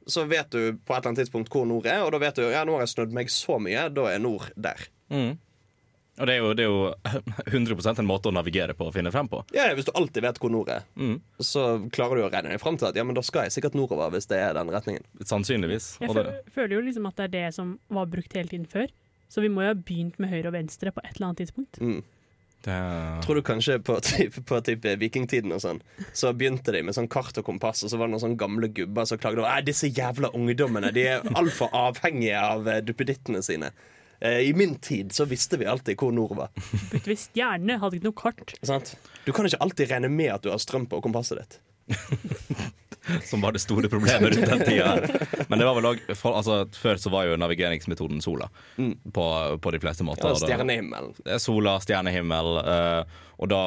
så 0.08 0.24
vet 0.28 0.50
du 0.52 0.58
på 0.84 0.96
et 0.96 0.98
eller 0.98 1.12
annet 1.14 1.22
tidspunkt 1.22 1.52
hvor 1.54 1.66
nord 1.70 1.86
er, 1.88 2.02
og 2.04 2.12
da 2.16 2.20
vet 2.26 2.36
du 2.40 2.44
ja, 2.50 2.64
nå 2.68 2.76
har 2.76 2.84
jeg 2.88 2.94
snødd 2.96 3.14
meg 3.16 3.30
så 3.32 3.60
mye, 3.62 3.86
da 3.94 4.08
er 4.12 4.20
nord 4.24 4.50
der. 4.58 4.84
Mm. 5.14 5.38
Og 6.18 6.26
det 6.26 6.34
er, 6.34 6.40
jo, 6.42 6.54
det 6.58 6.64
er 6.66 6.72
jo 6.72 6.94
100% 7.54 8.00
en 8.02 8.08
måte 8.10 8.32
å 8.32 8.34
navigere 8.34 8.74
på 8.78 8.88
og 8.90 8.94
finne 8.96 9.12
frem 9.14 9.28
på. 9.30 9.44
Ja, 9.54 9.68
Hvis 9.78 9.86
du 9.86 9.92
alltid 9.94 10.24
vet 10.26 10.40
hvor 10.42 10.50
nord 10.54 10.72
er, 10.74 10.86
Mm. 10.98 11.20
så 11.40 11.66
klarer 11.94 12.18
du 12.18 12.24
å 12.26 12.32
regne 12.34 12.50
deg 12.56 12.62
frem 12.64 12.78
til 12.82 12.90
at 12.90 12.96
ja, 12.98 13.04
men 13.06 13.14
da 13.18 13.22
skal 13.26 13.46
jeg 13.46 13.54
sikkert 13.60 13.76
nordover 13.78 14.10
hvis 14.16 14.26
det 14.32 14.40
er 14.42 14.54
den 14.58 14.72
retningen. 14.74 15.04
Sannsynligvis. 15.24 15.98
Jeg 16.02 16.10
føler 16.56 16.74
jo 16.78 16.82
liksom 16.88 17.06
at 17.12 17.16
det 17.22 17.28
er 17.30 17.34
det 17.38 17.48
som 17.54 17.76
var 17.94 18.10
brukt 18.10 18.34
hele 18.34 18.50
tiden 18.50 18.66
før. 18.70 18.90
Så 19.30 19.42
vi 19.44 19.50
må 19.52 19.62
jo 19.66 19.74
ha 19.74 19.78
begynt 19.78 20.18
med 20.24 20.32
høyre 20.32 20.48
og 20.50 20.56
venstre 20.56 20.90
på 20.96 21.04
et 21.04 21.18
eller 21.18 21.28
annet 21.30 21.42
tidspunkt. 21.44 21.78
Mm. 21.84 22.00
det, 22.66 22.78
Tror 23.26 23.36
du 23.38 23.42
kanskje 23.46 23.76
på 23.84 23.98
type, 24.08 24.42
på 24.48 24.62
type 24.66 24.94
vikingtiden 25.04 25.52
og 25.54 25.62
sånn, 25.62 25.82
så 26.18 26.32
begynte 26.34 26.74
de 26.74 26.82
med 26.88 26.96
sånn 26.98 27.10
kart 27.12 27.38
og 27.38 27.46
kompass, 27.46 27.84
og 27.86 27.92
så 27.92 28.00
var 28.00 28.08
det 28.10 28.16
noen 28.16 28.24
sånne 28.24 28.40
gamle 28.42 28.70
gubber 28.74 29.06
som 29.06 29.20
klagde 29.22 29.44
over 29.44 29.62
disse 29.68 29.92
jævla 29.94 30.32
ungdommene. 30.34 30.90
De 30.96 31.06
er 31.12 31.28
altfor 31.40 31.70
avhengige 31.78 32.40
av 32.42 32.66
eh, 32.72 32.82
duppedittene 32.88 33.44
sine. 33.46 33.70
Eh, 34.20 34.50
I 34.50 34.54
min 34.58 34.76
tid 34.82 35.14
så 35.14 35.28
visste 35.30 35.60
vi 35.62 35.68
alltid 35.70 36.00
hvor 36.00 36.12
nord 36.16 36.36
var. 36.38 36.50
Brukte 36.92 37.12
vi 37.12 37.20
stjerne, 37.20 37.78
hadde 37.82 38.00
ikke 38.00 38.10
noe 38.10 38.18
kart. 38.18 38.56
Sant? 38.66 38.96
Du 39.26 39.34
kan 39.36 39.48
ikke 39.48 39.62
alltid 39.64 39.92
regne 39.92 40.12
med 40.12 40.34
at 40.34 40.46
du 40.46 40.52
har 40.54 40.62
strøm 40.62 40.90
på 40.90 41.02
kompasset 41.06 41.44
ditt. 41.44 41.60
som 43.24 43.42
var 43.42 43.56
det 43.56 43.62
store 43.64 43.90
problemet 43.90 44.36
rundt 44.36 44.50
den 44.50 44.64
tida. 44.68 44.98
Men 45.48 45.60
det 45.60 45.66
var 45.66 45.78
vel 45.78 45.86
også, 45.92 46.16
for, 46.20 46.38
altså, 46.40 46.58
før 46.76 47.00
så 47.00 47.12
var 47.14 47.30
jo 47.30 47.38
navigeringsmetoden 47.40 48.20
sola. 48.24 48.50
På, 49.14 49.28
på 49.64 49.72
de 49.72 49.80
fleste 49.84 50.04
måter. 50.08 50.34
Ja, 50.34 50.42
stjernehimmel. 50.42 51.14
stjernehimmelen. 51.14 51.38
Er 51.38 51.44
sola, 51.44 51.78
stjernehimmel, 51.84 52.54
Uh, 52.68 53.24
og 53.38 53.52
da 53.52 53.58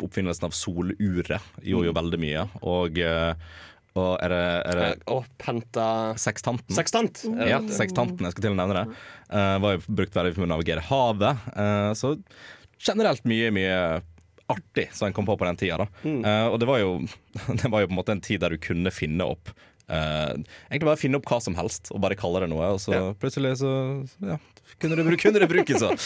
oppfinnelsen 0.00 0.46
av 0.48 0.54
soluret 0.56 1.50
gjorde 1.60 1.88
jo 1.90 1.92
veldig 1.98 2.20
mye. 2.22 2.44
Og, 2.64 2.96
eh, 2.96 3.34
og 3.98 4.12
er 4.24 4.32
det, 4.32 4.44
er 4.70 4.78
det 4.78 4.86
Opphenta 5.12 5.42
penta... 5.42 5.88
Sekstanten. 6.20 6.76
Sekstant. 6.76 7.24
er 7.28 7.42
det 7.42 7.50
Ja, 7.50 7.60
sekstanten, 7.76 8.24
jeg 8.24 8.34
skal 8.34 8.46
til 8.46 8.54
å 8.54 8.58
nevne 8.58 8.78
det. 8.78 9.00
Eh, 9.28 9.56
var 9.64 9.76
jo 9.76 9.96
brukt 10.00 10.16
veldig 10.16 10.32
for 10.36 10.46
å 10.46 10.50
navigere 10.54 10.84
havet. 10.86 11.50
Eh, 11.52 11.90
så 11.98 12.14
generelt 12.82 13.26
mye, 13.28 13.50
mye 13.54 13.76
artig 14.52 14.88
som 14.96 15.08
en 15.08 15.16
kom 15.16 15.28
på 15.28 15.36
på 15.36 15.48
den 15.48 15.60
tida. 15.60 15.84
Da. 15.84 16.08
Eh, 16.08 16.46
og 16.48 16.58
det 16.60 16.68
var, 16.68 16.80
jo, 16.82 16.96
det 17.60 17.68
var 17.68 17.84
jo 17.84 17.90
på 17.90 17.94
en 17.94 18.00
måte 18.00 18.16
en 18.16 18.24
tid 18.24 18.42
der 18.42 18.56
du 18.56 18.62
kunne 18.62 18.92
finne 18.94 19.28
opp 19.34 19.52
eh, 19.88 20.32
Egentlig 20.70 20.88
bare 20.88 21.00
finne 21.00 21.20
opp 21.20 21.28
hva 21.30 21.40
som 21.44 21.56
helst 21.58 21.92
og 21.92 22.02
bare 22.04 22.18
kalle 22.18 22.44
det 22.44 22.50
noe, 22.52 22.74
og 22.76 22.80
så 22.82 23.12
plutselig 23.20 23.58
så 23.62 23.72
ja, 24.24 24.40
kunne 24.78 24.96
det, 24.96 25.16
kunne 25.20 25.38
det 25.38 25.48
brukes. 25.48 25.78
Så. 25.80 25.96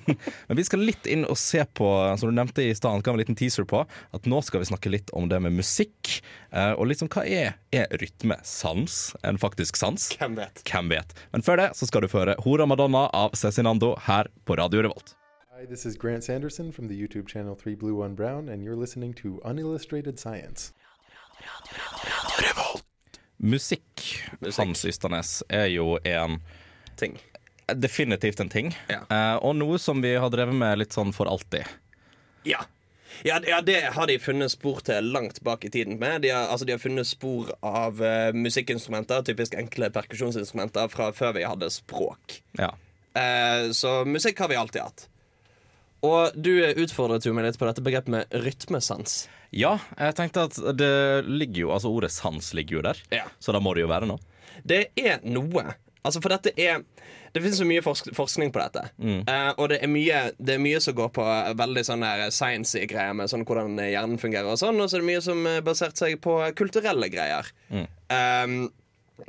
Men 0.48 0.56
vi 0.56 0.64
skal 0.64 0.84
litt 0.84 1.06
inn 1.06 1.24
og 1.24 1.38
se 1.40 1.64
på, 1.64 1.88
som 2.20 2.30
du 2.30 2.36
nevnte 2.36 2.64
i 2.64 2.74
stad, 2.76 3.02
ga 3.04 3.14
en 3.14 3.20
liten 3.20 3.38
teaser 3.38 3.66
på, 3.68 3.82
at 3.86 4.28
nå 4.28 4.40
skal 4.44 4.62
vi 4.62 4.70
snakke 4.70 4.92
litt 4.92 5.12
om 5.16 5.28
det 5.30 5.40
med 5.44 5.56
musikk. 5.56 6.20
eh, 6.52 6.72
og 6.72 6.88
liksom 6.90 7.10
hva 7.12 7.24
er, 7.26 7.56
er 7.72 7.86
rytme? 8.00 8.38
Sans? 8.44 9.14
En 9.26 9.38
faktisk 9.38 9.76
sans? 9.76 10.08
Hvem 10.18 10.36
vet? 10.40 10.62
Hvem 10.68 10.90
vet? 10.92 11.14
Men 11.32 11.46
før 11.46 11.62
det 11.62 11.70
så 11.78 11.88
skal 11.88 12.04
du 12.04 12.10
føre 12.12 12.36
Hora 12.44 12.66
Madonna 12.66 13.06
av 13.12 13.36
Cezinando 13.38 13.94
her 14.08 14.30
på 14.44 14.56
Radio 14.58 14.82
Revolt. 14.86 15.16
Hi, 15.56 15.64
this 15.64 15.86
is 15.86 15.96
Grant 15.96 16.22
Sanderson 16.24 16.70
from 16.72 16.88
the 16.88 16.94
YouTube 16.94 17.28
channel 17.28 17.54
3 17.54 17.76
Blue 17.76 17.96
1 18.04 18.14
Brown, 18.14 18.48
and 18.50 18.62
you're 18.62 18.76
listening 18.76 19.14
to 19.14 19.40
Unillustrated 19.42 20.18
Science. 20.18 20.72
Musikk, 23.38 24.02
Hans 24.56 24.84
Ysternes, 24.84 25.42
er 25.48 25.66
jo 25.66 25.98
en 26.04 26.40
Ting. 26.96 27.18
Definitivt 27.74 28.40
en 28.40 28.52
ting. 28.52 28.70
Eh, 28.88 29.36
og 29.42 29.56
noe 29.58 29.78
som 29.82 29.98
vi 30.02 30.14
har 30.14 30.30
drevet 30.30 30.54
med 30.54 30.78
litt 30.78 30.94
sånn 30.94 31.12
for 31.16 31.26
alltid. 31.30 31.66
Ja. 32.46 32.62
Ja, 33.24 33.40
ja, 33.48 33.60
det 33.64 33.80
har 33.96 34.06
de 34.06 34.18
funnet 34.20 34.52
spor 34.52 34.82
til 34.84 35.08
langt 35.12 35.40
bak 35.42 35.64
i 35.64 35.70
tiden. 35.72 35.98
med 35.98 36.22
De 36.22 36.30
har, 36.30 36.50
altså, 36.52 36.66
de 36.68 36.76
har 36.76 36.82
funnet 36.82 37.08
spor 37.08 37.50
av 37.64 38.02
uh, 38.02 38.32
musikkinstrumenter, 38.36 39.24
typisk 39.26 39.56
enkle 39.56 39.88
perkusjonsinstrumenter, 39.90 40.90
fra 40.92 41.10
før 41.16 41.32
vi 41.38 41.46
hadde 41.48 41.70
språk. 41.72 42.40
Ja. 42.60 42.74
Uh, 43.16 43.72
så 43.72 44.02
musikk 44.04 44.44
har 44.44 44.52
vi 44.52 44.60
alltid 44.60 44.84
hatt. 44.84 45.06
Og 46.06 46.36
du 46.36 46.52
utfordret 46.60 47.24
jo 47.26 47.32
meg 47.34 47.48
litt 47.48 47.58
på 47.58 47.66
dette 47.66 47.82
begrepet 47.82 48.12
med 48.12 48.36
rytmesans. 48.44 49.24
Ja, 49.56 49.78
jeg 49.96 50.16
tenkte 50.18 50.46
at 50.50 50.58
det 50.76 51.24
ligger 51.24 51.60
jo 51.60 51.68
Altså 51.72 51.90
ordet 51.94 52.10
sans 52.12 52.48
ligger 52.58 52.78
jo 52.78 52.82
der, 52.84 53.00
ja. 53.14 53.24
så 53.40 53.54
da 53.54 53.62
må 53.62 53.72
det 53.74 53.86
jo 53.86 53.90
være 53.90 54.08
noe. 54.10 54.20
Det 54.66 54.88
er 54.98 55.22
noe. 55.24 55.64
Altså, 56.06 56.22
for 56.22 56.32
dette 56.32 56.52
er 56.56 56.84
Det 57.34 57.42
finnes 57.42 57.58
så 57.58 57.66
mye 57.68 57.82
forsk 57.84 58.06
forskning 58.16 58.52
på 58.54 58.62
dette. 58.62 58.86
Mm. 58.96 59.18
Uh, 59.28 59.50
og 59.60 59.68
det 59.68 59.82
er, 59.84 59.90
mye, 59.92 60.20
det 60.38 60.54
er 60.54 60.62
mye 60.62 60.78
som 60.80 60.96
går 60.96 61.10
på 61.18 61.26
veldig 61.58 61.82
sånn 61.84 62.04
der 62.06 62.30
science 62.32 62.80
greier 62.88 63.12
med 63.18 63.28
sånn 63.28 63.44
hvordan 63.44 63.76
hjernen 63.82 64.16
fungerer, 64.22 64.48
og 64.48 64.60
sånn 64.62 64.80
Og 64.80 64.88
så 64.88 64.96
er 64.96 65.04
det 65.04 65.10
mye 65.10 65.24
som 65.26 65.44
er 65.50 65.66
basert 65.66 66.00
seg 66.00 66.16
på 66.24 66.38
kulturelle 66.56 67.10
greier. 67.12 67.50
Mm. 67.68 67.84
Eh, 68.16 68.56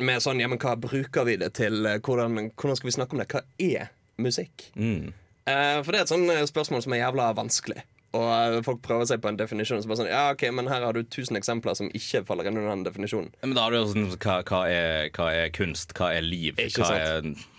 med 0.08 0.24
sånn 0.24 0.40
Ja, 0.40 0.48
men 0.48 0.62
hva 0.62 0.78
bruker 0.80 1.28
vi 1.28 1.36
det 1.42 1.52
til? 1.60 1.82
Hvordan, 1.84 2.54
hvordan 2.56 2.80
skal 2.80 2.92
vi 2.92 2.96
snakke 2.96 3.18
om 3.18 3.24
det? 3.24 3.30
Hva 3.34 3.44
er 3.60 3.92
musikk? 4.24 4.70
Mm. 4.76 5.12
Uh, 5.48 5.80
for 5.84 5.94
det 5.94 6.00
er 6.00 6.04
et 6.04 6.12
sånn 6.12 6.32
eh, 6.32 6.48
spørsmål 6.50 6.84
som 6.84 6.96
er 6.96 7.06
jævla 7.06 7.30
vanskelig. 7.38 7.84
Og 8.16 8.28
eh, 8.32 8.62
folk 8.64 8.80
prøver 8.86 9.10
seg 9.10 9.22
på 9.24 9.32
en 9.32 9.40
definisjon. 9.40 9.82
Så 9.84 9.90
bare 9.90 10.02
sånn, 10.02 10.12
ja 10.12 10.30
ok, 10.32 10.48
Men 10.56 10.70
her 10.72 10.86
har 10.88 10.96
du 10.96 11.04
tusen 11.04 11.40
eksempler 11.40 11.76
som 11.78 11.92
ikke 11.98 12.24
faller 12.28 12.48
inn 12.48 12.60
under 12.60 12.72
den 12.72 12.88
definisjonen. 12.88 13.34
Men 13.44 13.58
da 13.58 13.68
har 13.68 13.76
du 13.76 13.82
jo 13.82 13.86
sånn 13.92 14.10
hva, 14.16 14.40
hva, 14.48 14.64
er, 14.72 15.12
hva 15.18 15.30
er 15.36 15.54
kunst? 15.56 15.96
Hva 15.98 16.14
er 16.16 16.26
liv? 16.26 16.56
Ikke 16.56 16.86
hva 16.86 16.94
sant? 16.94 17.38
er 17.38 17.56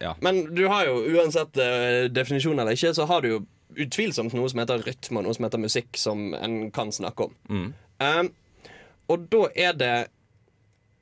ja. 0.00 0.14
Men 0.20 0.54
du 0.54 0.66
har 0.68 0.86
jo 0.88 1.00
uansett 1.14 1.56
uh, 1.60 2.08
definisjon 2.12 2.58
eller 2.58 2.76
ikke, 2.76 2.94
så 2.96 3.06
har 3.08 3.22
du 3.24 3.28
jo 3.28 3.42
utvilsomt 3.80 4.34
noe 4.36 4.50
som 4.52 4.60
heter 4.60 4.82
rytme, 4.84 5.20
og 5.20 5.26
noe 5.26 5.36
som 5.36 5.46
heter 5.46 5.62
musikk, 5.62 5.92
som 6.00 6.32
en 6.36 6.56
kan 6.74 6.92
snakke 6.92 7.28
om. 7.28 7.36
Mm. 7.48 7.68
Um, 8.02 8.32
og 9.12 9.30
da 9.32 9.46
er 9.68 9.78
det 9.78 9.94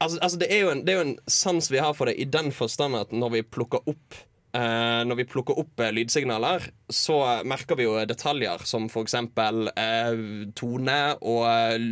Altså, 0.00 0.16
altså 0.24 0.38
det, 0.40 0.46
er 0.48 0.70
en, 0.70 0.79
det 0.81 0.94
er 0.94 0.96
jo 0.96 1.09
en 1.11 1.18
sans 1.29 1.66
vi 1.68 1.76
har 1.76 1.92
for 1.92 2.09
det 2.09 2.14
i 2.16 2.24
den 2.24 2.46
forstand 2.57 2.96
at 2.96 3.11
når 3.12 3.35
vi 3.35 3.42
plukker 3.44 3.83
opp 3.85 4.14
eh, 4.56 5.00
Når 5.06 5.18
vi 5.20 5.26
plukker 5.30 5.58
opp 5.60 5.80
uh, 5.80 5.90
lydsignaler, 5.94 6.68
så 6.88 7.16
merker 7.48 7.78
vi 7.78 7.86
jo 7.86 7.96
detaljer 8.08 8.64
som 8.68 8.88
for 8.92 9.06
eksempel 9.06 9.70
eh, 9.74 10.22
tone 10.58 11.00
og 11.20 11.84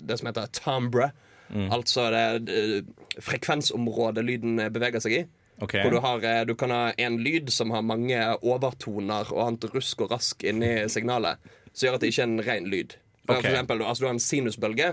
det 0.00 0.18
som 0.18 0.30
heter 0.30 0.50
timbre. 0.56 1.10
Mm. 1.50 1.66
Altså 1.74 2.06
det 2.14 2.84
frekvensområdet 3.24 4.24
lyden 4.24 4.60
beveger 4.72 5.02
seg 5.02 5.16
i. 5.16 5.22
Okay. 5.60 5.82
Hvor 5.82 5.92
du, 5.92 5.98
har, 6.00 6.44
du 6.48 6.54
kan 6.56 6.72
ha 6.72 6.92
en 6.96 7.18
lyd 7.20 7.50
som 7.52 7.72
har 7.74 7.82
mange 7.84 8.16
overtoner 8.40 9.28
og 9.34 9.42
annet 9.44 9.66
rusk 9.74 10.06
og 10.06 10.14
rask 10.14 10.44
inni 10.46 10.88
signalet, 10.88 11.36
som 11.72 11.88
gjør 11.88 11.98
at 11.98 12.04
det 12.04 12.12
ikke 12.14 12.22
er 12.24 12.30
en 12.30 12.44
ren 12.46 12.68
lyd. 12.72 12.96
For, 13.26 13.34
Ok. 13.34 13.42
for 13.42 13.50
eksempel, 13.50 13.82
altså, 13.84 14.02
du 14.02 14.06
har 14.08 14.14
en 14.16 14.24
sinusbølge. 14.24 14.88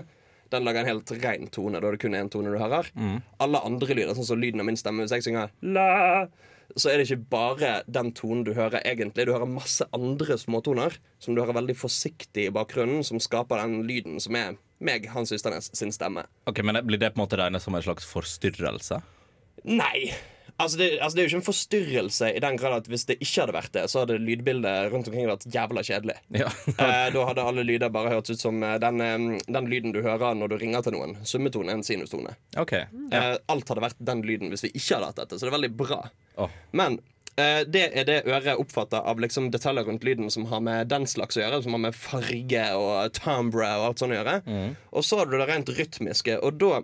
Den 0.52 0.64
lager 0.64 0.80
en 0.84 0.90
helt 0.92 1.10
ren 1.24 1.48
tone. 1.52 1.80
Da 1.80 1.88
er 1.88 1.96
det 1.96 2.02
kun 2.04 2.14
én 2.16 2.28
tone 2.32 2.52
du 2.52 2.58
hører. 2.60 2.90
Mm. 2.94 3.16
Alle 3.40 3.62
andre 3.64 3.96
lyder, 3.96 4.14
sånn 4.16 4.28
som 4.28 4.40
lyden 4.40 4.60
av 4.62 4.68
min 4.68 4.78
stemme 4.80 5.04
Hvis 5.04 5.16
jeg 5.16 5.26
synger 5.26 5.50
la, 5.62 6.28
så 6.76 6.90
er 6.90 6.98
det 7.00 7.08
ikke 7.08 7.30
bare 7.32 7.70
den 7.88 8.10
tonen 8.16 8.44
du 8.44 8.52
hører 8.56 8.82
egentlig. 8.84 9.26
Du 9.26 9.32
hører 9.32 9.48
masse 9.48 9.86
andre 9.96 10.36
småtoner 10.40 10.98
som 11.22 11.34
du 11.34 11.40
hører 11.42 11.56
veldig 11.60 11.76
forsiktig 11.78 12.48
i 12.48 12.54
bakgrunnen, 12.54 13.04
som 13.06 13.20
skaper 13.22 13.62
den 13.62 13.82
lyden 13.88 14.18
som 14.20 14.36
er 14.38 14.58
meg, 14.84 15.08
Hans 15.10 15.32
Ysternes, 15.34 15.70
sin 15.74 15.94
stemme. 15.94 16.26
Ok, 16.46 16.60
Men 16.62 16.80
blir 16.86 17.00
det 17.00 17.14
på 17.14 17.18
en 17.18 17.24
måte 17.24 17.40
regnet 17.40 17.64
som 17.64 17.74
en 17.74 17.84
slags 17.84 18.06
forstyrrelse? 18.06 19.00
Nei. 19.64 20.10
Altså 20.58 20.78
det, 20.78 20.86
altså 20.98 21.14
det 21.14 21.20
er 21.22 21.26
jo 21.26 21.30
ikke 21.30 21.38
en 21.38 21.46
forstyrrelse 21.46 22.28
i 22.34 22.40
den 22.42 22.56
grad 22.58 22.72
at 22.80 22.88
hvis 22.90 23.04
det 23.06 23.16
ikke 23.22 23.44
hadde 23.44 23.54
vært 23.54 23.74
det, 23.76 23.84
så 23.92 24.00
hadde 24.02 24.16
lydbildet 24.18 24.88
rundt 24.90 25.06
omkring 25.06 25.28
vært 25.30 25.44
jævla 25.54 25.84
kjedelig. 25.86 26.16
Ja. 26.34 26.48
eh, 26.82 27.04
da 27.14 27.26
hadde 27.28 27.44
alle 27.46 27.62
lyder 27.66 27.92
bare 27.94 28.10
hørtes 28.10 28.34
ut 28.34 28.42
som 28.42 28.58
eh, 28.66 28.74
den, 28.82 28.98
eh, 29.04 29.44
den 29.46 29.68
lyden 29.70 29.94
du 29.94 30.00
hører 30.02 30.34
når 30.34 30.50
du 30.50 30.56
ringer 30.58 30.82
til 30.82 30.96
noen. 30.96 31.14
Summetone 31.22 31.70
er 31.70 31.78
en 31.78 31.86
sinustone. 31.86 32.34
Ok. 32.58 32.74
Eh, 32.74 33.28
alt 33.54 33.70
hadde 33.70 33.84
vært 33.84 34.02
den 34.10 34.24
lyden 34.26 34.50
hvis 34.50 34.66
vi 34.66 34.72
ikke 34.72 34.96
hadde 34.96 35.12
hatt 35.12 35.20
dette, 35.22 35.38
så 35.38 35.46
det 35.46 35.52
er 35.52 35.56
veldig 35.60 35.70
bra. 35.78 36.00
Oh. 36.42 36.56
Men 36.80 36.98
eh, 37.38 37.60
det 37.62 37.84
er 37.92 38.08
det 38.08 38.18
øret 38.26 38.58
oppfatter 38.58 39.06
av 39.06 39.22
liksom 39.22 39.52
detaljer 39.54 39.86
rundt 39.86 40.06
lyden 40.08 40.26
som 40.34 40.48
har 40.50 40.64
med 40.66 40.90
den 40.90 41.06
slags 41.06 41.38
å 41.38 41.44
gjøre. 41.44 41.62
Som 41.68 41.78
har 41.78 41.84
med 41.86 42.00
farge 42.00 42.64
og 42.74 43.14
timbre 43.20 43.70
og 43.78 43.92
alt 43.92 44.02
sånt 44.02 44.16
å 44.16 44.18
gjøre. 44.18 44.40
Og 44.90 45.06
så 45.06 45.22
har 45.22 45.30
du 45.30 45.38
det 45.38 45.46
rent 45.52 45.70
rytmiske, 45.78 46.40
og 46.42 46.58
da 46.58 46.82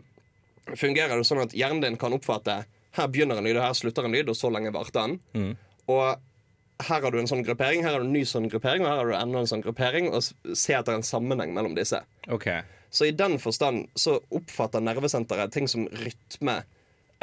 fungerer 0.78 1.18
det 1.18 1.26
sånn 1.26 1.42
at 1.42 1.58
hjernen 1.58 1.82
din 1.82 1.98
kan 1.98 2.14
oppfatte 2.14 2.62
her 2.94 3.10
begynner 3.10 3.40
en 3.40 3.46
lyd, 3.46 3.58
og 3.58 3.66
her 3.66 3.76
slutter 3.78 4.06
en 4.06 4.14
lyd, 4.14 4.30
og 4.30 4.38
så 4.38 4.50
lenge 4.54 4.72
varte 4.74 4.94
den. 5.00 5.18
Mm. 5.34 5.52
Og 5.90 6.84
her 6.84 7.02
har 7.02 7.10
du 7.10 7.18
en 7.20 7.30
sånn 7.30 7.44
gruppering, 7.46 7.84
her 7.86 7.94
har 7.94 8.02
du 8.02 8.08
en 8.08 8.14
ny 8.14 8.24
sånn 8.28 8.48
gruppering, 8.50 8.84
og 8.84 8.90
her 8.90 9.02
har 9.02 9.10
du 9.10 9.16
enda 9.18 9.42
en 9.42 9.50
sånn 9.50 9.64
gruppering. 9.64 10.10
Og 10.14 10.24
se 10.56 10.76
etter 10.76 10.96
en 10.96 11.06
sammenheng 11.06 11.54
mellom 11.56 11.76
disse. 11.78 12.00
Okay. 12.26 12.62
Så 12.94 13.08
i 13.08 13.14
den 13.16 13.38
forstand 13.42 13.88
så 13.98 14.20
oppfatter 14.34 14.82
nervesenteret 14.84 15.54
ting 15.54 15.66
som 15.70 15.88
rytme 16.04 16.60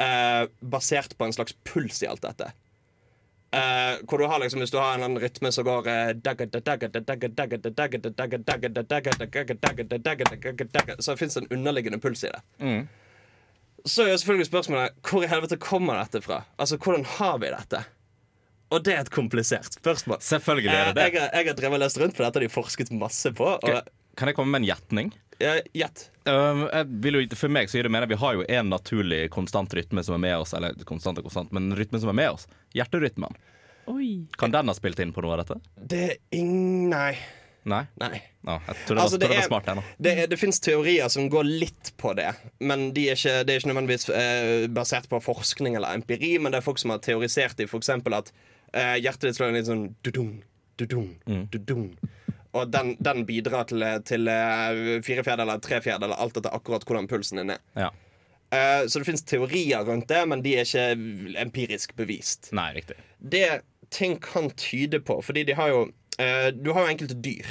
eh, 0.02 0.42
basert 0.60 1.16
på 1.16 1.24
en 1.24 1.32
slags 1.32 1.56
puls 1.68 2.02
i 2.04 2.10
alt 2.10 2.24
dette. 2.24 2.50
Eh, 3.52 3.98
hvor 4.08 4.18
du 4.18 4.24
har 4.26 4.40
liksom, 4.40 4.60
Hvis 4.60 4.70
du 4.70 4.78
har 4.80 4.98
en 4.98 5.18
rytme 5.20 5.52
som 5.52 5.64
går 5.64 5.88
Så 11.04 11.16
fins 11.20 11.34
det 11.34 11.44
en 11.44 11.58
underliggende 11.58 12.00
puls 12.00 12.24
i 12.24 12.32
det. 12.32 12.40
Så 13.88 14.04
er 14.04 14.12
jo 14.12 14.18
selvfølgelig 14.22 14.46
spørsmålet 14.50 15.00
hvor 15.08 15.24
i 15.24 15.30
helvete 15.30 15.56
kommer 15.58 15.98
dette 16.02 16.20
fra? 16.22 16.42
Altså, 16.60 16.76
Hvordan 16.78 17.04
har 17.18 17.38
vi 17.42 17.50
dette? 17.50 17.80
Og 18.72 18.84
det 18.86 18.94
er 18.94 19.00
et 19.04 19.10
komplisert 19.12 19.74
spørsmål. 19.74 20.20
Selvfølgelig 20.24 20.70
er 20.72 20.86
det 20.92 20.94
det. 20.96 21.02
Eh, 21.02 21.12
Jeg, 21.12 21.20
har- 21.20 21.34
jeg 21.36 21.46
har 21.50 21.56
drevet 21.58 21.74
og 21.76 21.82
lest 21.82 21.98
rundt 22.00 22.16
på 22.16 22.22
dette, 22.24 22.38
og 22.38 22.42
de 22.46 22.48
forsket 22.48 22.92
masse 22.96 23.32
på. 23.36 23.44
Og, 23.58 23.82
Kan 24.16 24.28
jeg 24.28 24.36
komme 24.36 24.50
med 24.54 24.62
en 24.62 24.68
gjetning? 24.70 25.12
Gjett. 25.74 26.10
Um, 26.28 26.68
jeg 26.70 26.86
vil 27.02 27.14
jo, 27.18 27.22
for 27.34 27.48
meg 27.50 27.66
så 27.68 27.80
gir 27.80 27.82
det 27.88 27.90
mening 27.90 28.08
Vi 28.12 28.18
har 28.20 28.34
jo 28.38 28.44
en 28.48 28.68
naturlig 28.70 29.24
konstant 29.34 29.72
rytme 29.74 30.04
som 30.06 30.14
er 30.14 30.22
med 30.22 30.36
oss. 30.38 30.52
Eller 30.54 30.74
konstant 30.86 31.18
og 31.18 31.24
konstant, 31.26 31.50
men 31.52 31.72
rytme 31.74 31.98
som 32.00 32.08
er 32.12 32.16
med 32.20 32.30
oss. 32.30 32.46
Hjerterytmen. 32.76 33.34
Oi. 33.90 34.28
Kan 34.38 34.52
den 34.54 34.68
ha 34.70 34.74
spilt 34.78 35.00
inn 35.02 35.12
på 35.12 35.20
noe 35.24 35.34
av 35.34 35.42
dette? 35.42 35.58
Det 35.90 36.02
er 36.12 36.16
ing... 36.38 36.88
Nei. 36.92 37.16
Nei? 37.68 37.82
Nei. 38.02 38.16
No, 38.42 38.56
jeg 38.66 38.78
tror 38.86 38.96
det, 38.96 39.02
Altså, 39.04 39.18
det 39.22 39.28
var 39.30 39.44
smart, 39.46 39.68
nå. 39.78 39.84
Det, 40.02 40.14
det 40.32 40.38
fins 40.40 40.58
teorier 40.62 41.10
som 41.12 41.28
går 41.30 41.46
litt 41.46 41.92
på 42.00 42.14
det, 42.18 42.32
men 42.58 42.88
de 42.96 43.06
er 43.12 43.18
ikke, 43.18 43.44
det 43.46 43.54
er 43.54 43.62
ikke 43.62 43.70
nødvendigvis 43.70 44.08
eh, 44.10 44.66
basert 44.74 45.06
på 45.10 45.20
forskning 45.22 45.78
eller 45.78 45.94
empiri. 45.94 46.34
Men 46.42 46.54
det 46.54 46.58
er 46.62 46.66
folk 46.66 46.82
som 46.82 46.94
har 46.94 47.02
teorisert 47.04 47.62
i 47.62 47.68
f.eks. 47.68 47.92
at 47.94 48.32
eh, 48.74 48.96
hjertet 48.98 49.28
ditt 49.28 49.38
slår 49.38 49.54
litt 49.54 49.70
sånn 49.70 49.86
dudung, 50.02 50.34
dudung, 50.80 51.12
dudung. 51.52 51.92
Og 52.52 52.68
den, 52.68 52.96
den 53.00 53.22
bidrar 53.28 53.68
til, 53.70 53.84
til 54.08 54.28
eh, 54.28 54.98
fire 55.06 55.24
fjerdedeler, 55.24 55.62
tre 55.64 55.78
fjerdedeler, 55.84 56.18
alt 56.20 56.40
etter 56.42 56.52
akkurat 56.52 56.84
hvordan 56.88 57.08
pulsen 57.08 57.40
din 57.40 57.54
er. 57.54 57.62
Ja. 57.78 57.92
Eh, 58.52 58.82
så 58.90 59.00
det 59.00 59.08
fins 59.08 59.24
teorier 59.24 59.86
rundt 59.86 60.10
det, 60.10 60.20
men 60.28 60.42
de 60.44 60.58
er 60.58 60.66
ikke 60.66 61.38
empirisk 61.40 61.94
bevist. 61.96 62.50
Nei, 62.52 62.72
riktig. 62.76 62.98
Det 63.16 63.62
ting 63.92 64.18
kan 64.22 64.50
tyde 64.58 65.02
på, 65.04 65.20
fordi 65.24 65.44
de 65.48 65.56
har 65.58 65.72
jo 65.72 65.84
eh, 66.18 66.48
Du 66.54 66.72
har 66.72 66.86
jo 66.86 66.94
enkelte 66.94 67.18
dyr 67.20 67.48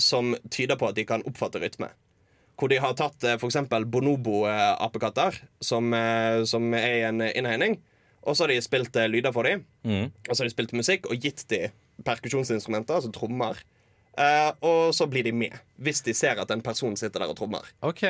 som 0.00 0.34
tyder 0.50 0.76
på 0.76 0.88
at 0.90 0.96
de 0.98 1.04
kan 1.06 1.22
oppfatte 1.26 1.60
rytme. 1.62 1.88
Hvor 2.58 2.70
de 2.70 2.78
har 2.82 2.94
tatt 2.98 3.24
eh, 3.26 3.38
f.eks. 3.38 3.60
bonobo-apekatter, 3.70 5.40
som, 5.62 5.92
eh, 5.94 6.42
som 6.50 6.74
er 6.74 6.96
i 6.98 7.04
en 7.08 7.22
innhegning. 7.26 7.78
Og 8.24 8.36
så 8.36 8.44
har 8.44 8.54
de 8.54 8.60
spilt 8.64 8.96
eh, 8.96 9.10
lyder 9.10 9.34
for 9.34 9.46
dem. 9.46 9.64
Mm. 9.86 10.10
Og 10.28 10.32
så 10.32 10.42
har 10.42 10.48
de 10.48 10.54
spilt 10.54 10.74
musikk 10.76 11.08
og 11.10 11.22
gitt 11.22 11.46
dem 11.52 11.74
perkusjonsinstrumenter, 12.04 12.98
altså 12.98 13.12
trommer. 13.14 13.60
Uh, 14.14 14.50
og 14.62 14.80
så 14.94 15.08
blir 15.10 15.26
de 15.26 15.32
med, 15.34 15.54
hvis 15.82 16.04
de 16.06 16.12
ser 16.14 16.38
at 16.38 16.50
en 16.54 16.62
person 16.62 16.94
sitter 16.98 17.24
der 17.24 17.32
og 17.32 17.38
trommer. 17.38 17.66
OK. 17.82 18.02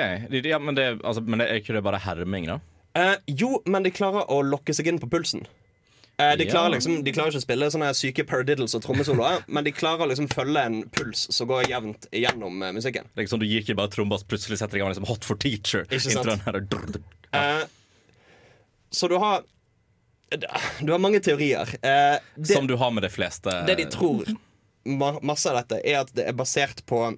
Ja, 0.45 0.59
men, 0.61 0.77
det, 0.77 0.99
altså, 1.01 1.23
men 1.25 1.41
det 1.41 1.49
er 1.49 1.61
ikke 1.63 1.77
det 1.77 1.85
bare 1.85 2.01
herming, 2.05 2.49
da? 2.51 2.59
Uh, 2.97 3.17
jo, 3.29 3.57
men 3.65 3.87
de 3.87 3.93
klarer 3.95 4.29
å 4.33 4.43
lokke 4.45 4.75
seg 4.77 4.91
inn 4.91 5.01
på 5.01 5.09
pulsen. 5.13 5.47
Eh, 6.17 6.37
de, 6.39 6.47
klarer 6.47 6.71
liksom, 6.77 7.01
de 7.05 7.13
klarer 7.13 7.33
ikke 7.33 7.41
å 7.41 7.45
spille 7.45 7.69
sånne 7.75 7.89
syke 7.99 8.25
paradiddles 8.29 8.77
og 8.79 8.85
trommesoloer, 8.85 9.41
men 9.55 9.67
de 9.67 9.73
klarer 9.75 10.07
å 10.07 10.11
liksom 10.13 10.29
følge 10.31 10.63
en 10.63 10.77
puls 10.95 11.27
som 11.35 11.51
går 11.51 11.67
jevnt 11.73 12.07
gjennom 12.15 12.63
eh, 12.63 12.75
musikken. 12.77 13.09
Det 13.11 13.23
er 13.23 13.27
ikke 13.27 13.35
sånn 13.35 13.43
Du 13.43 13.49
gir 13.49 13.65
ikke 13.65 13.79
bare 13.81 13.91
tromba, 13.91 14.21
så 14.23 14.29
plutselig 14.31 14.61
setter 14.61 14.79
i 14.79 14.85
gang 14.85 14.93
liksom 14.93 15.09
Hot 15.11 15.27
for 15.27 15.41
teacher. 15.41 15.89
Ikke 15.91 16.15
sant? 16.15 16.47
Her, 16.47 16.61
drr, 16.63 16.87
drr. 16.95 17.03
Eh, 17.35 17.65
så 18.95 19.11
du 19.11 19.17
har 19.19 19.43
Du 20.81 20.93
har 20.93 21.03
mange 21.03 21.19
teorier. 21.23 21.69
Eh, 21.83 22.17
det, 22.37 22.53
Som 22.53 22.71
du 22.71 22.77
har 22.79 22.95
med 22.95 23.03
de 23.03 23.11
fleste. 23.11 23.51
det 23.67 23.75
de 23.83 23.89
tror, 23.91 24.31
ma 24.87 25.17
masse 25.23 25.51
av 25.51 25.59
dette, 25.63 25.83
er 25.83 26.05
at 26.05 26.15
det 26.15 26.29
er 26.31 26.39
basert 26.39 26.85
på 26.87 27.09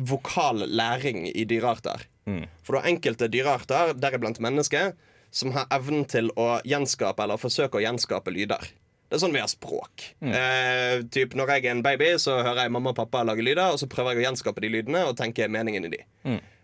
vokal 0.00 0.64
læring 0.72 1.26
i 1.28 1.44
dyrearter. 1.44 2.08
Mm. 2.24 2.46
For 2.64 2.74
du 2.74 2.80
har 2.80 2.88
enkelte 2.88 3.28
dyrearter, 3.28 3.92
deriblant 4.00 4.40
mennesker, 4.40 4.94
som 5.32 5.52
har 5.56 5.66
evnen 5.72 6.04
til 6.08 6.28
å 6.36 6.60
gjenskape 6.68 7.24
eller 7.24 7.40
forsøke 7.40 7.80
å 7.80 7.82
gjenskape 7.82 8.32
lyder. 8.34 8.70
Det 9.08 9.18
er 9.18 9.20
sånn 9.26 9.34
vi 9.34 9.42
har 9.42 9.50
språk. 9.50 10.06
Eh, 10.24 11.02
typ 11.12 11.34
Når 11.36 11.50
jeg 11.52 11.66
er 11.66 11.74
en 11.74 11.82
baby, 11.84 12.14
så 12.20 12.38
hører 12.38 12.64
jeg 12.64 12.72
mamma 12.72 12.94
og 12.94 12.96
pappa 12.96 13.20
lage 13.28 13.44
lyder, 13.44 13.74
og 13.74 13.80
så 13.80 13.88
prøver 13.90 14.14
jeg 14.14 14.22
å 14.22 14.26
gjenskape 14.30 14.64
de 14.64 14.70
lydene 14.72 15.04
og 15.08 15.18
tenke 15.18 15.48
meningen 15.52 15.88
i 15.88 15.92
de. 15.92 16.00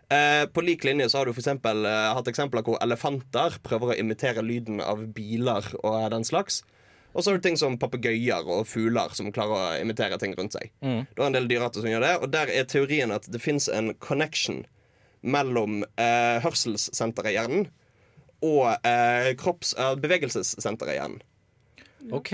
Eh, 0.08 0.46
på 0.48 0.64
lik 0.64 0.86
linje 0.88 1.10
så 1.12 1.20
har 1.20 1.28
du 1.28 1.34
for 1.34 1.42
eksempel, 1.42 1.84
eh, 1.84 2.14
hatt 2.16 2.30
eksempler 2.30 2.64
hvor 2.64 2.80
elefanter 2.80 3.58
prøver 3.64 3.92
å 3.92 3.98
imitere 4.00 4.44
lyden 4.44 4.80
av 4.80 5.04
biler 5.12 5.68
og 5.82 6.10
den 6.14 6.24
slags. 6.24 6.62
Og 7.12 7.20
så 7.20 7.30
har 7.30 7.36
du 7.36 7.44
ting 7.44 7.58
som 7.60 7.76
papegøyer 7.80 8.48
og 8.48 8.66
fugler 8.68 9.12
som 9.16 9.32
klarer 9.32 9.56
å 9.56 9.80
imitere 9.82 10.16
ting 10.20 10.32
rundt 10.38 10.56
seg. 10.56 10.70
Mm. 10.80 11.06
Du 11.12 11.20
har 11.20 11.28
en 11.28 11.36
del 11.36 11.48
dyrearter 11.48 11.84
som 11.84 11.90
gjør 11.90 12.04
det, 12.04 12.14
og 12.22 12.32
der 12.32 12.52
er 12.52 12.64
teorien 12.64 13.12
at 13.12 13.28
det 13.28 13.40
fins 13.42 13.68
en 13.68 13.92
connection 14.00 14.64
mellom 15.20 15.82
eh, 15.98 16.38
hørselssenteret 16.44 17.32
i 17.32 17.36
hjernen 17.36 17.68
og 18.42 18.68
eh, 18.86 19.32
kropps- 19.40 19.74
eh, 19.78 19.94
bevegelsessenteret 20.02 20.92
i 20.94 20.98
hjernen. 20.98 21.22
OK. 22.14 22.32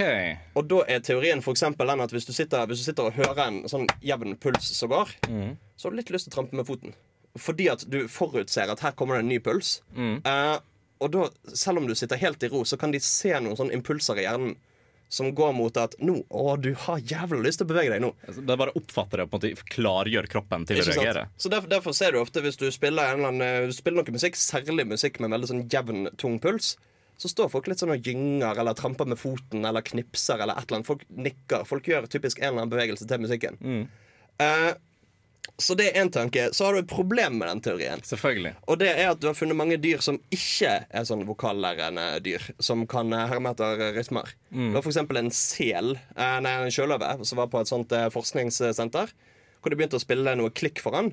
Og 0.55 0.67
da 0.69 0.83
er 0.93 1.01
teorien 1.01 1.41
for 1.43 1.55
den 1.57 2.01
at 2.05 2.13
hvis 2.13 2.27
du 2.29 2.33
sitter, 2.37 2.67
hvis 2.69 2.83
du 2.83 2.85
sitter 2.85 3.09
og 3.09 3.17
hører 3.17 3.47
en 3.47 3.63
sånn 3.71 3.87
jevn 4.05 4.37
puls 4.37 4.69
som 4.77 4.91
går, 4.93 5.09
Mm. 5.29 5.57
så 5.77 5.89
har 5.89 5.91
du 5.91 5.97
litt 5.97 6.11
lyst 6.11 6.29
til 6.29 6.33
å 6.33 6.37
trampe 6.37 6.55
med 6.55 6.67
foten. 6.67 6.93
Fordi 7.37 7.69
at 7.73 7.85
du 7.91 8.07
forutser 8.07 8.71
at 8.71 8.81
her 8.81 8.93
kommer 8.93 9.17
det 9.17 9.25
en 9.25 9.29
ny 9.29 9.39
puls. 9.41 9.81
Mm. 9.97 10.21
Eh, 10.25 10.59
og 11.01 11.11
da, 11.11 11.29
selv 11.55 11.79
om 11.79 11.87
du 11.89 11.95
sitter 11.95 12.17
helt 12.17 12.43
i 12.43 12.49
ro, 12.49 12.63
så 12.65 12.79
kan 12.79 12.93
de 12.93 13.01
se 13.01 13.33
noen 13.41 13.57
sånne 13.57 13.73
impulser 13.75 14.19
i 14.21 14.23
hjernen 14.29 14.55
som 15.09 15.29
går 15.37 15.53
mot 15.55 15.77
at 15.79 15.95
nå, 16.03 16.17
å, 16.29 16.57
du 16.59 16.73
har 16.87 17.03
jævlig 17.05 17.45
lyst 17.45 17.61
til 17.61 17.69
å 17.69 17.73
bevege 17.73 17.93
deg 17.93 18.03
nå. 18.03 18.11
Altså, 18.27 18.43
Det 18.43 18.55
er 18.55 18.61
bare 18.65 18.73
å 18.75 18.81
oppfatte 18.81 19.19
det 19.21 19.27
og 19.27 19.31
på 19.33 19.39
en 19.39 19.45
måte 19.55 19.69
klargjør 19.75 20.31
kroppen 20.33 20.65
til 20.69 20.81
å 20.81 20.87
reagere. 20.89 21.27
Så 21.39 21.53
derfor, 21.53 21.71
derfor 21.71 21.95
ser 21.97 22.17
du 22.17 22.21
ofte 22.23 22.43
hvis 22.45 22.59
du 22.61 22.67
spiller, 22.75 23.15
en 23.15 23.29
annen, 23.29 23.69
du 23.71 23.77
spiller 23.77 24.03
noe 24.03 24.17
musikk, 24.17 24.39
særlig 24.41 24.89
musikk 24.91 25.21
med 25.23 25.35
veldig 25.37 25.51
sånn 25.53 25.65
jevn, 25.71 26.09
tung 26.21 26.41
puls, 26.43 26.75
så 27.21 27.31
står 27.31 27.53
folk 27.53 27.69
litt 27.71 27.79
sånn 27.79 27.93
og 27.95 28.03
gynger 28.03 28.59
eller 28.59 28.75
tramper 28.75 29.07
med 29.07 29.21
foten 29.21 29.63
eller 29.69 29.85
knipser 29.87 30.41
eller 30.43 30.59
et 30.59 30.67
eller 30.67 30.81
annet. 30.81 30.89
Folk 30.89 31.05
nikker. 31.15 31.63
Folk 31.69 31.87
gjør 31.87 32.09
typisk 32.11 32.41
en 32.41 32.49
eller 32.49 32.65
annen 32.65 32.73
bevegelse 32.75 33.07
til 33.07 33.23
musikken. 33.23 33.61
Eh, 34.43 34.73
så 35.59 35.77
det 35.79 35.91
er 35.91 36.03
én 36.03 36.11
tanke. 36.11 36.49
Så 36.53 36.65
har 36.67 36.75
du 36.75 36.81
et 36.81 36.91
problem 36.91 37.37
med 37.39 37.49
den 37.49 37.61
teorien. 37.63 38.01
Selvfølgelig. 38.03 38.55
Og 38.67 38.79
det 38.81 38.89
er 38.91 39.13
at 39.13 39.21
du 39.23 39.29
har 39.29 39.37
funnet 39.39 39.59
mange 39.59 39.77
dyr 39.79 40.01
som 40.03 40.19
ikke 40.35 40.73
er 40.89 41.05
sånn 41.07 41.23
vokallærende 41.29 42.07
dyr. 42.25 42.43
Som 42.59 42.87
kan 42.91 43.13
eh, 43.15 43.27
herme 43.31 43.53
etter 43.55 43.85
rytmer. 43.95 44.33
Mm. 44.51 44.73
Du 44.73 44.81
har 44.81 44.83
f.eks. 44.83 44.99
en 45.05 45.31
sel, 45.35 45.95
eh, 46.17 46.39
nei, 46.43 46.57
en 46.65 46.75
sjøløve, 46.75 47.13
som 47.29 47.39
var 47.39 47.53
på 47.53 47.63
et 47.63 47.71
sånt 47.71 47.95
eh, 47.95 48.09
forskningssenter. 48.15 49.15
Hvor 49.61 49.73
de 49.73 49.79
begynte 49.79 50.01
å 50.01 50.03
spille 50.03 50.35
noe 50.41 50.53
klikk 50.55 50.83
for 50.83 50.99
han. 50.99 51.13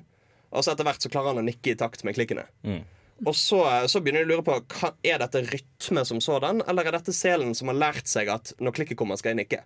Og 0.51 0.65
så 0.65 0.73
etter 0.73 0.89
hvert 0.89 1.03
så 1.05 1.11
klarer 1.11 1.36
han 1.36 1.43
å 1.43 1.45
nikke 1.45 1.75
i 1.75 1.77
takt 1.79 2.01
med 2.07 2.17
klikkene. 2.17 2.47
Mm. 2.65 2.82
Og 3.27 3.38
så, 3.38 3.61
eh, 3.69 3.86
så 3.91 4.01
begynner 4.01 4.25
de 4.25 4.32
å 4.32 4.38
lure 4.38 4.47
på 4.47 4.57
hva, 4.79 4.93
Er 5.05 5.21
dette 5.21 5.43
rytme 5.45 6.05
som 6.07 6.21
sådan, 6.23 6.63
eller 6.67 6.89
er 6.89 6.97
dette 6.97 7.13
selen 7.13 7.53
som 7.57 7.69
har 7.69 7.77
lært 7.77 8.09
seg 8.09 8.32
at 8.34 8.55
når 8.59 8.79
klikket 8.79 8.97
kommer, 8.97 9.21
skal 9.21 9.36
jeg 9.36 9.43
nikke? 9.43 9.61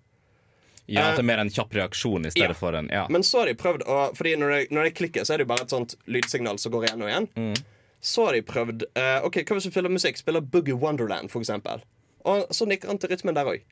Ja, 0.87 1.01
Eh, 1.01 1.07
At 1.09 1.15
det 1.17 1.23
er 1.23 1.29
mer 1.31 1.39
en 1.41 1.49
kjapp 1.49 1.73
reaksjon 1.73 2.25
i 2.27 2.31
stedet 2.31 2.49
ja. 2.53 2.57
for 2.59 2.73
en 2.77 2.89
Ja. 2.93 3.07
Men 3.09 3.23
så 3.25 3.39
har 3.39 3.47
de 3.49 3.55
prøvd 3.57 3.81
å 3.89 4.15
Fordi 4.15 4.35
når 4.37 4.83
det 4.83 4.93
klikker, 4.95 5.25
så 5.25 5.33
er 5.33 5.37
det 5.37 5.47
jo 5.47 5.53
bare 5.55 5.63
et 5.65 5.69
sånt 5.73 5.95
lydsignal 6.05 6.59
som 6.61 6.71
går 6.71 6.85
igjen 6.89 7.01
og 7.01 7.09
igjen. 7.09 7.27
Mm. 7.35 7.55
Så 8.01 8.25
har 8.27 8.33
de 8.37 8.41
prøvd 8.45 8.83
uh, 8.97 9.25
Ok, 9.25 9.39
Hva 9.43 9.55
hvis 9.57 9.63
du 9.65 9.71
spiller 9.71 9.89
musikk? 9.89 10.17
Spiller 10.21 10.41
Boogie 10.41 10.75
Wonderland, 10.77 11.31
for 11.31 11.41
eksempel. 11.41 11.81
Og 12.25 12.45
så 12.53 12.67
nikker 12.69 12.87
han 12.87 12.97
til 13.01 13.09
rytmen 13.09 13.33
der 13.37 13.45
òg. 13.49 13.63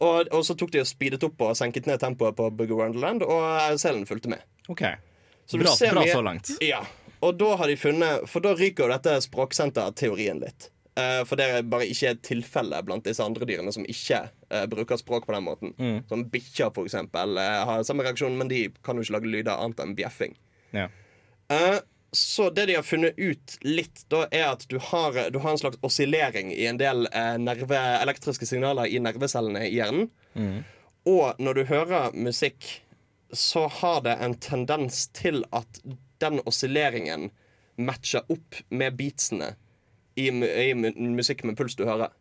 Og, 0.00 0.28
og 0.32 0.44
så 0.46 0.54
tok 0.58 0.70
de 0.70 0.80
og 0.82 0.86
speedet 0.86 1.22
opp 1.26 1.40
og 1.42 1.56
senket 1.58 1.86
ned 1.86 1.98
tempoet 1.98 2.36
på 2.38 2.50
Boogie 2.54 2.76
Wonderland, 2.78 3.22
og 3.26 3.42
eh, 3.58 3.76
selen 3.82 4.04
fulgte 4.06 4.30
med. 4.30 4.42
OK. 4.70 4.82
Så 5.46 5.58
bra 5.58 5.72
bra 5.74 6.02
mye- 6.04 6.12
så 6.12 6.22
langt. 6.22 6.50
Ja. 6.62 6.84
Og 7.20 7.34
da 7.38 7.56
har 7.56 7.66
de 7.66 7.74
funnet 7.76 8.28
For 8.30 8.40
da 8.44 8.52
ryker 8.54 8.84
jo 8.86 8.92
dette 8.92 9.16
språksenterteorien 9.24 10.38
litt. 10.42 10.68
Eh, 10.98 11.24
for 11.24 11.38
det 11.38 11.46
er 11.46 11.66
bare 11.68 11.86
ikke 11.86 12.10
et 12.10 12.22
tilfelle 12.26 12.78
blant 12.86 13.04
disse 13.06 13.22
andre 13.22 13.46
dyrene 13.46 13.70
som 13.74 13.84
ikke 13.86 14.24
uh, 14.50 14.64
bruker 14.70 14.98
språk 14.98 15.28
på 15.28 15.34
den 15.34 15.44
måten. 15.46 15.74
Mm. 15.78 16.00
Som 16.10 16.24
bikkjer, 16.32 16.72
for 16.74 16.88
eksempel, 16.88 17.38
eh, 17.38 17.58
har 17.68 17.84
samme 17.86 18.06
reaksjon, 18.06 18.38
men 18.38 18.50
de 18.50 18.64
kan 18.82 18.98
jo 18.98 19.06
ikke 19.06 19.18
lage 19.18 19.30
lyder 19.30 19.54
annet 19.54 19.82
enn 19.84 19.94
bjeffing. 19.98 20.34
Ja. 20.74 20.88
Uh, 21.52 21.78
så 22.10 22.48
det 22.56 22.66
de 22.70 22.78
har 22.78 22.86
funnet 22.86 23.20
ut 23.20 23.54
litt, 23.68 24.02
da 24.10 24.24
er 24.32 24.48
at 24.48 24.64
du 24.72 24.78
har, 24.80 25.16
du 25.30 25.38
har 25.44 25.52
en 25.52 25.60
slags 25.60 25.78
oscillering 25.84 26.50
i 26.54 26.64
en 26.66 26.80
del 26.80 27.04
nerve, 27.36 27.76
elektriske 28.00 28.48
signaler 28.48 28.88
i 28.88 28.96
nervecellene 29.04 29.66
i 29.66 29.74
hjernen. 29.74 30.08
Mm. 30.32 30.62
Og 31.12 31.36
når 31.36 31.58
du 31.58 31.62
hører 31.68 32.16
musikk, 32.16 32.64
så 33.28 33.66
har 33.68 34.00
det 34.08 34.16
en 34.24 34.38
tendens 34.40 35.04
til 35.12 35.44
at 35.52 35.82
den 36.24 36.40
oscilleringen 36.48 37.28
matcher 37.76 38.24
opp 38.32 38.56
med 38.72 38.96
beatsene 38.96 39.52
i, 40.18 40.28
i 40.30 40.74
musikk 41.14 41.44
med 41.48 41.56
puls 41.58 41.76
du 41.78 41.84
hører. 41.88 42.12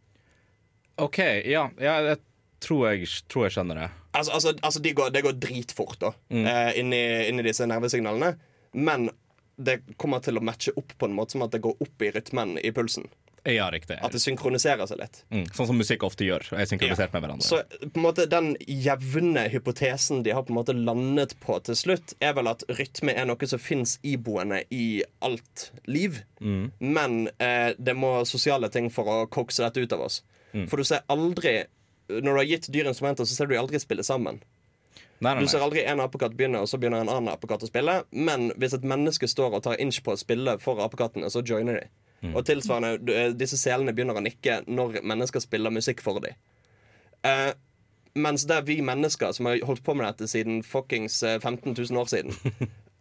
OK, 0.97 1.19
ja. 1.45 1.67
ja 1.81 1.95
jeg 2.11 2.19
tror 2.63 2.87
jeg, 2.89 3.09
tror 3.29 3.47
jeg 3.47 3.55
skjønner 3.57 3.81
det. 3.83 3.87
Altså, 4.17 4.33
altså, 4.33 4.53
altså 4.65 4.81
det 4.81 4.95
går, 4.97 5.11
Det 5.13 5.23
går 5.27 5.35
dritfort 5.43 5.99
da 6.01 6.11
Mm. 6.33 6.45
eh, 6.49 6.71
inni, 6.81 7.01
inni 7.29 7.43
disse 7.45 7.67
nervesignalene. 7.69 8.35
Men 8.73 9.09
det 9.57 9.79
kommer 9.97 10.21
til 10.21 10.37
å 10.37 10.43
matche 10.45 10.73
opp 10.77 10.93
på 10.97 11.05
en 11.09 11.15
måte 11.17 11.33
som 11.33 11.45
at 11.45 11.53
det 11.53 11.61
går 11.65 11.77
opp 11.81 12.01
i 12.05 12.11
rytmen 12.13 12.57
i 12.61 12.71
pulsen. 12.71 13.05
Ja, 13.47 13.69
riktig. 13.71 13.95
At 14.03 14.11
det 14.11 14.19
synkroniserer 14.19 14.89
seg 14.89 14.99
litt. 14.99 15.21
Mm. 15.31 15.45
Sånn 15.55 15.69
som 15.69 15.77
musikk 15.79 16.03
ofte 16.03 16.25
gjør. 16.27 16.43
Er 16.57 16.67
synkronisert 16.67 17.13
med 17.15 17.23
hverandre. 17.23 17.47
Så 17.47 17.61
på 17.79 18.01
en 18.01 18.03
måte 18.03 18.25
den 18.27 18.49
jevne 18.67 19.45
hypotesen 19.53 20.25
de 20.25 20.33
har 20.35 20.43
på 20.43 20.51
en 20.51 20.59
måte 20.59 20.75
landet 20.75 21.37
på 21.43 21.55
til 21.63 21.77
slutt, 21.79 22.15
er 22.19 22.35
vel 22.35 22.51
at 22.51 22.65
rytme 22.79 23.15
er 23.15 23.29
noe 23.29 23.47
som 23.47 23.61
fins 23.61 23.95
iboende 24.03 24.63
i 24.73 25.01
alt 25.23 25.69
liv. 25.87 26.19
Mm. 26.43 26.65
Men 26.83 27.17
eh, 27.39 27.71
det 27.79 27.95
må 27.95 28.17
sosiale 28.27 28.71
ting 28.73 28.91
for 28.91 29.07
å 29.07 29.17
kokse 29.31 29.63
dette 29.63 29.79
ut 29.79 29.95
av 29.95 30.03
oss. 30.09 30.21
Mm. 30.51 30.67
For 30.67 30.79
du 30.79 30.87
ser 30.87 31.03
aldri 31.11 31.57
Når 32.07 32.23
du 32.23 32.37
har 32.39 32.45
gitt 32.47 32.67
dyr 32.71 32.87
instrumenter, 32.87 33.27
så 33.27 33.35
ser 33.35 33.49
du 33.49 33.57
aldri 33.59 33.81
spille 33.83 34.03
sammen. 34.03 34.37
Nei, 35.19 35.33
nei, 35.33 35.41
Du 35.43 35.49
ser 35.51 35.63
aldri 35.65 35.81
en 35.83 35.99
apekatt 35.99 36.37
begynne, 36.39 36.61
og 36.63 36.69
så 36.71 36.77
begynner 36.79 37.01
en 37.03 37.11
annen 37.11 37.33
apekatt 37.33 37.65
å 37.65 37.67
spille. 37.67 37.97
Men 38.15 38.51
hvis 38.55 38.77
et 38.77 38.85
menneske 38.87 39.27
står 39.27 39.57
og 39.57 39.65
tar 39.65 39.81
inch 39.83 39.99
på 40.05 40.13
å 40.13 40.19
spille 40.19 40.55
for 40.63 40.79
apekattene, 40.85 41.27
så 41.33 41.43
joiner 41.43 41.81
de. 41.81 42.06
Mm. 42.23 42.33
Og 42.35 42.45
tilsvarende, 42.45 42.97
du- 43.05 43.13
eh, 43.13 43.31
disse 43.37 43.57
selene 43.61 43.93
begynner 43.93 44.17
å 44.17 44.23
nikke 44.25 44.63
når 44.67 45.01
mennesker 45.03 45.43
spiller 45.43 45.73
musikk 45.73 46.01
for 46.01 46.19
dem. 46.23 46.33
Uh, 47.25 47.51
mens 48.17 48.45
det 48.49 48.55
er 48.57 48.65
vi 48.65 48.79
mennesker 48.81 49.31
som 49.33 49.45
har 49.49 49.59
holdt 49.65 49.83
på 49.85 49.93
med 49.97 50.07
dette 50.07 50.27
siden 50.29 50.63
fuckings 50.65 51.19
eh, 51.23 51.37
15 51.39 51.75
000 51.77 51.97
år 52.01 52.09
siden, 52.09 52.33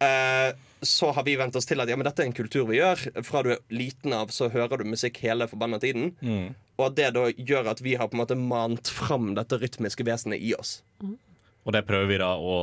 uh, 0.03 0.51
så 0.85 1.11
har 1.17 1.25
vi 1.25 1.35
vent 1.39 1.55
oss 1.57 1.65
til 1.65 1.81
at 1.81 1.89
ja, 1.89 1.95
men 1.97 2.05
dette 2.05 2.21
er 2.21 2.29
en 2.29 2.37
kultur 2.37 2.67
vi 2.69 2.77
gjør. 2.77 3.01
Fra 3.25 3.41
du 3.45 3.51
er 3.55 3.63
liten 3.73 4.13
av, 4.13 4.29
så 4.33 4.51
hører 4.53 4.77
du 4.83 4.89
musikk 4.91 5.17
hele 5.25 5.47
forbanna 5.49 5.79
tiden. 5.81 6.11
Mm. 6.21 6.51
Og 6.77 6.85
at 6.91 6.97
det 6.99 7.07
da 7.17 7.25
gjør 7.33 7.71
at 7.73 7.81
vi 7.81 7.95
har 7.97 8.09
på 8.11 8.17
en 8.17 8.21
måte 8.21 8.37
mant 8.37 8.89
fram 8.93 9.31
dette 9.37 9.57
rytmiske 9.57 10.05
vesenet 10.05 10.43
i 10.45 10.53
oss. 10.53 10.83
Og 11.01 11.73
det 11.73 11.81
prøver 11.89 12.11
vi 12.13 12.19
da 12.21 12.35
å 12.37 12.59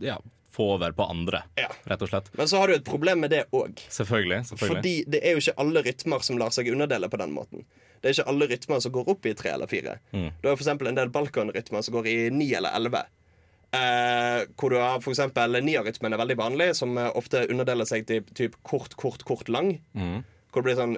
ja, 0.00 0.16
få 0.54 0.70
over 0.74 0.92
på 0.96 1.04
andre, 1.10 1.42
Ja. 1.60 1.68
rett 1.84 2.02
og 2.02 2.08
slett. 2.08 2.30
Men 2.38 2.48
så 2.48 2.58
har 2.58 2.68
du 2.68 2.74
et 2.74 2.84
problem 2.84 3.20
med 3.20 3.30
det 3.30 3.44
òg. 3.52 3.78
Selvfølgelig. 3.88 4.46
selvfølgelig. 4.48 4.76
Fordi 4.76 5.04
det 5.08 5.20
er 5.24 5.36
jo 5.36 5.42
ikke 5.44 5.58
alle 5.58 5.82
rytmer 5.82 6.24
som 6.24 6.38
lar 6.38 6.50
seg 6.50 6.70
underdele 6.72 7.08
på 7.08 7.18
den 7.20 7.34
måten. 7.36 7.64
Det 8.00 8.08
er 8.08 8.16
ikke 8.22 8.28
alle 8.30 8.48
rytmer 8.48 8.80
som 8.80 8.92
går 8.92 9.08
opp 9.08 9.26
i 9.26 9.34
tre 9.34 9.50
eller 9.50 9.66
fire. 9.66 9.98
Mm. 10.12 10.30
Du 10.40 10.48
har 10.48 10.56
eksempel 10.56 10.88
en 10.88 10.94
del 10.94 11.10
balkanrytmer 11.10 11.82
som 11.82 11.94
går 11.94 12.06
i 12.06 12.16
ni 12.30 12.52
eller 12.54 12.70
elleve. 12.78 13.04
Eh, 13.72 14.46
hvor 14.56 14.70
du 14.72 14.78
har 14.80 15.00
for 15.04 15.12
eksempel 15.12 15.58
niarytmen 15.60 16.14
er 16.14 16.20
veldig 16.22 16.36
vanlig, 16.40 16.68
som 16.78 16.96
eh, 16.96 17.10
ofte 17.18 17.42
underdeler 17.50 17.84
seg 17.84 18.06
til 18.08 18.22
typ 18.38 18.56
kort, 18.64 18.94
kort, 18.96 19.24
kort, 19.28 19.48
lang. 19.52 19.74
Mm. 19.92 20.22
Hvor 20.48 20.64
det 20.64 20.70
blir 20.70 20.78
sånn 20.78 20.94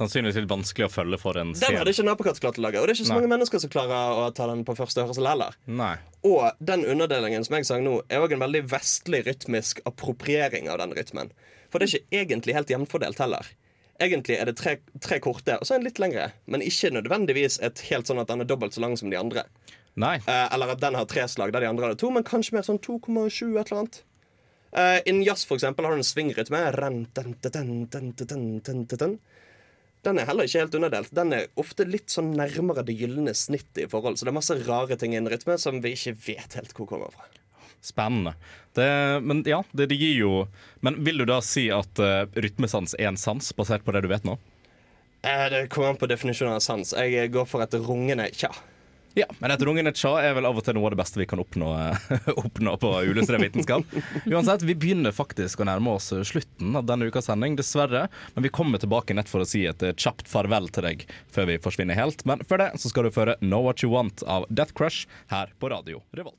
Sannsynligvis 0.00 0.38
litt 0.38 0.48
vanskelig 0.48 0.86
å 0.86 0.92
følge 0.92 1.18
for 1.20 1.36
en 1.40 1.52
seer. 1.52 1.68
Den 1.68 1.80
hadde 1.82 1.92
ikke 1.92 2.06
Napakat 2.08 2.40
klart. 2.40 2.56
Og 2.60 2.72
det 2.72 2.80
er 2.80 2.94
ikke 2.94 3.08
så 3.10 3.18
mange 3.18 3.32
mennesker 3.34 3.60
som 3.60 3.72
klarer 3.72 4.16
å 4.16 4.30
ta 4.36 4.48
den 4.48 4.64
på 4.64 4.76
første 4.78 5.04
hørsel 5.04 5.28
heller. 5.28 5.56
Nei. 5.68 5.92
Og 6.24 6.56
den 6.64 6.86
underdelingen 6.88 7.44
som 7.44 7.58
jeg 7.58 7.68
sang 7.68 7.84
nå, 7.84 7.98
er 8.08 8.24
òg 8.24 8.32
en 8.36 8.44
veldig 8.46 8.64
vestlig 8.72 9.20
rytmisk 9.28 9.84
appropriering 9.88 10.70
av 10.72 10.80
den 10.80 10.96
rytmen. 10.96 11.34
For 11.70 11.76
det 11.78 11.90
er 11.90 12.00
ikke 12.00 12.22
egentlig 12.24 12.56
helt 12.56 12.72
jevnfordelt 12.72 13.20
heller. 13.20 13.52
Egentlig 14.00 14.38
er 14.40 14.48
det 14.48 14.56
tre, 14.56 14.78
tre 15.04 15.18
korte 15.20 15.58
og 15.60 15.68
så 15.68 15.76
en 15.76 15.84
litt 15.84 16.00
lengre, 16.00 16.30
men 16.48 16.64
ikke 16.64 16.88
nødvendigvis 16.96 17.58
et 17.66 17.82
helt 17.90 18.08
sånn 18.08 18.22
at 18.22 18.30
den 18.32 18.40
er 18.40 18.48
dobbelt 18.48 18.72
så 18.72 18.80
lang 18.80 18.96
som 18.96 19.12
de 19.12 19.18
andre. 19.20 19.44
Nei. 20.00 20.16
Eh, 20.24 20.46
eller 20.54 20.72
at 20.72 20.80
den 20.80 20.96
har 20.96 21.08
tre 21.10 21.26
slag 21.28 21.52
der 21.52 21.64
de 21.64 21.68
andre 21.68 21.90
hadde 21.90 22.00
to, 22.00 22.08
men 22.14 22.24
kanskje 22.24 22.56
mer 22.56 22.64
sånn 22.64 22.80
2,7 22.80 23.58
et 23.60 23.68
eller 23.68 23.82
annet. 23.82 24.00
Eh, 24.70 24.80
uh, 24.80 25.00
innen 25.04 25.22
jazz 25.26 25.44
for 25.46 25.58
eksempel, 25.58 25.84
har 25.84 25.92
du 25.92 26.00
en 26.00 26.06
svingrytme. 26.06 26.60
Den 30.00 30.18
er 30.18 30.28
heller 30.28 30.46
ikke 30.46 30.62
helt 30.62 30.76
underdelt. 30.78 31.10
Den 31.16 31.34
er 31.36 31.48
ofte 31.60 31.84
litt 31.84 32.12
sånn 32.12 32.30
nærmere 32.38 32.84
det 32.86 32.96
gylne 32.96 33.34
snittet 33.36 33.84
i 33.84 33.90
forhold. 33.90 34.16
Så 34.16 34.24
det 34.24 34.32
er 34.32 34.38
masse 34.38 34.56
rare 34.64 34.96
ting 34.96 35.12
i 35.12 35.20
en 35.20 35.28
rytme 35.28 35.58
som 35.60 35.82
vi 35.84 35.92
ikke 35.96 36.16
vet 36.28 36.56
helt 36.56 36.72
hvor 36.76 36.88
kommer 36.88 37.12
fra. 37.12 37.26
Spennende. 37.84 38.34
Det, 38.76 38.86
men 39.24 39.42
ja, 39.48 39.62
det 39.72 39.88
gir 39.96 40.12
jo 40.12 40.32
Men 40.84 40.98
vil 41.04 41.18
du 41.18 41.24
da 41.26 41.38
si 41.42 41.70
at 41.72 41.98
uh, 41.98 42.28
rytmesans 42.36 42.92
er 42.98 43.08
en 43.08 43.18
sans, 43.18 43.52
basert 43.56 43.86
på 43.86 43.94
det 43.96 44.04
du 44.04 44.10
vet 44.12 44.26
nå? 44.28 44.36
Uh, 45.24 45.46
det 45.52 45.68
kommer 45.72 45.90
an 45.90 46.00
på 46.00 46.08
definisjonen 46.08 46.58
av 46.58 46.64
sans. 46.64 46.92
Jeg 46.94 47.32
går 47.32 47.48
for 47.48 47.64
et 47.64 47.74
rungende 47.80 48.28
tja. 48.36 48.52
Ja, 49.14 49.26
men 49.38 49.50
et 49.50 49.62
rungende 49.66 49.90
tja 49.96 50.12
er 50.22 50.36
vel 50.36 50.46
av 50.46 50.58
og 50.58 50.64
til 50.64 50.76
noe 50.76 50.86
av 50.86 50.94
det 50.94 51.00
beste 51.00 51.18
vi 51.18 51.26
kan 51.30 51.40
oppnå, 51.42 51.70
oppnå 52.44 52.76
på 52.80 52.92
Uillustrert 53.02 53.42
vitenskap. 53.42 53.96
Uansett, 54.30 54.62
vi 54.66 54.76
begynner 54.78 55.14
faktisk 55.14 55.62
å 55.62 55.66
nærme 55.66 55.96
oss 55.98 56.12
slutten 56.30 56.78
av 56.78 56.86
denne 56.86 57.08
ukas 57.10 57.26
sending, 57.26 57.58
dessverre. 57.58 58.06
Men 58.36 58.46
vi 58.46 58.52
kommer 58.54 58.82
tilbake 58.82 59.16
nett 59.18 59.30
for 59.30 59.42
å 59.42 59.48
si 59.48 59.64
et 59.66 59.82
kjapt 59.98 60.30
farvel 60.30 60.70
til 60.70 60.86
deg 60.86 61.04
før 61.34 61.50
vi 61.50 61.58
forsvinner 61.62 61.98
helt. 61.98 62.22
Men 62.28 62.46
før 62.46 62.62
det 62.62 62.70
så 62.82 62.92
skal 62.92 63.08
du 63.08 63.14
føre 63.14 63.38
Know 63.42 63.66
What 63.66 63.82
You 63.82 63.90
Want 63.94 64.22
av 64.30 64.46
Death 64.48 64.76
Crush 64.78 65.10
her 65.34 65.50
på 65.58 65.74
Radio 65.74 66.04
Revolt. 66.14 66.38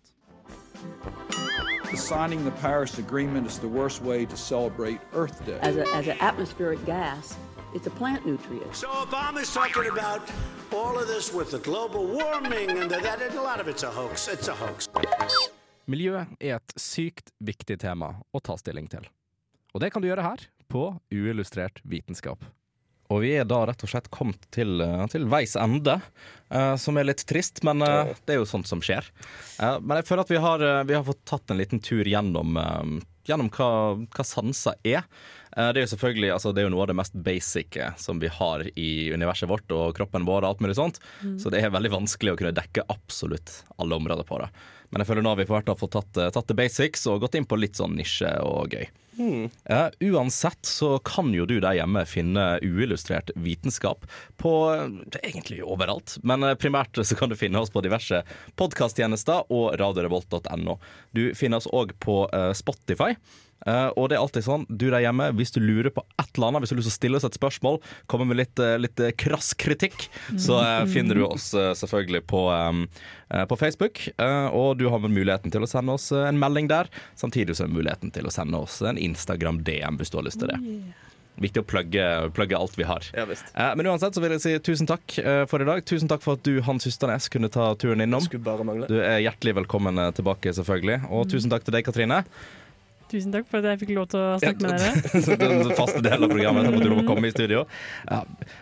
Signing 1.93 2.45
the 2.45 2.51
Paris 2.51 2.97
Agreement 2.99 3.45
is 3.45 3.59
the 3.59 3.67
worst 3.67 4.01
way 4.01 4.25
to 4.25 4.37
celebrate 4.37 4.99
Earth 5.13 5.45
Day. 5.45 5.59
As, 5.61 5.75
a, 5.75 5.85
as 5.93 6.07
an 6.07 6.17
atmospheric 6.21 6.83
gas, 6.85 7.35
it's 7.73 7.87
a 7.87 7.89
plant 7.89 8.25
nutrient. 8.25 8.75
So 8.75 8.87
Obama's 8.87 9.53
talking 9.53 9.89
about 9.91 10.21
all 10.73 10.97
of 10.97 11.07
this 11.07 11.33
with 11.33 11.51
the 11.51 11.59
global 11.59 12.05
warming 12.05 12.69
and 12.69 12.91
that, 12.91 13.21
and 13.21 13.35
a 13.35 13.41
lot 13.41 13.59
of 13.59 13.67
it's 13.67 13.83
a 13.83 13.91
hoax. 13.91 14.27
It's 14.27 14.47
a 14.47 14.55
hoax. 14.55 14.87
Miljø 15.85 16.21
er 16.39 16.55
et 16.59 16.73
sykt 16.79 17.33
viktig 17.43 17.79
tema 17.81 18.13
å 18.31 18.39
ta 18.39 18.55
stilling 18.59 18.87
til. 18.87 19.07
Og 19.73 19.81
det 19.81 19.91
kan 19.91 20.03
du 20.03 20.07
gjøre 20.07 20.23
her, 20.23 20.43
på 20.71 20.87
Uillustrert 21.11 21.81
vitenskap. 21.83 22.43
Og 23.11 23.25
vi 23.25 23.33
er 23.35 23.47
da 23.47 23.59
rett 23.67 23.81
og 23.83 23.91
slett 23.91 24.07
kommet 24.13 24.45
til, 24.55 24.79
eh, 24.79 25.05
til 25.11 25.25
veis 25.27 25.57
ende, 25.59 25.97
uh, 26.53 26.75
som 26.79 26.95
er 26.95 27.09
litt 27.09 27.25
trist, 27.27 27.59
men 27.67 27.83
uh, 27.83 28.13
det 28.23 28.37
er 28.37 28.39
jo 28.39 28.47
sånt 28.47 28.69
som 28.69 28.79
skjer. 28.83 29.03
Uh, 29.59 29.81
men 29.83 29.99
jeg 29.99 30.07
føler 30.07 30.23
at 30.23 30.31
vi 30.31 30.39
har, 30.45 30.63
vi 30.87 30.95
har, 30.95 31.03
fått 31.03 31.25
tatt 31.27 31.51
en 31.51 31.59
liten 31.59 31.83
tur 31.83 32.07
gjennom, 32.07 32.55
gjennom 33.27 33.51
hva, 33.51 33.71
hva 34.15 34.27
sanser 34.27 34.79
er. 34.87 35.03
Det 35.51 35.81
er 35.81 35.83
jo 35.83 35.91
selvfølgelig 35.91 36.29
altså, 36.31 36.53
det 36.55 36.61
er 36.61 36.69
jo 36.69 36.73
noe 36.73 36.85
av 36.85 36.91
det 36.91 36.97
mest 36.99 37.15
basic 37.25 37.75
som 37.99 38.21
vi 38.21 38.29
har 38.31 38.63
i 38.79 38.91
universet 39.11 39.49
vårt 39.51 39.73
og 39.75 39.95
kroppen 39.97 40.23
vår. 40.27 40.45
og 40.45 40.49
alt 40.53 40.63
mulig 40.63 40.77
sånt, 40.77 41.01
mm. 41.21 41.35
Så 41.41 41.51
det 41.51 41.59
er 41.59 41.73
veldig 41.73 41.91
vanskelig 41.91 42.33
å 42.33 42.39
kunne 42.39 42.55
dekke 42.55 42.85
absolutt 42.93 43.61
alle 43.75 43.99
områder 43.99 44.27
på 44.27 44.39
det. 44.39 44.47
Men 44.91 45.03
jeg 45.03 45.11
føler 45.11 45.25
nå 45.25 45.33
har 45.33 45.39
vi 45.39 45.47
på 45.47 45.55
hvert 45.55 45.69
fall 45.71 45.79
fått 45.79 45.97
tatt, 45.97 46.23
tatt 46.35 46.47
the 46.47 46.57
basics 46.57 47.05
og 47.07 47.23
gått 47.23 47.35
inn 47.39 47.47
på 47.47 47.59
litt 47.59 47.79
sånn 47.79 47.95
nisje 47.99 48.31
og 48.43 48.75
gøy. 48.75 48.87
Mm. 49.19 49.49
Uh, 49.69 49.89
uansett 49.99 50.65
så 50.65 50.99
kan 50.99 51.33
jo 51.35 51.45
du 51.45 51.59
der 51.59 51.75
hjemme 51.75 52.03
finne 52.07 52.45
uillustrert 52.63 53.31
vitenskap 53.35 54.07
på 54.41 54.53
uh, 54.71 54.87
egentlig 55.21 55.61
overalt. 55.63 56.17
Men 56.23 56.43
uh, 56.47 56.55
primært 56.59 56.99
så 57.03 57.17
kan 57.19 57.31
du 57.31 57.37
finne 57.39 57.59
oss 57.59 57.73
på 57.73 57.83
diverse 57.83 58.23
podkasttjenester 58.59 59.51
og 59.51 59.75
radiorevolt.no. 59.81 60.77
Du 61.15 61.23
finner 61.37 61.61
oss 61.61 61.69
òg 61.71 61.95
på 62.03 62.23
Spotify. 62.57 63.13
Uh, 63.67 63.89
og 63.93 64.09
det 64.09 64.17
er 64.17 64.23
alltid 64.23 64.45
sånn, 64.45 64.65
du 64.69 64.87
der 64.89 65.03
hjemme, 65.03 65.29
hvis 65.37 65.53
du 65.53 65.59
lurer 65.61 65.91
på 65.93 66.03
et 66.17 66.29
eller 66.33 66.51
annet, 66.51 66.63
hvis 66.63 66.71
du 66.71 66.75
har 66.75 66.81
lyst 66.81 66.89
til 66.89 66.95
å 66.95 66.99
stille 66.99 67.19
oss 67.19 67.27
et 67.27 67.37
spørsmål, 67.37 67.77
komme 68.11 68.25
med 68.29 68.39
litt, 68.41 68.61
uh, 68.61 68.73
litt 68.81 69.01
uh, 69.03 69.11
krass 69.13 69.51
kritikk, 69.53 70.07
så 70.39 70.57
finner 70.89 71.17
du 71.17 71.25
oss 71.27 71.51
selvfølgelig 71.51 72.23
på, 72.29 72.45
um, 72.49 72.85
på 73.49 73.57
Facebook. 73.59 74.01
og 74.17 74.77
du 74.79 74.87
har 74.89 74.99
med 75.03 75.13
muligheten 75.13 75.53
til 75.53 75.63
å 75.63 75.69
sende 75.69 75.93
oss 75.93 76.09
en 76.15 76.39
melding 76.39 76.67
der, 76.71 76.89
samtidig 77.15 77.55
som 77.59 77.71
muligheten 77.73 78.11
til 78.11 78.27
å 78.27 78.33
sende 78.33 78.59
oss 78.59 78.81
en 78.81 78.99
Instagram-DM 78.99 79.99
hvis 79.99 80.11
du 80.11 80.19
har 80.19 80.27
lyst 80.27 80.41
til 80.41 80.51
det. 80.51 80.59
Viktig 81.41 81.63
å 81.63 81.65
plugge, 81.65 82.05
plugge 82.35 82.57
alt 82.57 82.75
vi 82.77 82.85
har. 82.85 83.05
Ja, 83.15 83.23
eh, 83.25 83.71
men 83.77 83.87
uansett 83.87 84.17
så 84.17 84.21
vil 84.23 84.35
jeg 84.35 84.43
si 84.43 84.55
tusen 84.61 84.89
takk 84.89 85.15
eh, 85.21 85.43
for 85.49 85.63
i 85.63 85.67
dag. 85.67 85.83
Tusen 85.87 86.11
takk 86.11 86.23
for 86.25 86.37
at 86.37 86.43
du, 86.45 86.59
Hans 86.65 86.85
Hystanes, 86.85 87.29
kunne 87.33 87.49
ta 87.51 87.71
turen 87.81 88.03
innom. 88.03 88.25
Du 88.29 88.97
er 88.99 89.21
hjertelig 89.23 89.55
velkommen 89.63 90.01
tilbake, 90.17 90.53
selvfølgelig. 90.57 90.99
Og 91.09 91.25
mm. 91.25 91.31
tusen 91.33 91.53
takk 91.53 91.65
til 91.65 91.77
deg, 91.77 91.87
Katrine. 91.87 92.21
Tusen 93.11 93.33
takk 93.33 93.47
for 93.49 93.59
at 93.59 93.73
jeg 93.73 93.81
fikk 93.81 93.93
lov 93.97 94.07
til 94.13 94.21
å 94.21 94.37
snakke 94.39 94.69
med 94.69 94.79
dere. 94.79 95.39
Den 95.41 95.73
faste 95.75 95.99
delen 96.03 96.27
av 96.27 96.31
programmet. 96.31 96.67
Så 96.67 96.73
måtte 96.75 96.91
du 96.91 97.07
komme 97.09 97.27
i 97.27 97.33
studio. 97.33 97.65
Ja, 98.07 98.21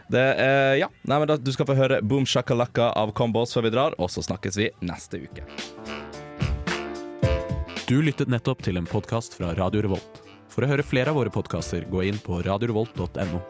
det, 0.09 0.25
eh, 0.41 0.73
ja. 0.81 0.89
Nei, 1.09 1.19
da, 1.29 1.37
du 1.37 1.51
skal 1.53 1.69
få 1.69 1.77
høre 1.77 2.01
Boom 2.01 2.25
Shakalaka 2.29 2.89
av 2.97 3.13
Combos 3.17 3.53
før 3.53 3.67
vi 3.67 3.73
drar, 3.75 3.97
og 4.01 4.09
så 4.09 4.25
snakkes 4.25 4.57
vi 4.57 4.71
neste 4.85 5.21
uke. 5.21 5.45
Du 7.89 7.99
lyttet 8.05 8.29
nettopp 8.29 8.65
til 8.65 8.77
en 8.81 8.89
podkast 8.89 9.37
fra 9.37 9.53
Radio 9.57 9.85
Revolt. 9.85 10.21
For 10.49 10.65
å 10.65 10.69
høre 10.69 10.85
flere 10.85 11.13
av 11.13 11.17
våre 11.21 11.33
podkaster, 11.33 11.85
gå 11.89 12.03
inn 12.09 12.17
på 12.21 12.41
radiorevolt.no. 12.45 13.41